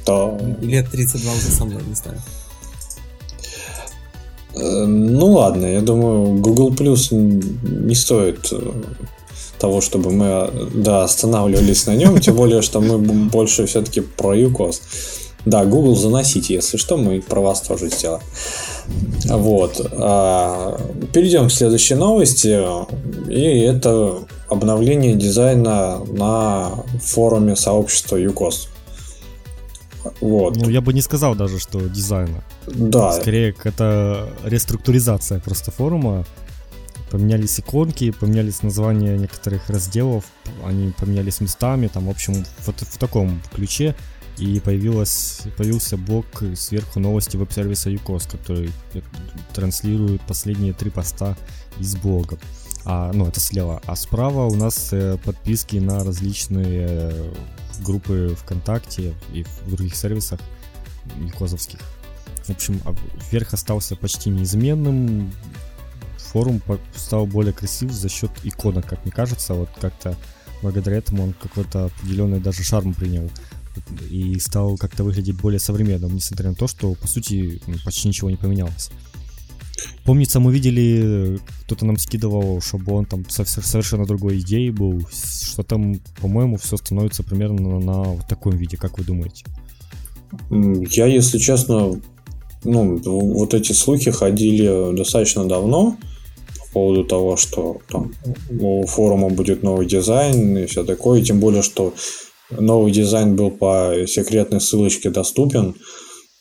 Да. 0.06 0.36
Или 0.60 0.76
это 0.78 0.90
32 0.90 1.32
уже 1.32 1.46
со 1.46 1.64
мной, 1.64 1.82
не 1.84 1.94
знаю. 1.94 2.20
Э, 4.54 4.84
ну 4.84 5.32
ладно, 5.32 5.66
я 5.66 5.80
думаю, 5.80 6.40
Google 6.40 6.72
Plus 6.72 7.12
не 7.12 7.94
стоит 7.94 8.48
э, 8.52 8.72
того, 9.58 9.80
чтобы 9.80 10.10
мы 10.10 10.50
да, 10.74 11.04
останавливались 11.04 11.86
на 11.86 11.94
нем, 11.94 12.18
тем 12.20 12.36
более, 12.36 12.62
что 12.62 12.80
мы 12.80 12.98
больше 12.98 13.66
все-таки 13.66 14.00
про 14.00 14.34
ЮКОС. 14.34 14.82
Да, 15.44 15.64
Google 15.64 15.94
заносите, 15.94 16.54
если 16.54 16.78
что, 16.78 16.96
мы 16.96 17.20
про 17.20 17.40
вас 17.40 17.60
тоже 17.60 17.90
сделаем. 17.90 18.22
Вот. 19.26 19.80
А, 19.92 20.80
перейдем 21.12 21.48
к 21.48 21.52
следующей 21.52 21.96
новости. 21.96 22.62
И 23.30 23.60
это 23.60 24.20
обновление 24.48 25.14
дизайна 25.14 25.98
на 26.06 26.84
форуме 27.02 27.56
сообщества 27.56 28.16
ЮКОС. 28.16 28.68
Вот. 30.20 30.56
Ну, 30.56 30.68
я 30.70 30.80
бы 30.80 30.92
не 30.92 31.02
сказал 31.02 31.34
даже, 31.34 31.58
что 31.58 31.80
дизайна. 31.80 32.42
Да. 32.66 33.12
Скорее, 33.12 33.54
это 33.64 34.28
реструктуризация 34.44 35.40
просто 35.40 35.70
форума 35.70 36.24
поменялись 37.14 37.60
иконки, 37.60 38.10
поменялись 38.10 38.64
названия 38.64 39.16
некоторых 39.16 39.70
разделов, 39.70 40.24
они 40.64 40.90
поменялись 40.98 41.40
местами, 41.40 41.86
там, 41.86 42.06
в 42.06 42.10
общем, 42.10 42.44
вот 42.66 42.80
в 42.80 42.98
таком 42.98 43.40
ключе. 43.54 43.94
И 44.36 44.58
появилась, 44.58 45.42
появился 45.56 45.96
блок 45.96 46.26
сверху 46.56 46.98
новости 46.98 47.36
веб-сервиса 47.36 47.88
UCOS, 47.90 48.28
который 48.28 48.72
транслирует 49.54 50.22
последние 50.22 50.72
три 50.72 50.90
поста 50.90 51.36
из 51.78 51.94
блога. 51.94 52.36
А, 52.84 53.12
ну, 53.12 53.28
это 53.28 53.38
слева. 53.38 53.80
А 53.86 53.94
справа 53.94 54.46
у 54.46 54.56
нас 54.56 54.88
э, 54.90 55.16
подписки 55.24 55.76
на 55.76 56.02
различные 56.02 56.86
э, 56.88 57.32
группы 57.86 58.36
ВКонтакте 58.40 59.14
и 59.32 59.44
в 59.44 59.70
других 59.70 59.94
сервисах 59.94 60.40
юкозовских. 61.20 61.78
В 62.42 62.50
общем, 62.50 62.80
а 62.84 62.92
верх 63.30 63.54
остался 63.54 63.94
почти 63.94 64.30
неизменным 64.30 65.30
форум 66.34 66.60
стал 66.96 67.26
более 67.26 67.52
красив 67.52 67.92
за 67.92 68.08
счет 68.08 68.30
иконок, 68.42 68.86
как 68.88 69.04
мне 69.04 69.12
кажется. 69.12 69.54
Вот 69.54 69.68
как-то 69.80 70.16
благодаря 70.62 70.96
этому 70.96 71.22
он 71.22 71.32
какой-то 71.32 71.84
определенный 71.84 72.40
даже 72.40 72.64
шарм 72.64 72.92
принял 72.92 73.30
и 74.10 74.38
стал 74.40 74.76
как-то 74.76 75.04
выглядеть 75.04 75.40
более 75.40 75.60
современным, 75.60 76.14
несмотря 76.14 76.50
на 76.50 76.56
то, 76.56 76.66
что 76.66 76.94
по 76.94 77.06
сути 77.06 77.62
ну, 77.68 77.74
почти 77.84 78.08
ничего 78.08 78.30
не 78.30 78.36
поменялось. 78.36 78.90
Помнится, 80.04 80.40
мы 80.40 80.52
видели, 80.52 81.38
кто-то 81.64 81.86
нам 81.86 81.98
скидывал 81.98 82.60
шаблон 82.60 83.04
там 83.04 83.24
совершенно 83.28 84.04
другой 84.04 84.40
идеи 84.40 84.70
был, 84.70 85.02
что 85.10 85.62
там, 85.62 86.00
по-моему, 86.20 86.56
все 86.56 86.76
становится 86.76 87.22
примерно 87.22 87.60
на, 87.60 87.78
на 87.78 88.02
вот 88.02 88.26
таком 88.26 88.56
виде, 88.56 88.76
как 88.76 88.98
вы 88.98 89.04
думаете? 89.04 89.44
Я, 90.50 91.06
если 91.06 91.38
честно, 91.38 92.00
ну, 92.64 92.96
вот 93.04 93.54
эти 93.54 93.72
слухи 93.72 94.10
ходили 94.10 94.96
достаточно 94.96 95.46
давно, 95.46 95.96
поводу 96.74 97.04
того, 97.04 97.36
что 97.36 97.78
там 97.88 98.12
у 98.60 98.84
форума 98.86 99.30
будет 99.30 99.62
новый 99.62 99.86
дизайн 99.86 100.58
и 100.58 100.66
все 100.66 100.84
такое, 100.84 101.20
и 101.20 101.24
тем 101.24 101.40
более, 101.40 101.62
что 101.62 101.94
новый 102.50 102.92
дизайн 102.92 103.36
был 103.36 103.50
по 103.50 103.94
секретной 104.06 104.60
ссылочке 104.60 105.10
доступен. 105.10 105.76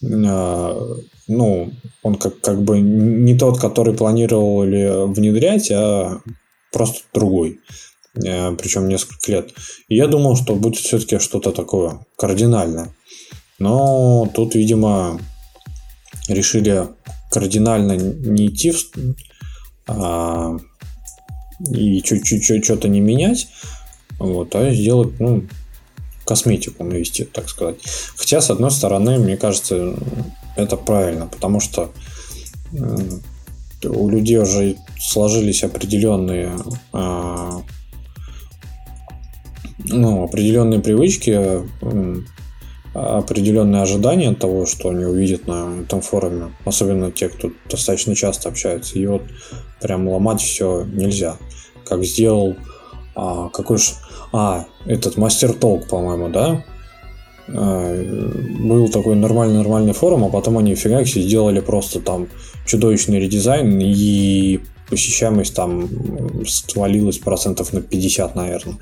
А, 0.03 0.77
ну, 1.27 1.71
он 2.01 2.15
как, 2.15 2.41
как 2.41 2.61
бы 2.63 2.81
не 2.81 3.37
тот, 3.37 3.59
который 3.59 3.93
планировали 3.93 5.13
внедрять, 5.13 5.71
а 5.71 6.19
просто 6.71 6.99
другой. 7.13 7.59
А, 8.27 8.53
Причем 8.55 8.87
несколько 8.89 9.31
лет. 9.31 9.53
И 9.87 9.95
я 9.95 10.07
думал, 10.07 10.35
что 10.35 10.55
будет 10.55 10.79
все-таки 10.79 11.19
что-то 11.19 11.51
такое 11.51 12.05
кардинальное. 12.17 12.93
Но 13.59 14.29
тут, 14.33 14.55
видимо, 14.55 15.19
решили 16.27 16.87
кардинально 17.31 17.93
не 17.93 18.47
идти 18.47 18.71
в, 18.71 18.83
а, 19.87 20.57
и 21.71 22.01
чуть-чуть 22.01 22.63
что-то 22.63 22.87
не 22.87 22.99
менять, 22.99 23.47
вот, 24.19 24.55
а 24.55 24.73
сделать, 24.73 25.19
ну, 25.19 25.43
косметику 26.25 26.83
навести, 26.83 27.25
так 27.25 27.49
сказать. 27.49 27.77
Хотя, 28.15 28.41
с 28.41 28.49
одной 28.49 28.71
стороны, 28.71 29.17
мне 29.19 29.37
кажется, 29.37 29.95
это 30.55 30.77
правильно, 30.77 31.27
потому 31.27 31.59
что 31.59 31.91
у 33.83 34.09
людей 34.09 34.37
уже 34.37 34.77
сложились 34.97 35.63
определенные 35.63 36.57
а, 36.93 37.61
ну, 39.85 40.23
определенные 40.23 40.79
привычки 40.79 41.61
определенные 42.93 43.81
ожидания 43.81 44.29
от 44.29 44.39
того, 44.39 44.65
что 44.65 44.89
они 44.89 45.05
увидят 45.05 45.47
на 45.47 45.81
этом 45.81 46.01
форуме, 46.01 46.53
особенно 46.65 47.11
те, 47.11 47.29
кто 47.29 47.51
достаточно 47.69 48.15
часто 48.15 48.49
общается. 48.49 48.99
И 48.99 49.05
вот 49.05 49.23
прям 49.81 50.07
ломать 50.07 50.41
все 50.41 50.85
нельзя. 50.85 51.37
Как 51.85 52.03
сделал 52.03 52.55
а, 53.15 53.49
какой 53.49 53.77
же... 53.77 53.91
А, 54.31 54.65
этот 54.85 55.17
мастер 55.17 55.53
толк, 55.53 55.87
по-моему, 55.87 56.29
да? 56.29 56.63
А, 57.47 58.03
был 58.59 58.89
такой 58.89 59.15
нормальный-нормальный 59.15 59.93
форум, 59.93 60.23
а 60.25 60.29
потом 60.29 60.57
они 60.57 60.75
фигакси 60.75 61.19
сделали 61.21 61.59
просто 61.59 61.99
там 61.99 62.27
чудовищный 62.65 63.19
редизайн 63.19 63.79
и 63.79 64.61
посещаемость 64.89 65.55
там 65.55 65.89
свалилась 66.45 67.17
процентов 67.17 67.73
на 67.73 67.81
50, 67.81 68.35
наверное. 68.35 68.77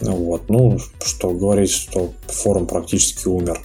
Вот. 0.00 0.48
Ну, 0.48 0.78
что 1.04 1.30
говорить, 1.30 1.70
что 1.70 2.12
форум 2.26 2.66
практически 2.66 3.26
умер. 3.28 3.60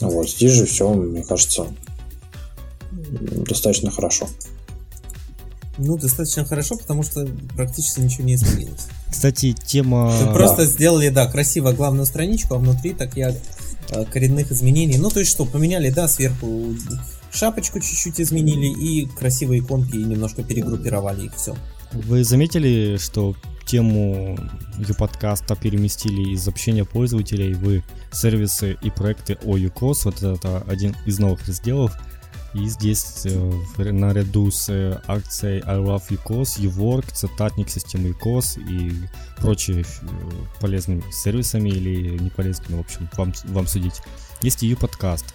Вот. 0.00 0.28
Здесь 0.28 0.52
же 0.52 0.66
все, 0.66 0.92
мне 0.92 1.22
кажется, 1.22 1.66
достаточно 2.90 3.90
хорошо. 3.90 4.28
Ну, 5.76 5.96
достаточно 5.98 6.44
хорошо, 6.44 6.76
потому 6.76 7.02
что 7.02 7.26
практически 7.56 8.00
ничего 8.00 8.24
не 8.24 8.34
изменилось. 8.34 8.86
Кстати, 9.10 9.54
тема... 9.66 10.12
просто 10.32 10.58
да. 10.58 10.64
сделали, 10.66 11.08
да, 11.08 11.26
красиво 11.26 11.72
главную 11.72 12.06
страничку, 12.06 12.54
а 12.54 12.58
внутри 12.58 12.92
так 12.94 13.16
я 13.16 13.34
э, 13.90 14.04
коренных 14.04 14.52
изменений. 14.52 14.98
Ну, 14.98 15.10
то 15.10 15.20
есть 15.20 15.32
что, 15.32 15.44
поменяли, 15.44 15.90
да, 15.90 16.06
сверху 16.06 16.74
шапочку 17.34 17.80
чуть-чуть 17.80 18.20
изменили 18.20 18.66
и 18.66 19.06
красивые 19.06 19.60
иконки 19.60 19.96
немножко 19.96 20.42
перегруппировали 20.42 21.26
их, 21.26 21.34
все. 21.34 21.56
Вы 21.92 22.24
заметили, 22.24 22.96
что 22.98 23.36
тему 23.66 24.38
U-подкаста 24.78 25.56
переместили 25.56 26.32
из 26.32 26.46
общения 26.48 26.84
пользователей 26.84 27.54
в 27.54 27.82
сервисы 28.12 28.76
и 28.82 28.90
проекты 28.90 29.38
о 29.44 29.56
UCOS. 29.56 30.00
Вот 30.04 30.22
это 30.22 30.62
один 30.68 30.94
из 31.06 31.18
новых 31.18 31.46
разделов. 31.46 31.92
И 32.54 32.68
здесь 32.68 33.26
э, 33.26 33.52
наряду 33.78 34.50
с 34.50 34.68
э, 34.68 35.00
акцией 35.08 35.60
I 35.66 35.78
Love 35.78 36.04
UCOS, 36.10 36.60
YouWork, 36.60 37.12
цитатник 37.12 37.68
системы 37.68 38.10
UCOS 38.10 38.60
и 38.70 38.92
прочие 39.38 39.80
э, 39.80 39.84
полезными 40.60 41.02
сервисами 41.10 41.70
или 41.70 42.16
неполезными, 42.16 42.76
в 42.76 42.80
общем, 42.80 43.08
вам, 43.16 43.32
вам 43.46 43.66
судить. 43.66 44.00
Есть 44.40 44.62
ее 44.62 44.76
подкаст. 44.76 45.34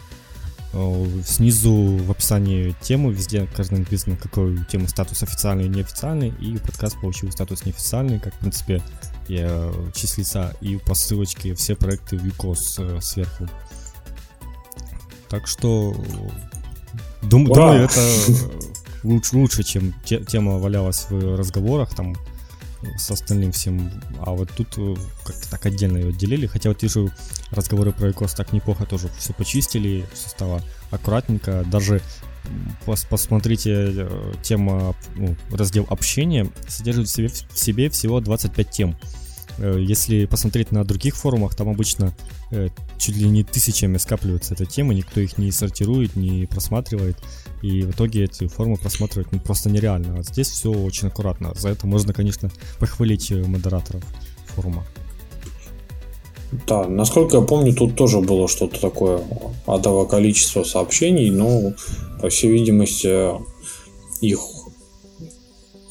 Снизу 1.25 1.97
в 1.97 2.11
описании 2.11 2.75
темы 2.81 3.11
везде 3.11 3.47
каждый 3.55 3.79
написано, 3.79 4.15
какой 4.17 4.53
у 4.53 4.63
темы 4.65 4.87
статус 4.87 5.23
официальный 5.23 5.65
и 5.65 5.69
неофициальный, 5.69 6.29
и 6.39 6.57
подкаст 6.57 6.99
получил 7.01 7.31
статус 7.31 7.65
неофициальный, 7.65 8.19
как, 8.19 8.35
в 8.35 8.39
принципе, 8.39 8.83
я 9.27 9.71
числится 9.95 10.55
и 10.61 10.77
по 10.77 10.93
ссылочке 10.93 11.55
все 11.55 11.75
проекты 11.75 12.17
в 12.17 12.23
UCOS 12.23 13.01
сверху. 13.01 13.47
Так 15.27 15.47
что 15.47 15.95
Дум, 17.21 17.45
думаю, 17.45 17.85
это 17.85 17.99
лучше, 19.03 19.35
лучше, 19.35 19.63
чем 19.63 19.93
те, 20.05 20.23
тема 20.23 20.57
валялась 20.57 21.07
в 21.09 21.35
разговорах 21.35 21.93
там 21.95 22.15
с 22.97 23.11
остальным 23.11 23.51
всем. 23.51 23.91
А 24.19 24.31
вот 24.31 24.49
тут 24.55 24.77
э, 24.77 24.95
как-то 25.23 25.49
так 25.49 25.65
отдельно 25.65 25.97
ее 25.97 26.09
отделили. 26.09 26.47
Хотя 26.47 26.69
вот 26.69 26.81
вижу, 26.81 27.11
разговоры 27.51 27.91
про 27.91 28.11
ИКОС 28.11 28.33
так 28.33 28.53
неплохо 28.53 28.85
тоже 28.85 29.09
все 29.17 29.33
почистили, 29.33 30.05
все 30.13 30.29
стало 30.29 30.61
аккуратненько. 30.91 31.63
Даже 31.65 32.01
пос 32.85 33.05
посмотрите, 33.05 33.71
э, 33.73 34.33
тема, 34.41 34.95
ну, 35.15 35.35
раздел 35.51 35.85
общения 35.89 36.47
содержит 36.67 37.07
в 37.07 37.11
себе, 37.11 37.27
в 37.27 37.59
себе 37.59 37.89
всего 37.89 38.19
25 38.19 38.69
тем. 38.69 38.95
Э, 39.59 39.77
если 39.79 40.25
посмотреть 40.25 40.71
на 40.71 40.83
других 40.83 41.15
форумах, 41.15 41.55
там 41.55 41.69
обычно 41.69 42.13
э, 42.51 42.69
чуть 42.97 43.15
ли 43.17 43.27
не 43.27 43.43
тысячами 43.43 43.97
скапливаются 43.97 44.53
эта 44.53 44.65
тема, 44.65 44.93
никто 44.93 45.19
их 45.19 45.37
не 45.37 45.51
сортирует, 45.51 46.15
не 46.15 46.45
просматривает, 46.45 47.17
и 47.61 47.81
в 47.81 47.91
итоге 47.91 48.23
эти 48.23 48.47
форумы 48.47 48.77
просматривать 48.77 49.31
ну, 49.31 49.39
просто 49.39 49.69
нереально. 49.69 50.19
А 50.19 50.23
здесь 50.23 50.49
все 50.49 50.71
очень 50.71 51.09
аккуратно. 51.09 51.53
За 51.55 51.69
это 51.69 51.87
можно, 51.87 52.13
конечно, 52.13 52.49
похвалить 52.79 53.31
э, 53.31 53.43
модераторов 53.43 54.03
форума. 54.45 54.85
Да, 56.65 56.87
насколько 56.87 57.37
я 57.37 57.43
помню, 57.43 57.75
тут 57.75 57.95
тоже 57.95 58.21
было 58.21 58.47
что-то 58.47 58.79
такое 58.79 59.21
адово 59.67 60.05
количество 60.05 60.63
сообщений, 60.63 61.29
но, 61.29 61.73
по 62.21 62.29
всей 62.29 62.51
видимости, 62.51 63.29
их 64.21 64.39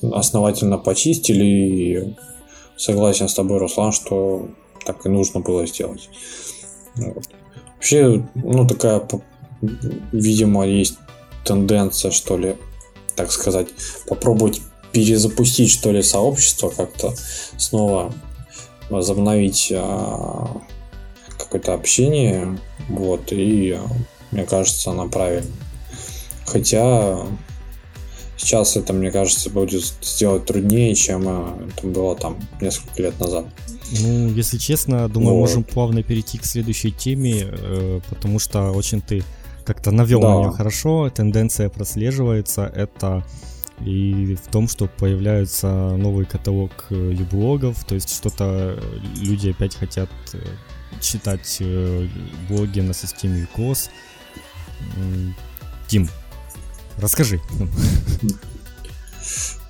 основательно 0.03 0.79
почистили 0.79 1.45
и 1.45 2.17
согласен 2.79 3.29
с 3.29 3.35
тобой, 3.35 3.59
Руслан, 3.59 3.93
что 3.93 4.49
так 4.87 5.05
и 5.05 5.09
нужно 5.09 5.41
было 5.41 5.67
сделать. 5.67 6.09
Вот. 6.97 7.25
Вообще, 7.75 8.27
ну, 8.35 8.67
такая, 8.67 9.07
видимо, 10.13 10.67
есть 10.67 10.99
тенденция, 11.45 12.11
что 12.11 12.37
ли, 12.37 12.57
так 13.17 13.31
сказать, 13.31 13.69
попробовать 14.07 14.61
перезапустить, 14.93 15.71
что 15.71 15.93
ли, 15.93 16.03
сообщество 16.03 16.71
как-то 16.71 17.15
снова 17.57 18.13
возобновить 18.89 19.71
а, 19.75 20.61
какое-то 21.39 21.75
общение, 21.75 22.59
вот, 22.89 23.33
и 23.33 23.79
мне 24.31 24.45
кажется, 24.45 24.91
она 24.91 25.07
правильная. 25.07 25.53
Хотя 26.47 27.27
Сейчас 28.39 28.77
это, 28.77 28.93
мне 28.93 29.11
кажется, 29.11 29.51
будет 29.51 29.85
сделать 30.01 30.47
труднее, 30.47 30.95
чем 30.95 31.25
э, 31.27 31.71
это 31.77 31.87
было 31.89 32.15
там 32.15 32.37
несколько 32.61 33.03
лет 33.03 33.19
назад. 33.19 33.47
Ну, 34.01 34.29
если 34.29 34.59
честно, 34.59 35.09
думаю, 35.09 35.35
вот. 35.35 35.41
можем 35.41 35.65
плавно 35.65 36.05
перейти 36.05 36.39
к 36.39 36.45
следующей 36.45 36.93
теме, 36.93 37.49
э, 37.51 38.01
потому 38.09 38.39
что 38.39 38.71
очень 38.71 39.01
ты 39.01 39.25
как-то 39.65 39.91
навел 39.91 40.21
да. 40.21 40.35
на 40.35 40.39
нее 40.39 40.51
хорошо, 40.53 41.11
тенденция 41.11 41.69
прослеживается. 41.69 42.73
Это 42.73 43.25
и 43.85 44.37
в 44.37 44.51
том, 44.53 44.69
что 44.69 44.87
появляется 44.87 45.97
новый 45.97 46.25
каталог 46.25 46.87
э, 46.91 47.15
юблогов, 47.19 47.85
то 47.85 47.97
есть 47.97 48.15
что-то 48.15 48.81
люди 49.17 49.51
опять 49.51 49.75
хотят 49.75 50.11
читать 51.01 51.61
блоги 52.49 52.81
на 52.81 52.95
системе 52.95 53.49
UCOS. 53.57 53.91
Дим, 55.89 56.09
Расскажи. 57.01 57.41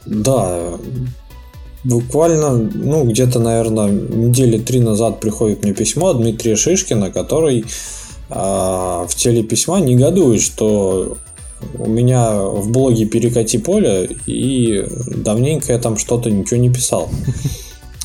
Да, 0.06 0.78
буквально, 1.84 2.56
ну, 2.56 3.04
где-то, 3.04 3.40
наверное, 3.40 3.88
недели 3.88 4.58
три 4.58 4.80
назад 4.80 5.20
приходит 5.20 5.62
мне 5.62 5.74
письмо 5.74 6.08
от 6.08 6.18
Дмитрия 6.18 6.56
Шишкина, 6.56 7.10
который 7.10 7.66
а, 8.30 9.06
в 9.06 9.14
теле 9.14 9.42
письма 9.42 9.80
негодует, 9.80 10.40
что 10.40 11.18
у 11.74 11.86
меня 11.86 12.40
в 12.40 12.70
блоге 12.70 13.04
перекати 13.04 13.58
поле, 13.58 14.16
и 14.26 14.86
давненько 15.06 15.72
я 15.72 15.78
там 15.78 15.96
что-то 15.98 16.30
ничего 16.30 16.60
не 16.60 16.70
писал. 16.70 17.10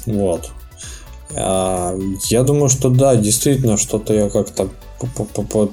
Вот. 0.06 0.52
А, 1.36 1.98
я 2.30 2.44
думаю, 2.44 2.68
что 2.68 2.90
да, 2.90 3.16
действительно, 3.16 3.78
что-то 3.78 4.14
я 4.14 4.30
как-то 4.30 4.68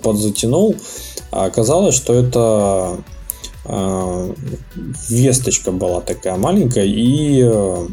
подзатянул. 0.02 0.76
А 1.32 1.46
оказалось, 1.46 1.96
что 1.96 2.14
это 2.14 2.98
весточка 3.64 5.70
была 5.70 6.00
такая 6.00 6.36
маленькая, 6.36 6.86
и 6.86 7.42
э, 7.42 7.86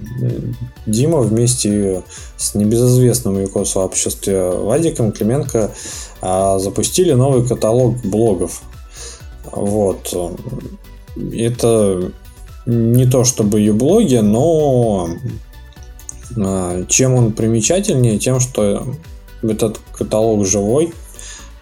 Дима 0.86 1.20
вместе 1.20 2.04
с 2.38 2.56
небезызвестным 2.56 3.42
его 3.42 3.66
сообществе 3.66 4.50
Вадиком 4.50 5.12
Клименко 5.12 5.72
а, 6.22 6.58
запустили 6.60 7.12
новый 7.14 7.46
каталог 7.46 7.98
блогов. 8.04 8.62
Вот. 9.52 10.16
Это 11.34 12.12
не 12.66 13.06
то 13.06 13.26
чтобы 13.26 13.60
ее 13.60 13.74
блоги, 13.74 14.18
но 14.18 15.10
а, 16.38 16.86
чем 16.86 17.14
он 17.14 17.34
примечательнее, 17.34 18.20
тем, 18.20 18.40
что 18.40 18.88
этот 19.42 19.80
каталог 19.92 20.46
живой. 20.46 20.94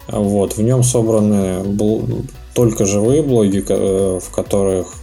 Вот, 0.07 0.55
в 0.55 0.61
нем 0.61 0.83
собраны 0.83 1.63
только 2.55 2.85
живые 2.85 3.21
блоги, 3.21 3.63
э, 3.67 4.19
в 4.19 4.29
которых 4.31 4.95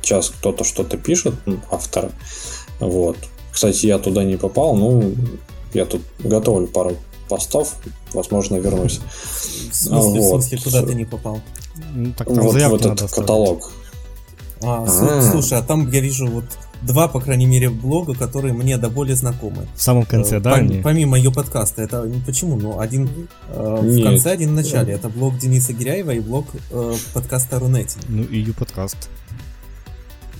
сейчас 0.00 0.30
кто-то 0.30 0.64
что-то 0.64 0.96
пишет, 0.96 1.34
авторы. 1.70 2.10
Вот. 2.80 3.16
Кстати, 3.52 3.86
я 3.86 3.98
туда 3.98 4.24
не 4.24 4.36
попал, 4.36 4.76
ну, 4.76 5.12
я 5.74 5.84
тут 5.84 6.00
готовлю 6.20 6.68
пару 6.68 6.96
постов, 7.28 7.74
возможно, 8.14 8.56
вернусь. 8.56 9.00
В 9.70 9.74
смысле, 9.74 10.20
вот. 10.20 10.42
в 10.42 10.48
смысле 10.48 10.58
куда 10.64 10.86
ты 10.86 10.94
не 10.94 11.04
попал? 11.04 11.40
Ну, 11.94 12.12
так, 12.16 12.28
вот, 12.28 12.54
вот 12.54 12.86
этот 12.86 13.10
каталог. 13.10 13.72
А, 14.62 14.84
А-а-а. 14.84 15.22
слушай, 15.22 15.58
а 15.58 15.62
там 15.62 15.90
я 15.90 16.00
вижу 16.00 16.28
вот 16.28 16.44
два, 16.82 17.08
по 17.08 17.20
крайней 17.20 17.46
мере, 17.46 17.70
блога, 17.70 18.14
которые 18.14 18.52
мне 18.52 18.76
до 18.76 18.88
боли 18.88 19.12
знакомы. 19.12 19.66
В 19.74 19.82
самом 19.82 20.04
конце, 20.04 20.36
э, 20.36 20.40
да? 20.40 20.58
Пом- 20.58 20.82
помимо 20.82 21.16
ее 21.16 21.32
подкаста. 21.32 21.82
Это 21.82 22.02
ну, 22.02 22.20
почему? 22.24 22.56
Ну, 22.56 22.80
один 22.80 23.08
э, 23.48 23.78
в 23.82 24.02
конце, 24.02 24.32
один 24.32 24.50
в 24.50 24.54
начале. 24.54 24.94
Это 24.94 25.08
блог 25.08 25.38
Дениса 25.38 25.72
Гиряева 25.72 26.12
и 26.12 26.20
блог 26.20 26.46
э, 26.70 26.94
подкаста 27.14 27.58
Рунети. 27.58 27.98
Ну, 28.08 28.22
и 28.24 28.38
ее 28.38 28.52
подкаст. 28.52 29.08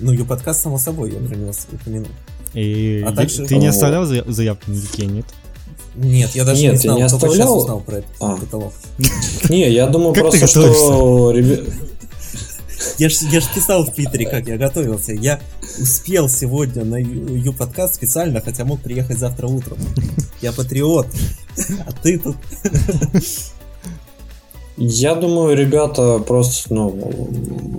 Ну, 0.00 0.12
ее 0.12 0.24
подкаст, 0.24 0.62
само 0.62 0.78
собой, 0.78 1.12
я 1.12 1.18
про 1.18 1.36
него 1.36 1.52
упомянул. 1.72 2.10
И 2.54 3.02
а 3.06 3.12
также... 3.12 3.46
ты 3.46 3.56
не 3.56 3.68
оставлял 3.68 4.04
заявки 4.04 4.68
на 4.68 4.74
Вике, 4.74 5.06
нет? 5.06 5.26
Нет, 5.94 6.30
я 6.34 6.44
даже 6.44 6.62
Нет, 6.62 6.72
не 6.72 6.78
знал, 6.78 6.96
не 6.96 7.02
только 7.02 7.26
оставлял? 7.26 7.36
сейчас 7.36 7.62
узнал 7.62 7.80
про 7.80 7.96
этот 7.96 8.10
а. 8.18 8.36
каталог. 8.36 8.72
Не, 9.50 9.70
я 9.70 9.86
думаю 9.88 10.14
просто, 10.14 10.46
что... 10.46 11.32
Я 12.98 13.08
ж, 13.08 13.16
я 13.30 13.40
ж 13.40 13.44
писал 13.54 13.84
в 13.84 13.92
Твиттере, 13.92 14.26
как 14.26 14.46
я 14.48 14.56
готовился. 14.56 15.12
Я 15.12 15.40
успел 15.80 16.28
сегодня 16.28 16.84
на 16.84 16.96
Ю 16.96 17.52
подкаст 17.52 17.94
специально, 17.94 18.40
хотя 18.40 18.64
мог 18.64 18.80
приехать 18.80 19.18
завтра 19.18 19.46
утром. 19.46 19.78
Я 20.40 20.52
патриот. 20.52 21.06
А 21.86 21.92
ты 21.92 22.18
тут... 22.18 22.36
Я 24.78 25.14
думаю, 25.14 25.56
ребята 25.56 26.18
просто 26.18 26.74
ну, 26.74 26.98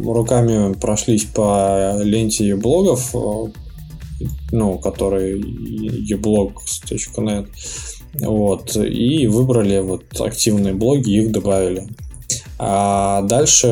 руками 0.06 0.74
прошлись 0.74 1.26
по 1.26 1.96
ленте 2.04 2.56
блогов, 2.56 3.16
ну, 4.52 4.78
который 4.78 5.42
ublog.net, 6.14 7.48
вот, 8.22 8.76
и 8.78 9.28
выбрали 9.28 9.80
вот 9.80 10.04
активные 10.20 10.76
блоги, 10.76 11.18
их 11.18 11.32
добавили. 11.32 11.88
А 12.60 13.22
дальше, 13.24 13.68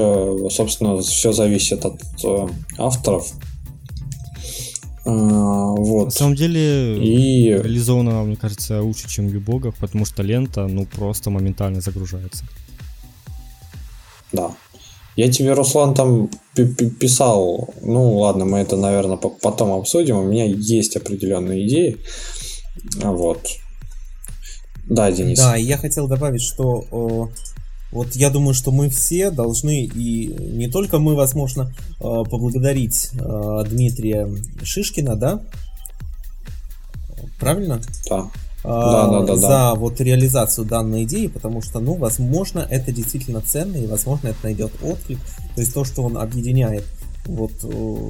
собственно, 0.49 1.01
все 1.01 1.31
зависит 1.31 1.85
от 1.85 2.01
э, 2.23 2.47
авторов. 2.77 3.31
А, 5.05 5.11
вот. 5.11 6.05
На 6.05 6.11
самом 6.11 6.35
деле 6.35 6.97
и... 6.97 7.49
реализовано, 7.49 8.23
мне 8.23 8.35
кажется, 8.35 8.81
лучше, 8.81 9.09
чем 9.09 9.27
в 9.27 9.33
Юбогах, 9.33 9.75
потому 9.75 10.05
что 10.05 10.23
лента, 10.23 10.67
ну, 10.67 10.85
просто 10.85 11.29
моментально 11.29 11.81
загружается. 11.81 12.45
Да. 14.31 14.51
Я 15.15 15.31
тебе, 15.31 15.53
Руслан, 15.53 15.93
там 15.93 16.29
писал, 16.55 17.73
ну 17.81 18.17
ладно, 18.19 18.45
мы 18.45 18.59
это, 18.59 18.77
наверное, 18.77 19.17
потом 19.17 19.73
обсудим, 19.73 20.17
у 20.17 20.23
меня 20.23 20.45
есть 20.45 20.95
определенные 20.95 21.67
идеи. 21.67 21.97
Вот. 22.95 23.45
Да, 24.85 25.11
Денис. 25.11 25.37
Да, 25.37 25.55
я 25.55 25.77
хотел 25.77 26.07
добавить, 26.07 26.41
что 26.41 27.29
Вот 27.91 28.15
я 28.15 28.29
думаю, 28.29 28.53
что 28.53 28.71
мы 28.71 28.89
все 28.89 29.31
должны, 29.31 29.83
и 29.83 30.27
не 30.27 30.69
только 30.69 30.99
мы, 30.99 31.15
возможно, 31.15 31.73
э, 31.99 32.01
поблагодарить 32.01 33.09
э, 33.13 33.63
Дмитрия 33.69 34.29
Шишкина, 34.63 35.15
да? 35.15 35.41
Правильно? 37.39 37.81
Да. 38.09 38.29
А, 38.63 39.07
да, 39.07 39.19
да, 39.19 39.25
да, 39.25 39.35
за 39.35 39.47
да. 39.47 39.75
вот 39.75 39.99
реализацию 39.99 40.65
данной 40.65 41.03
идеи, 41.03 41.27
потому 41.27 41.61
что, 41.61 41.79
ну, 41.79 41.95
возможно, 41.95 42.59
это 42.59 42.91
действительно 42.91 43.41
ценно, 43.41 43.75
и, 43.75 43.87
возможно, 43.87 44.27
это 44.27 44.37
найдет 44.43 44.71
отклик. 44.83 45.19
То 45.55 45.61
есть 45.61 45.73
то, 45.73 45.83
что 45.83 46.03
он 46.03 46.17
объединяет 46.17 46.83
вот 47.25 47.51
э, 47.63 48.09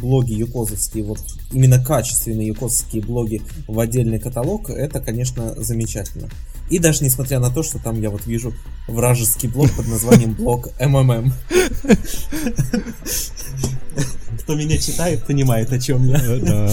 блоги 0.00 0.32
юкозовские, 0.32 1.04
вот 1.04 1.20
именно 1.52 1.82
качественные 1.82 2.48
юкозовские 2.48 3.02
блоги 3.02 3.42
в 3.66 3.78
отдельный 3.78 4.18
каталог, 4.18 4.70
это, 4.70 5.00
конечно, 5.00 5.54
замечательно. 5.56 6.28
И 6.70 6.78
даже 6.78 7.04
несмотря 7.04 7.40
на 7.40 7.50
то, 7.50 7.62
что 7.62 7.78
там 7.78 8.00
я 8.00 8.10
вот 8.10 8.26
вижу 8.26 8.54
вражеский 8.86 9.48
блог 9.48 9.70
под 9.72 9.88
названием 9.88 10.32
блог 10.34 10.68
МММ. 10.80 11.32
Кто 14.40 14.54
меня 14.54 14.78
читает, 14.78 15.26
понимает, 15.26 15.72
о 15.72 15.80
чем 15.80 16.06
я. 16.06 16.18
Да. 16.38 16.70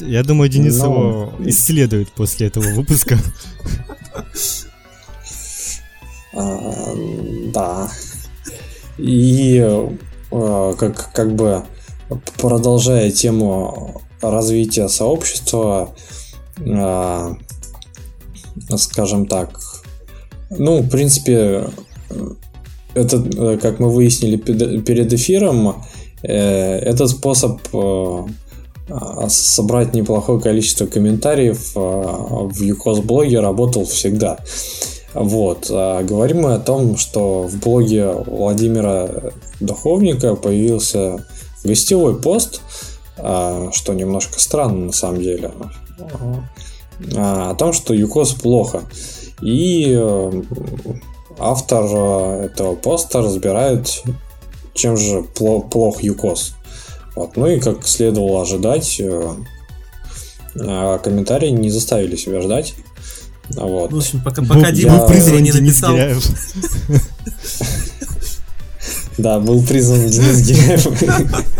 Я 0.00 0.22
думаю, 0.22 0.50
Денис 0.50 0.76
его 0.76 1.32
исследует 1.40 2.12
после 2.12 2.48
этого 2.48 2.68
выпуска. 2.74 3.18
А, 6.34 6.94
да. 7.54 7.90
И 8.98 9.58
э, 10.30 10.74
как, 10.78 11.12
как 11.12 11.34
бы 11.34 11.64
продолжая 12.36 13.10
тему 13.10 14.02
развития 14.20 14.88
сообщества, 14.88 15.94
э, 16.58 17.34
скажем 18.76 19.26
так, 19.26 19.58
ну, 20.50 20.80
в 20.80 20.88
принципе, 20.88 21.68
это, 22.94 23.16
э, 23.16 23.58
как 23.60 23.78
мы 23.80 23.90
выяснили 23.90 24.36
перед 24.36 25.12
эфиром, 25.12 25.84
э, 26.22 26.78
этот 26.78 27.10
способ 27.10 27.60
э, 27.72 28.24
а, 28.88 29.28
собрать 29.28 29.94
неплохое 29.94 30.40
количество 30.40 30.86
комментариев 30.86 31.74
в 31.74 32.62
UCOS 32.62 33.02
блоге 33.02 33.40
работал 33.40 33.84
всегда. 33.84 34.38
Вот. 35.12 35.66
А 35.70 36.04
говорим 36.04 36.42
мы 36.42 36.54
о 36.54 36.60
том, 36.60 36.96
что 36.96 37.42
в 37.42 37.58
блоге 37.58 38.12
Владимира 38.12 39.32
Духовника 39.60 40.36
появился 40.36 41.24
гостевой 41.64 42.20
пост, 42.20 42.60
а, 43.18 43.70
что 43.72 43.92
немножко 43.94 44.38
странно 44.38 44.86
на 44.86 44.92
самом 44.92 45.20
деле, 45.20 45.50
о 47.14 47.54
том, 47.54 47.72
что 47.72 47.94
ЮКОС 47.94 48.34
плохо. 48.34 48.82
И 49.42 49.92
э, 49.96 50.42
автор 51.38 51.84
э, 51.84 52.46
этого 52.46 52.74
поста 52.74 53.20
разбирает, 53.20 54.02
чем 54.74 54.96
же 54.96 55.18
пло- 55.34 55.68
плох 55.68 56.02
ЮКОС. 56.02 56.54
Вот. 57.14 57.36
Ну 57.36 57.46
и 57.46 57.60
как 57.60 57.86
следовало 57.86 58.42
ожидать, 58.42 58.98
э, 59.00 59.34
комментарии 60.54 61.50
не 61.50 61.70
заставили 61.70 62.16
себя 62.16 62.40
ждать. 62.40 62.74
Вот. 63.50 63.92
В 63.92 63.96
общем, 63.96 64.22
пока, 64.24 64.42
Был- 64.42 64.54
пока 64.56 64.70
Дима 64.72 64.94
я- 64.96 65.04
в 65.04 65.08
призыве 65.08 65.38
призван 65.38 65.42
не 65.42 65.52
написал. 65.52 65.96
Да, 69.18 69.38
был 69.40 69.62
призван 69.64 70.06
Денис 70.06 70.46
Гиряев. 70.46 70.86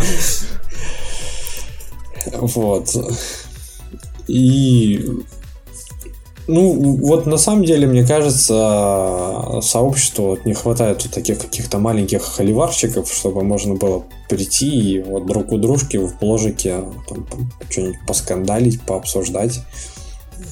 Вот. 2.32 2.91
И 4.27 5.24
ну, 6.49 6.97
вот 7.03 7.27
на 7.27 7.39
самом 7.39 7.64
деле, 7.64 7.89
мне 7.89 8.07
кажется, 8.07 9.61
сообществу 9.62 10.27
вот 10.27 10.45
не 10.45 10.55
хватает 10.55 11.03
вот 11.05 11.12
таких 11.12 11.41
каких-то 11.41 11.79
маленьких 11.79 12.22
холиварщиков, 12.22 13.12
чтобы 13.12 13.43
можно 13.43 13.74
было 13.74 14.05
прийти 14.29 14.68
и 14.68 15.03
вот 15.03 15.27
друг 15.27 15.51
у 15.51 15.59
дружки 15.59 15.97
в 15.97 16.16
бложике 16.18 16.85
что-нибудь 17.68 17.97
поскандалить, 18.07 18.81
пообсуждать. 18.83 19.61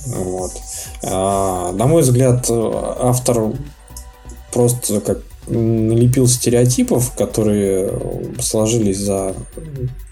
Вот. 0.06 0.52
А, 1.04 1.72
на 1.72 1.86
мой 1.86 2.02
взгляд, 2.02 2.50
автор 2.50 3.52
просто 4.52 5.00
как 5.00 5.18
налепил 5.46 6.26
стереотипов, 6.26 7.12
которые 7.14 7.92
сложились 8.40 8.98
за 8.98 9.34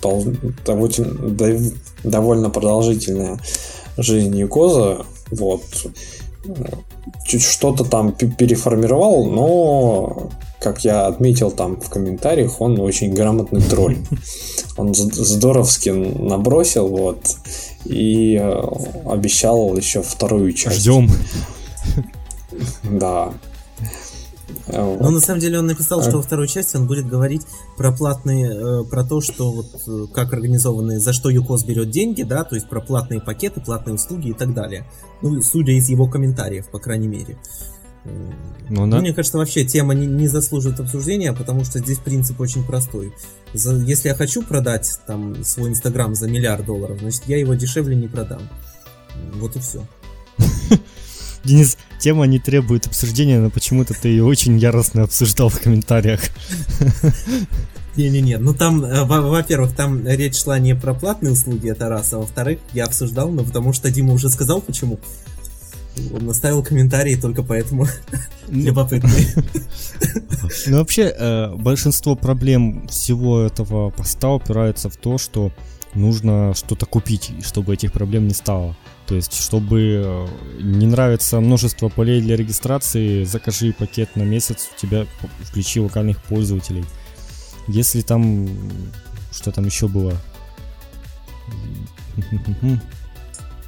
дол- 0.02 0.34
довольно, 0.64 0.92
дов- 1.30 1.74
довольно 2.04 2.50
продолжительная 2.50 3.38
жизнь 3.96 4.36
Юкоза. 4.36 5.06
Вот. 5.30 5.62
Чуть 7.26 7.42
что-то 7.42 7.84
там 7.84 8.12
пе- 8.12 8.26
переформировал, 8.26 9.26
но, 9.30 10.30
как 10.60 10.84
я 10.84 11.06
отметил 11.06 11.50
там 11.50 11.80
в 11.80 11.88
комментариях, 11.88 12.60
он 12.60 12.78
очень 12.80 13.14
грамотный 13.14 13.62
тролль. 13.62 13.98
Он 14.78 14.94
здоровски 14.94 15.90
набросил, 15.90 16.88
вот, 16.88 17.36
и 17.84 18.36
э, 18.36 18.62
обещал 19.04 19.76
еще 19.76 20.00
вторую 20.00 20.54
часть. 20.54 20.76
Ждем. 20.78 21.10
Да. 22.84 23.34
Ну, 24.68 24.94
Вот. 24.96 25.10
на 25.10 25.20
самом 25.20 25.40
деле 25.40 25.58
он 25.58 25.66
написал, 25.66 26.02
что 26.02 26.18
во 26.18 26.22
второй 26.22 26.46
части 26.48 26.76
он 26.76 26.86
будет 26.86 27.06
говорить 27.08 27.42
про 27.76 27.90
платные, 27.92 28.50
э, 28.52 28.84
про 28.84 29.02
то, 29.04 29.20
что 29.20 29.50
вот 29.52 29.66
э, 29.86 30.06
как 30.14 30.32
организованы, 30.32 31.00
за 31.00 31.12
что 31.12 31.30
ЮКОС 31.30 31.64
берет 31.64 31.90
деньги, 31.90 32.22
да, 32.22 32.44
то 32.44 32.54
есть 32.54 32.68
про 32.68 32.80
платные 32.80 33.20
пакеты, 33.20 33.60
платные 33.60 33.94
услуги 33.94 34.28
и 34.28 34.34
так 34.34 34.54
далее. 34.54 34.84
Ну, 35.20 35.40
судя 35.42 35.72
из 35.72 35.88
его 35.88 36.06
комментариев, 36.08 36.68
по 36.70 36.78
крайней 36.78 37.08
мере. 37.08 37.38
Ну, 38.04 38.32
Ну, 38.68 38.86
да. 38.90 38.98
мне 39.00 39.12
кажется, 39.14 39.38
вообще 39.38 39.64
тема 39.64 39.94
не, 39.94 40.06
не 40.06 40.26
заслуживает 40.28 40.80
обсуждения, 40.80 41.32
потому 41.32 41.64
что 41.64 41.78
здесь 41.78 41.98
принцип 41.98 42.40
очень 42.40 42.64
простой. 42.64 43.12
За- 43.54 43.76
если 43.76 44.08
я 44.08 44.14
хочу 44.14 44.42
продать 44.42 44.98
там 45.06 45.44
свой 45.44 45.70
инстаграм 45.70 46.14
за 46.14 46.28
миллиард 46.28 46.66
долларов, 46.66 46.98
значит 47.00 47.22
я 47.26 47.38
его 47.38 47.54
дешевле 47.54 47.94
не 47.94 48.08
продам. 48.08 48.42
Вот 49.34 49.54
и 49.56 49.60
все. 49.60 49.84
Денис, 51.44 51.76
тема 51.98 52.24
не 52.26 52.38
требует 52.38 52.86
обсуждения, 52.86 53.40
но 53.40 53.50
почему-то 53.50 53.94
ты 53.94 54.08
ее 54.08 54.24
очень 54.24 54.58
яростно 54.58 55.02
обсуждал 55.02 55.48
в 55.48 55.60
комментариях. 55.60 56.20
Не-не-не, 57.96 58.38
ну 58.38 58.54
там, 58.54 58.82
э, 58.84 59.04
во- 59.04 59.20
во-первых, 59.20 59.74
там 59.74 60.06
речь 60.06 60.36
шла 60.36 60.58
не 60.58 60.74
про 60.74 60.94
платные 60.94 61.32
услуги, 61.32 61.70
это 61.70 61.90
раз, 61.90 62.12
а 62.14 62.18
во-вторых, 62.18 62.58
я 62.72 62.84
обсуждал, 62.84 63.30
но 63.30 63.44
потому 63.44 63.74
что 63.74 63.90
Дима 63.90 64.14
уже 64.14 64.30
сказал, 64.30 64.62
почему. 64.62 64.98
Он 66.14 66.30
оставил 66.30 66.62
комментарии 66.62 67.16
только 67.16 67.42
поэтому 67.42 67.86
любопытные. 68.48 69.26
Ну, 70.66 70.78
вообще, 70.78 71.14
э, 71.16 71.54
большинство 71.54 72.16
проблем 72.16 72.88
всего 72.88 73.42
этого 73.42 73.90
поста 73.90 74.30
упирается 74.30 74.88
в 74.88 74.96
то, 74.96 75.18
что 75.18 75.52
нужно 75.94 76.54
что-то 76.54 76.86
купить, 76.86 77.32
чтобы 77.44 77.74
этих 77.74 77.92
проблем 77.92 78.26
не 78.26 78.32
стало. 78.34 78.74
То 79.06 79.16
есть, 79.16 79.34
чтобы 79.34 80.02
э, 80.04 80.26
не 80.60 80.86
нравится 80.86 81.40
множество 81.40 81.88
полей 81.88 82.20
для 82.20 82.36
регистрации, 82.36 83.24
закажи 83.24 83.74
пакет 83.76 84.16
на 84.16 84.22
месяц, 84.22 84.70
у 84.74 84.80
тебя 84.80 85.06
включи 85.42 85.80
локальных 85.80 86.22
пользователей. 86.22 86.84
Если 87.68 88.00
там... 88.00 88.48
Что 89.32 89.50
там 89.50 89.64
еще 89.64 89.88
было? 89.88 90.12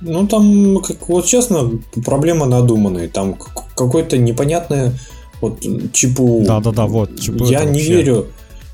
Ну, 0.01 0.27
там, 0.27 0.79
как, 0.83 1.09
вот 1.09 1.27
честно, 1.27 1.71
проблема 2.05 2.47
надуманная. 2.47 3.09
Там 3.09 3.35
какой-то 3.35 4.19
непонятный 4.19 4.93
вот 5.41 5.61
ЧПУ. 5.93 6.45
Да-да-да, 6.47 6.87
вот, 6.87 7.19
ЧПУ 7.19 7.45
Я 7.47 7.65
не 7.65 7.73
вообще- 7.79 7.89
верю. 7.89 8.27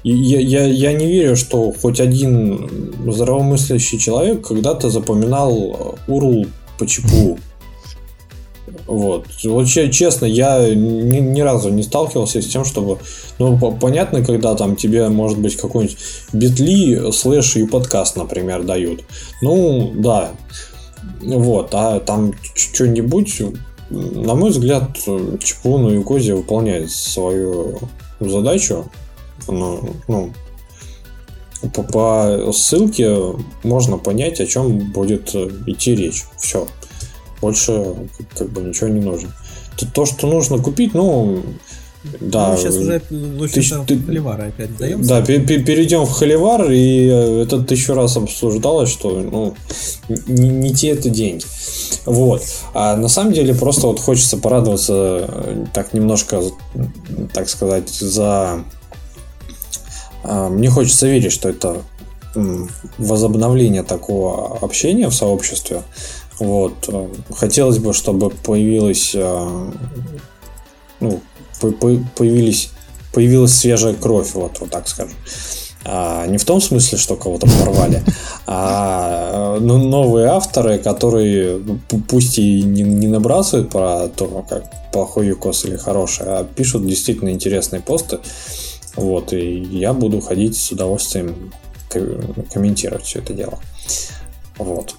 И 0.03 0.11
Я, 0.13 0.41
я, 0.41 0.65
я 0.67 0.93
не 0.93 1.07
верю, 1.07 1.37
что 1.37 1.73
хоть 1.73 2.01
один 2.01 2.93
здравомыслящий 3.07 3.99
человек 3.99 4.47
когда-то 4.47 4.89
запоминал 4.89 5.97
э, 6.09 6.11
URL 6.11 6.49
по 6.79 6.87
ЧПУ. 6.87 7.39
Вот. 8.87 9.27
Че- 9.67 9.91
честно, 9.91 10.27
я 10.27 10.75
ни, 10.75 11.19
ни 11.19 11.41
разу 11.41 11.71
не 11.71 11.83
сталкивался 11.83 12.41
с 12.41 12.47
тем, 12.47 12.65
чтобы... 12.65 12.99
Ну, 13.39 13.59
по- 13.59 13.73
понятно, 13.73 14.25
когда 14.25 14.55
там 14.55 14.75
тебе, 14.77 15.09
может 15.09 15.39
быть, 15.39 15.57
какой-нибудь 15.57 15.99
битли, 16.33 17.11
слэш 17.13 17.57
и 17.57 17.67
подкаст, 17.67 18.17
например, 18.17 18.63
дают. 18.63 19.05
Ну, 19.43 19.93
да. 19.95 20.31
Вот. 21.23 21.71
А 21.73 22.01
там 22.01 22.33
что-нибудь, 22.55 23.43
на 23.91 24.35
мой 24.35 24.51
взгляд, 24.51 24.99
ЧПУ 25.43 25.79
на 25.79 25.91
Юкозе 25.91 26.35
выполняет 26.35 26.91
свою 26.91 27.79
задачу. 28.19 28.91
Ну, 29.49 29.81
ну, 30.09 30.33
по, 31.75 31.83
по 31.83 32.53
ссылке 32.53 33.17
можно 33.63 33.99
понять, 33.99 34.41
о 34.41 34.47
чем 34.47 34.79
будет 34.93 35.35
э, 35.35 35.51
идти 35.67 35.95
речь. 35.95 36.25
Все. 36.39 36.67
Больше 37.41 37.95
как- 38.37 38.51
бы 38.51 38.63
ничего 38.63 38.89
не 38.89 39.01
нужно. 39.01 39.31
То, 39.77 39.87
то, 39.87 40.07
что 40.07 40.27
нужно 40.27 40.59
купить, 40.59 40.95
ну, 40.95 41.43
да. 42.21 42.53
Ну, 42.53 42.57
сейчас 42.57 42.77
уже, 42.77 43.03
в 43.11 43.43
общем-то, 43.43 43.85
ты- 43.87 43.97
в 43.97 44.07
холивар 44.07 44.41
опять 44.41 44.71
вдаемся. 44.71 45.09
Да, 45.09 45.21
пе- 45.21 45.39
пе- 45.41 45.63
перейдем 45.63 46.05
в 46.07 46.11
Холивар, 46.11 46.71
и 46.71 47.07
э, 47.07 47.43
это 47.43 47.63
тысячу 47.63 47.93
раз 47.93 48.17
обсуждалось, 48.17 48.91
что 48.91 49.11
ну, 49.21 49.55
не, 50.09 50.49
не 50.49 50.75
те 50.75 50.89
это 50.89 51.11
деньги. 51.11 51.45
Вот. 52.07 52.43
А 52.73 52.97
на 52.97 53.09
самом 53.09 53.35
деле 53.35 53.55
просто 53.55 53.87
вот 53.87 54.01
хочется 54.01 54.39
порадоваться 54.39 55.27
э, 55.29 55.67
так 55.75 55.93
немножко, 55.93 56.43
так 57.35 57.51
сказать, 57.51 57.91
за... 57.91 58.65
А, 60.23 60.49
мне 60.49 60.71
хочется 60.71 61.07
верить, 61.07 61.33
что 61.33 61.49
это 61.49 61.83
возобновление 62.99 63.83
такого 63.83 64.59
общения 64.59 65.09
в 65.09 65.15
сообществе. 65.15 65.83
Вот. 66.39 66.89
Хотелось 67.35 67.79
бы, 67.79 67.93
чтобы 67.93 68.31
появилось, 68.31 69.13
э, 69.15 69.71
ну, 71.01 71.21
появились, 71.61 72.71
появилась 73.13 73.55
свежая 73.55 73.95
кровь, 73.95 74.33
вот, 74.35 74.61
вот 74.61 74.71
так 74.71 74.89
скажем. 74.89 75.15
А, 75.85 76.27
не 76.27 76.37
в 76.39 76.45
том 76.45 76.61
смысле, 76.61 76.99
что 76.99 77.17
кого-то 77.17 77.47
порвали, 77.47 78.03
а 78.47 79.59
ну, 79.61 79.79
новые 79.79 80.27
авторы, 80.27 80.79
которые 80.79 81.59
ну, 81.59 81.81
пусть 82.07 82.39
и 82.39 82.63
не, 82.63 82.83
не 82.83 83.07
набрасывают 83.07 83.71
про 83.71 84.09
то, 84.09 84.45
как 84.49 84.65
плохой 84.93 85.29
юкос 85.29 85.65
или 85.65 85.77
хороший, 85.77 86.27
а 86.27 86.45
пишут 86.45 86.87
действительно 86.87 87.31
интересные 87.31 87.81
посты. 87.81 88.19
Вот, 88.97 89.33
и 89.33 89.59
я 89.59 89.93
буду 89.93 90.21
ходить 90.21 90.57
с 90.57 90.71
удовольствием 90.73 91.53
комментировать 92.53 93.05
все 93.05 93.21
это 93.21 93.35
дело. 93.35 93.59
Вот. 94.59 94.97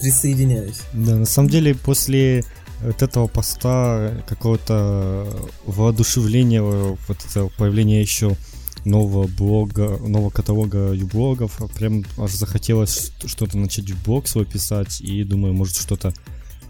Присоединяюсь. 0.00 0.80
Да, 0.92 1.16
на 1.16 1.26
самом 1.26 1.48
деле 1.48 1.74
после 1.74 2.44
от 2.86 3.02
этого 3.02 3.26
поста 3.26 4.12
какого-то 4.28 5.26
воодушевления, 5.64 6.62
вот 6.62 6.98
это 7.08 7.48
появление 7.56 8.00
еще 8.00 8.36
нового 8.84 9.26
блога, 9.26 9.98
нового 9.98 10.30
каталога 10.30 10.92
юблогов. 10.92 11.60
Прям 11.76 12.04
аж 12.18 12.32
захотелось 12.32 13.12
что-то 13.24 13.58
начать 13.58 13.90
в 13.90 14.04
блог 14.04 14.28
свой 14.28 14.44
писать. 14.44 15.00
И 15.00 15.24
думаю, 15.24 15.54
может 15.54 15.76
что-то 15.76 16.12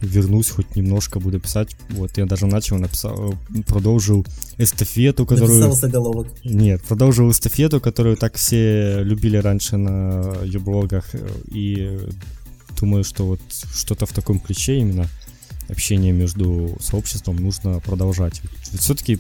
вернусь, 0.01 0.51
хоть 0.51 0.77
немножко 0.77 1.21
буду 1.21 1.41
писать. 1.41 1.77
Вот 1.91 2.17
я 2.19 2.27
даже 2.27 2.47
начал, 2.47 2.79
написал, 2.79 3.35
продолжил 3.67 4.27
эстафету, 4.59 5.27
которую... 5.27 5.61
Написал 5.61 5.77
заголовок. 5.77 6.29
Нет, 6.45 6.83
продолжил 6.83 7.31
эстафету, 7.31 7.81
которую 7.81 8.17
так 8.17 8.37
все 8.37 9.03
любили 9.03 9.37
раньше 9.37 9.77
на 9.77 10.37
юблогах. 10.45 11.07
И 11.51 11.99
думаю, 12.81 13.05
что 13.05 13.27
вот 13.27 13.41
что-то 13.75 14.07
в 14.07 14.13
таком 14.13 14.39
ключе 14.39 14.79
именно 14.79 15.09
общение 15.69 16.13
между 16.13 16.77
сообществом 16.81 17.37
нужно 17.37 17.81
продолжать. 17.81 18.41
Ведь 18.71 18.81
все-таки 18.81 19.19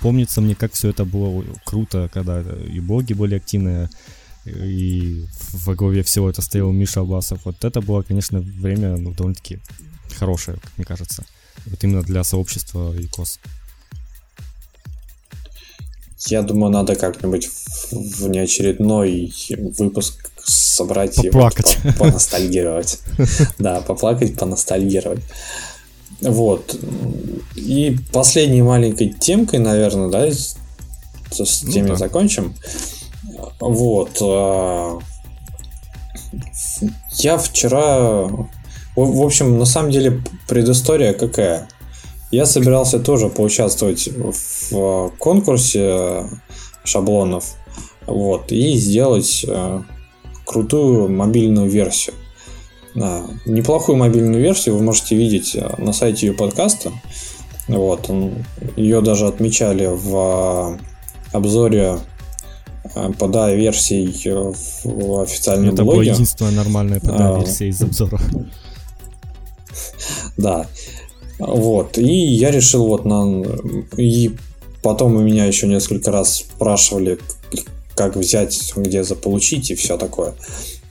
помнится 0.00 0.40
мне, 0.40 0.54
как 0.54 0.72
все 0.72 0.90
это 0.90 1.04
было 1.04 1.44
круто, 1.64 2.10
когда 2.12 2.42
и 2.42 2.80
блоги 2.80 3.14
были 3.14 3.36
активные, 3.36 3.90
и 4.48 5.24
во 5.52 5.74
главе 5.74 6.02
всего 6.02 6.30
это 6.30 6.42
стоял 6.42 6.70
Миша 6.72 7.00
Абасов. 7.00 7.44
Вот 7.44 7.64
это 7.64 7.80
было, 7.80 8.02
конечно, 8.02 8.40
время 8.40 8.96
ну, 8.96 9.12
довольно-таки 9.12 9.60
хорошее, 10.16 10.58
как 10.62 10.70
мне 10.76 10.84
кажется. 10.84 11.24
Вот 11.66 11.82
именно 11.84 12.02
для 12.02 12.24
сообщества 12.24 12.94
ИКОС. 12.98 13.40
Я 16.26 16.42
думаю, 16.42 16.72
надо 16.72 16.96
как-нибудь 16.96 17.48
в 17.92 18.28
неочередной 18.28 19.32
выпуск 19.78 20.30
собрать 20.44 21.16
поплакать. 21.16 21.78
и 21.84 21.88
вот 21.88 21.96
поностальгировать. 21.96 23.00
Да, 23.58 23.80
поплакать, 23.80 24.36
поностальгировать. 24.36 25.22
Вот. 26.20 26.76
И 27.54 27.96
последней 28.12 28.62
маленькой 28.62 29.10
темкой, 29.10 29.60
наверное, 29.60 30.08
да, 30.08 30.26
с, 30.26 30.56
ну, 31.38 31.70
теми 31.70 31.94
закончим. 31.94 32.54
Вот. 33.60 34.18
А, 34.20 34.98
я 37.12 37.38
вчера... 37.38 38.28
В 38.96 39.24
общем, 39.24 39.58
на 39.58 39.64
самом 39.64 39.92
деле, 39.92 40.20
предыстория 40.48 41.12
какая? 41.12 41.68
Я 42.32 42.46
собирался 42.46 42.98
тоже 42.98 43.28
поучаствовать 43.28 44.08
в 44.08 45.10
конкурсе 45.18 46.24
шаблонов. 46.84 47.54
Вот. 48.06 48.50
И 48.50 48.74
сделать 48.74 49.46
а, 49.48 49.82
крутую 50.44 51.08
мобильную 51.08 51.68
версию. 51.68 52.14
Неплохую 53.46 53.96
мобильную 53.96 54.42
версию 54.42 54.76
вы 54.76 54.82
можете 54.82 55.14
видеть 55.14 55.54
э, 55.54 55.74
на 55.78 55.92
сайте 55.92 56.26
ее 56.26 56.32
подкаста. 56.32 56.90
Вот, 57.68 58.10
ее 58.76 59.02
даже 59.02 59.26
отмечали 59.26 59.86
в 59.86 60.78
э, 61.32 61.36
обзоре 61.36 61.98
э, 62.98 63.12
пода 63.18 63.52
версий 63.54 64.06
в 64.84 65.22
официальном 65.22 65.74
Это 65.74 65.84
блоге. 65.84 66.00
Это 66.00 66.06
была 66.06 66.14
единственная 66.14 66.52
нормальная 66.52 67.00
пода 67.00 67.36
а, 67.36 67.38
версия 67.38 67.68
из 67.68 67.80
обзора. 67.80 68.20
Да. 70.36 70.66
Вот. 71.38 71.98
И 71.98 72.12
я 72.12 72.50
решил 72.50 72.86
вот 72.86 73.04
на... 73.04 73.44
И 73.96 74.32
потом 74.82 75.16
у 75.16 75.20
меня 75.20 75.44
еще 75.44 75.66
несколько 75.66 76.10
раз 76.10 76.36
спрашивали, 76.36 77.18
как 77.94 78.16
взять, 78.16 78.72
где 78.76 79.04
заполучить 79.04 79.70
и 79.70 79.74
все 79.74 79.96
такое. 79.96 80.34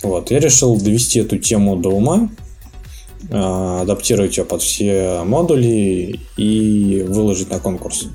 Вот, 0.03 0.29
я 0.31 0.39
решил 0.39 0.77
довести 0.77 1.19
эту 1.19 1.37
тему 1.37 1.75
до 1.75 1.89
ума, 1.89 2.29
а, 3.31 3.81
адаптировать 3.81 4.37
ее 4.37 4.45
под 4.45 4.61
все 4.61 5.23
модули 5.23 6.19
и 6.37 7.05
выложить 7.07 7.49
на 7.49 7.59
конкурс. 7.59 8.05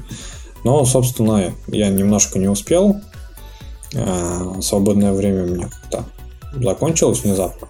Но, 0.65 0.85
собственно, 0.85 1.53
я 1.69 1.89
немножко 1.89 2.39
не 2.39 2.49
успел. 2.49 3.01
А, 3.95 4.61
свободное 4.61 5.13
время 5.13 5.45
у 5.45 5.47
меня 5.49 5.69
как-то 5.69 6.05
закончилось 6.55 7.23
внезапно. 7.23 7.69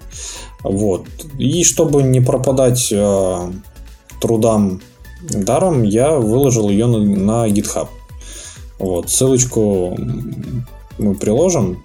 Вот. 0.63 1.07
И 1.39 1.65
чтобы 1.65 2.03
не 2.03 2.21
пропадать 2.21 2.93
а, 2.95 3.53
трудам 4.21 4.81
даром, 5.23 5.83
я 5.83 6.13
выложил 6.13 6.69
ее 6.69 6.87
на, 6.87 6.99
на 6.99 7.49
GitHub. 7.49 7.89
Вот. 8.79 9.11
Ссылочку 9.11 9.97
мы 10.99 11.15
приложим. 11.15 11.83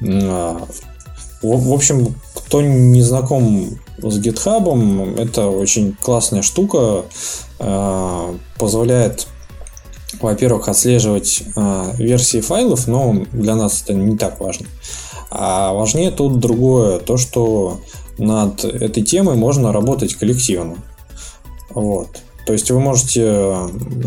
В, 0.00 1.68
в 1.68 1.72
общем, 1.72 2.14
кто 2.34 2.62
не 2.62 3.02
знаком 3.02 3.78
с 3.98 4.18
GitHub, 4.18 5.18
это 5.18 5.48
очень 5.48 5.96
классная 6.00 6.42
штука, 6.42 7.04
э, 7.58 8.34
позволяет, 8.58 9.26
во-первых, 10.20 10.68
отслеживать 10.68 11.42
э, 11.54 11.90
версии 11.98 12.40
файлов, 12.40 12.86
но 12.86 13.24
для 13.32 13.54
нас 13.54 13.82
это 13.82 13.94
не 13.94 14.16
так 14.16 14.40
важно. 14.40 14.66
А 15.30 15.72
важнее 15.72 16.10
тут 16.10 16.38
другое, 16.38 16.98
то, 16.98 17.16
что 17.16 17.80
над 18.18 18.64
этой 18.64 19.02
темой 19.02 19.36
можно 19.36 19.72
работать 19.72 20.14
коллективно. 20.14 20.76
Вот. 21.70 22.08
То 22.46 22.52
есть 22.52 22.70
вы 22.70 22.78
можете 22.78 23.54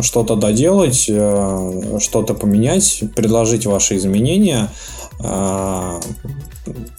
что-то 0.02 0.36
доделать, 0.36 1.06
э, 1.10 1.98
что-то 2.00 2.34
поменять, 2.34 3.04
предложить 3.16 3.66
ваши 3.66 3.98
изменения, 3.98 4.70
а, 5.22 6.00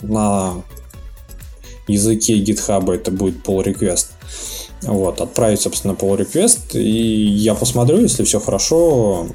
на 0.02 0.62
языке 1.88 2.38
GitHub 2.38 2.92
это 2.92 3.10
будет 3.10 3.46
pull 3.46 3.64
request. 3.64 4.08
Вот, 4.82 5.20
отправить, 5.20 5.60
собственно, 5.60 5.92
pull 5.92 6.18
request, 6.18 6.78
и 6.78 7.26
я 7.26 7.54
посмотрю, 7.54 8.00
если 8.00 8.24
все 8.24 8.40
хорошо, 8.40 9.28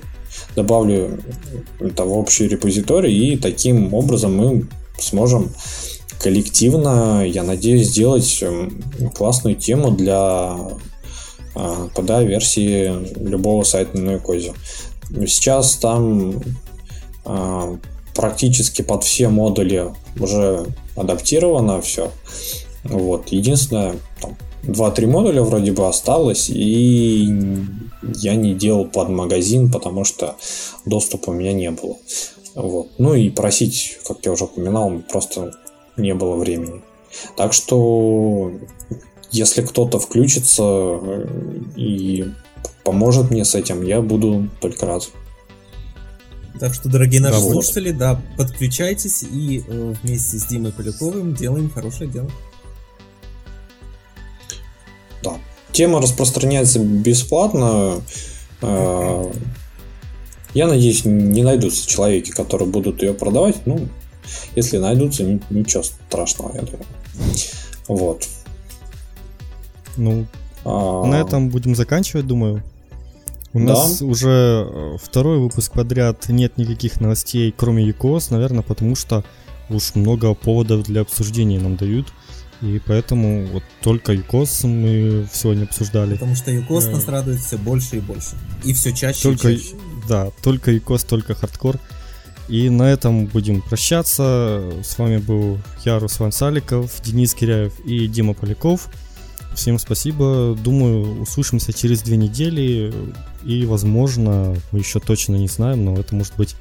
добавлю 0.55 1.19
это 1.79 2.03
в 2.03 2.17
общий 2.17 2.47
репозиторий, 2.47 3.33
и 3.33 3.37
таким 3.37 3.93
образом 3.93 4.35
мы 4.35 4.67
сможем 4.97 5.51
коллективно, 6.19 7.23
я 7.25 7.43
надеюсь, 7.43 7.87
сделать 7.87 8.43
классную 9.13 9.55
тему 9.55 9.91
для 9.91 10.57
пода 11.93 12.23
версии 12.23 12.91
любого 13.23 13.63
сайта 13.63 13.97
на 13.97 14.11
Noikoze. 14.11 14.53
Сейчас 15.27 15.75
там 15.75 16.41
а, 17.23 17.77
практически 18.13 18.81
под 18.81 19.03
все 19.03 19.29
модули 19.29 19.93
уже 20.19 20.65
адаптировано 20.95 21.81
все. 21.81 22.11
Вот. 22.83 23.29
Единственное, 23.29 23.95
там, 24.21 24.35
2-3 24.67 25.07
модуля 25.07 25.41
вроде 25.41 25.71
бы 25.71 25.87
осталось, 25.87 26.49
и 26.49 27.33
я 28.15 28.35
не 28.35 28.53
делал 28.53 28.85
под 28.85 29.09
магазин, 29.09 29.71
потому 29.71 30.03
что 30.03 30.35
доступа 30.85 31.31
у 31.31 31.33
меня 31.33 31.53
не 31.53 31.71
было. 31.71 31.97
Вот. 32.55 32.89
Ну 32.97 33.13
и 33.13 33.29
просить, 33.29 33.99
как 34.07 34.25
я 34.25 34.31
уже 34.31 34.45
упоминал, 34.45 35.01
просто 35.09 35.53
не 35.97 36.13
было 36.13 36.35
времени. 36.35 36.81
Так 37.35 37.53
что, 37.53 38.51
если 39.31 39.61
кто-то 39.61 39.99
включится 39.99 40.63
э, 40.63 41.27
и 41.75 42.25
поможет 42.83 43.31
мне 43.31 43.45
с 43.45 43.55
этим, 43.55 43.83
я 43.83 44.01
буду 44.01 44.49
только 44.61 44.85
рад. 44.85 45.09
Так 46.59 46.73
что, 46.73 46.87
дорогие 46.87 47.21
наши 47.21 47.41
да, 47.41 47.51
слушатели, 47.51 47.91
да, 47.91 48.21
подключайтесь 48.37 49.23
и 49.23 49.63
э, 49.67 49.93
вместе 50.01 50.37
с 50.37 50.45
Димой 50.45 50.71
Поляковым 50.71 51.33
делаем 51.33 51.69
хорошее 51.69 52.09
дело. 52.09 52.29
Тема 55.75 55.99
распространяется 55.99 56.79
бесплатно. 56.79 58.01
Э, 58.61 59.29
я 60.53 60.67
надеюсь, 60.67 61.03
не 61.03 61.43
найдутся 61.43 61.85
человеки, 61.85 62.31
которые 62.31 62.69
будут 62.69 63.03
ее 63.03 63.13
продавать. 63.13 63.57
Ну, 63.65 63.89
если 64.55 64.77
найдутся, 64.77 65.41
ничего 65.49 65.83
страшного, 65.83 66.55
я 66.55 66.61
думаю. 66.61 66.85
Вот. 67.89 68.25
Ну, 69.97 70.25
а... 70.63 71.05
на 71.07 71.15
этом 71.15 71.49
будем 71.49 71.75
заканчивать, 71.75 72.25
думаю. 72.25 72.63
У 73.51 73.59
да. 73.59 73.65
нас 73.65 74.01
уже 74.01 74.69
э, 74.69 74.97
второй 75.03 75.39
выпуск 75.39 75.73
подряд 75.73 76.29
нет 76.29 76.57
никаких 76.57 77.01
новостей, 77.01 77.53
кроме 77.55 77.83
ЮКОС, 77.83 78.29
наверное, 78.29 78.63
потому 78.63 78.95
что 78.95 79.25
уж 79.69 79.93
много 79.95 80.35
поводов 80.35 80.83
для 80.83 81.01
обсуждения 81.01 81.59
нам 81.59 81.75
дают. 81.75 82.13
И 82.61 82.81
поэтому 82.85 83.45
вот 83.47 83.63
только 83.81 84.13
ЮКОС 84.13 84.63
мы 84.63 85.27
сегодня 85.31 85.63
обсуждали. 85.63 86.13
Потому 86.13 86.35
что 86.35 86.51
ЮКОС 86.51 86.87
нас 86.87 87.07
радует 87.07 87.39
все 87.39 87.57
больше 87.57 87.97
и 87.97 87.99
больше. 87.99 88.31
И 88.63 88.73
все 88.73 88.93
чаще 88.93 89.23
только, 89.23 89.49
и 89.49 89.57
чаще. 89.57 89.75
Да, 90.07 90.31
только 90.41 90.71
ЮКОС, 90.71 91.03
только 91.03 91.35
хардкор. 91.35 91.79
И 92.47 92.69
на 92.69 92.83
этом 92.83 93.25
будем 93.25 93.61
прощаться. 93.61 94.71
С 94.83 94.97
вами 94.97 95.17
был 95.17 95.59
я, 95.83 95.99
Руслан 95.99 96.31
Саликов, 96.31 97.01
Денис 97.03 97.33
Киряев 97.33 97.79
и 97.81 98.07
Дима 98.07 98.33
Поляков. 98.33 98.89
Всем 99.55 99.79
спасибо. 99.79 100.55
Думаю, 100.63 101.21
услышимся 101.21 101.73
через 101.73 102.01
две 102.01 102.17
недели. 102.17 102.93
И, 103.43 103.65
возможно, 103.65 104.55
мы 104.71 104.79
еще 104.79 104.99
точно 104.99 105.35
не 105.35 105.47
знаем, 105.47 105.85
но 105.85 105.95
это 105.95 106.15
может 106.15 106.35
быть 106.35 106.55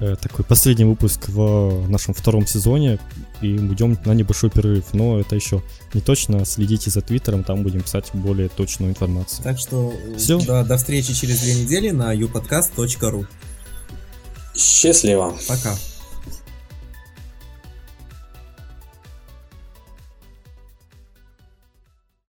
Э, 0.00 0.14
такой 0.20 0.44
последний 0.44 0.84
выпуск 0.84 1.28
в 1.28 1.88
нашем 1.88 2.14
втором 2.14 2.46
сезоне, 2.46 3.00
и 3.40 3.58
уйдем 3.58 3.98
на 4.04 4.12
небольшой 4.12 4.50
перерыв. 4.50 4.92
Но 4.92 5.18
это 5.20 5.34
еще 5.36 5.62
не 5.94 6.00
точно. 6.00 6.44
Следите 6.44 6.90
за 6.90 7.00
Твиттером, 7.02 7.44
там 7.44 7.62
будем 7.62 7.82
писать 7.82 8.10
более 8.12 8.48
точную 8.48 8.90
информацию. 8.90 9.42
Так 9.44 9.58
что 9.58 9.92
Все. 10.16 10.38
До, 10.40 10.64
до 10.64 10.76
встречи 10.76 11.14
через 11.14 11.40
две 11.40 11.54
недели 11.54 11.90
на 11.90 12.14
youpodcast.ru 12.14 13.26
Счастливо. 14.54 15.36
Пока. 15.46 15.76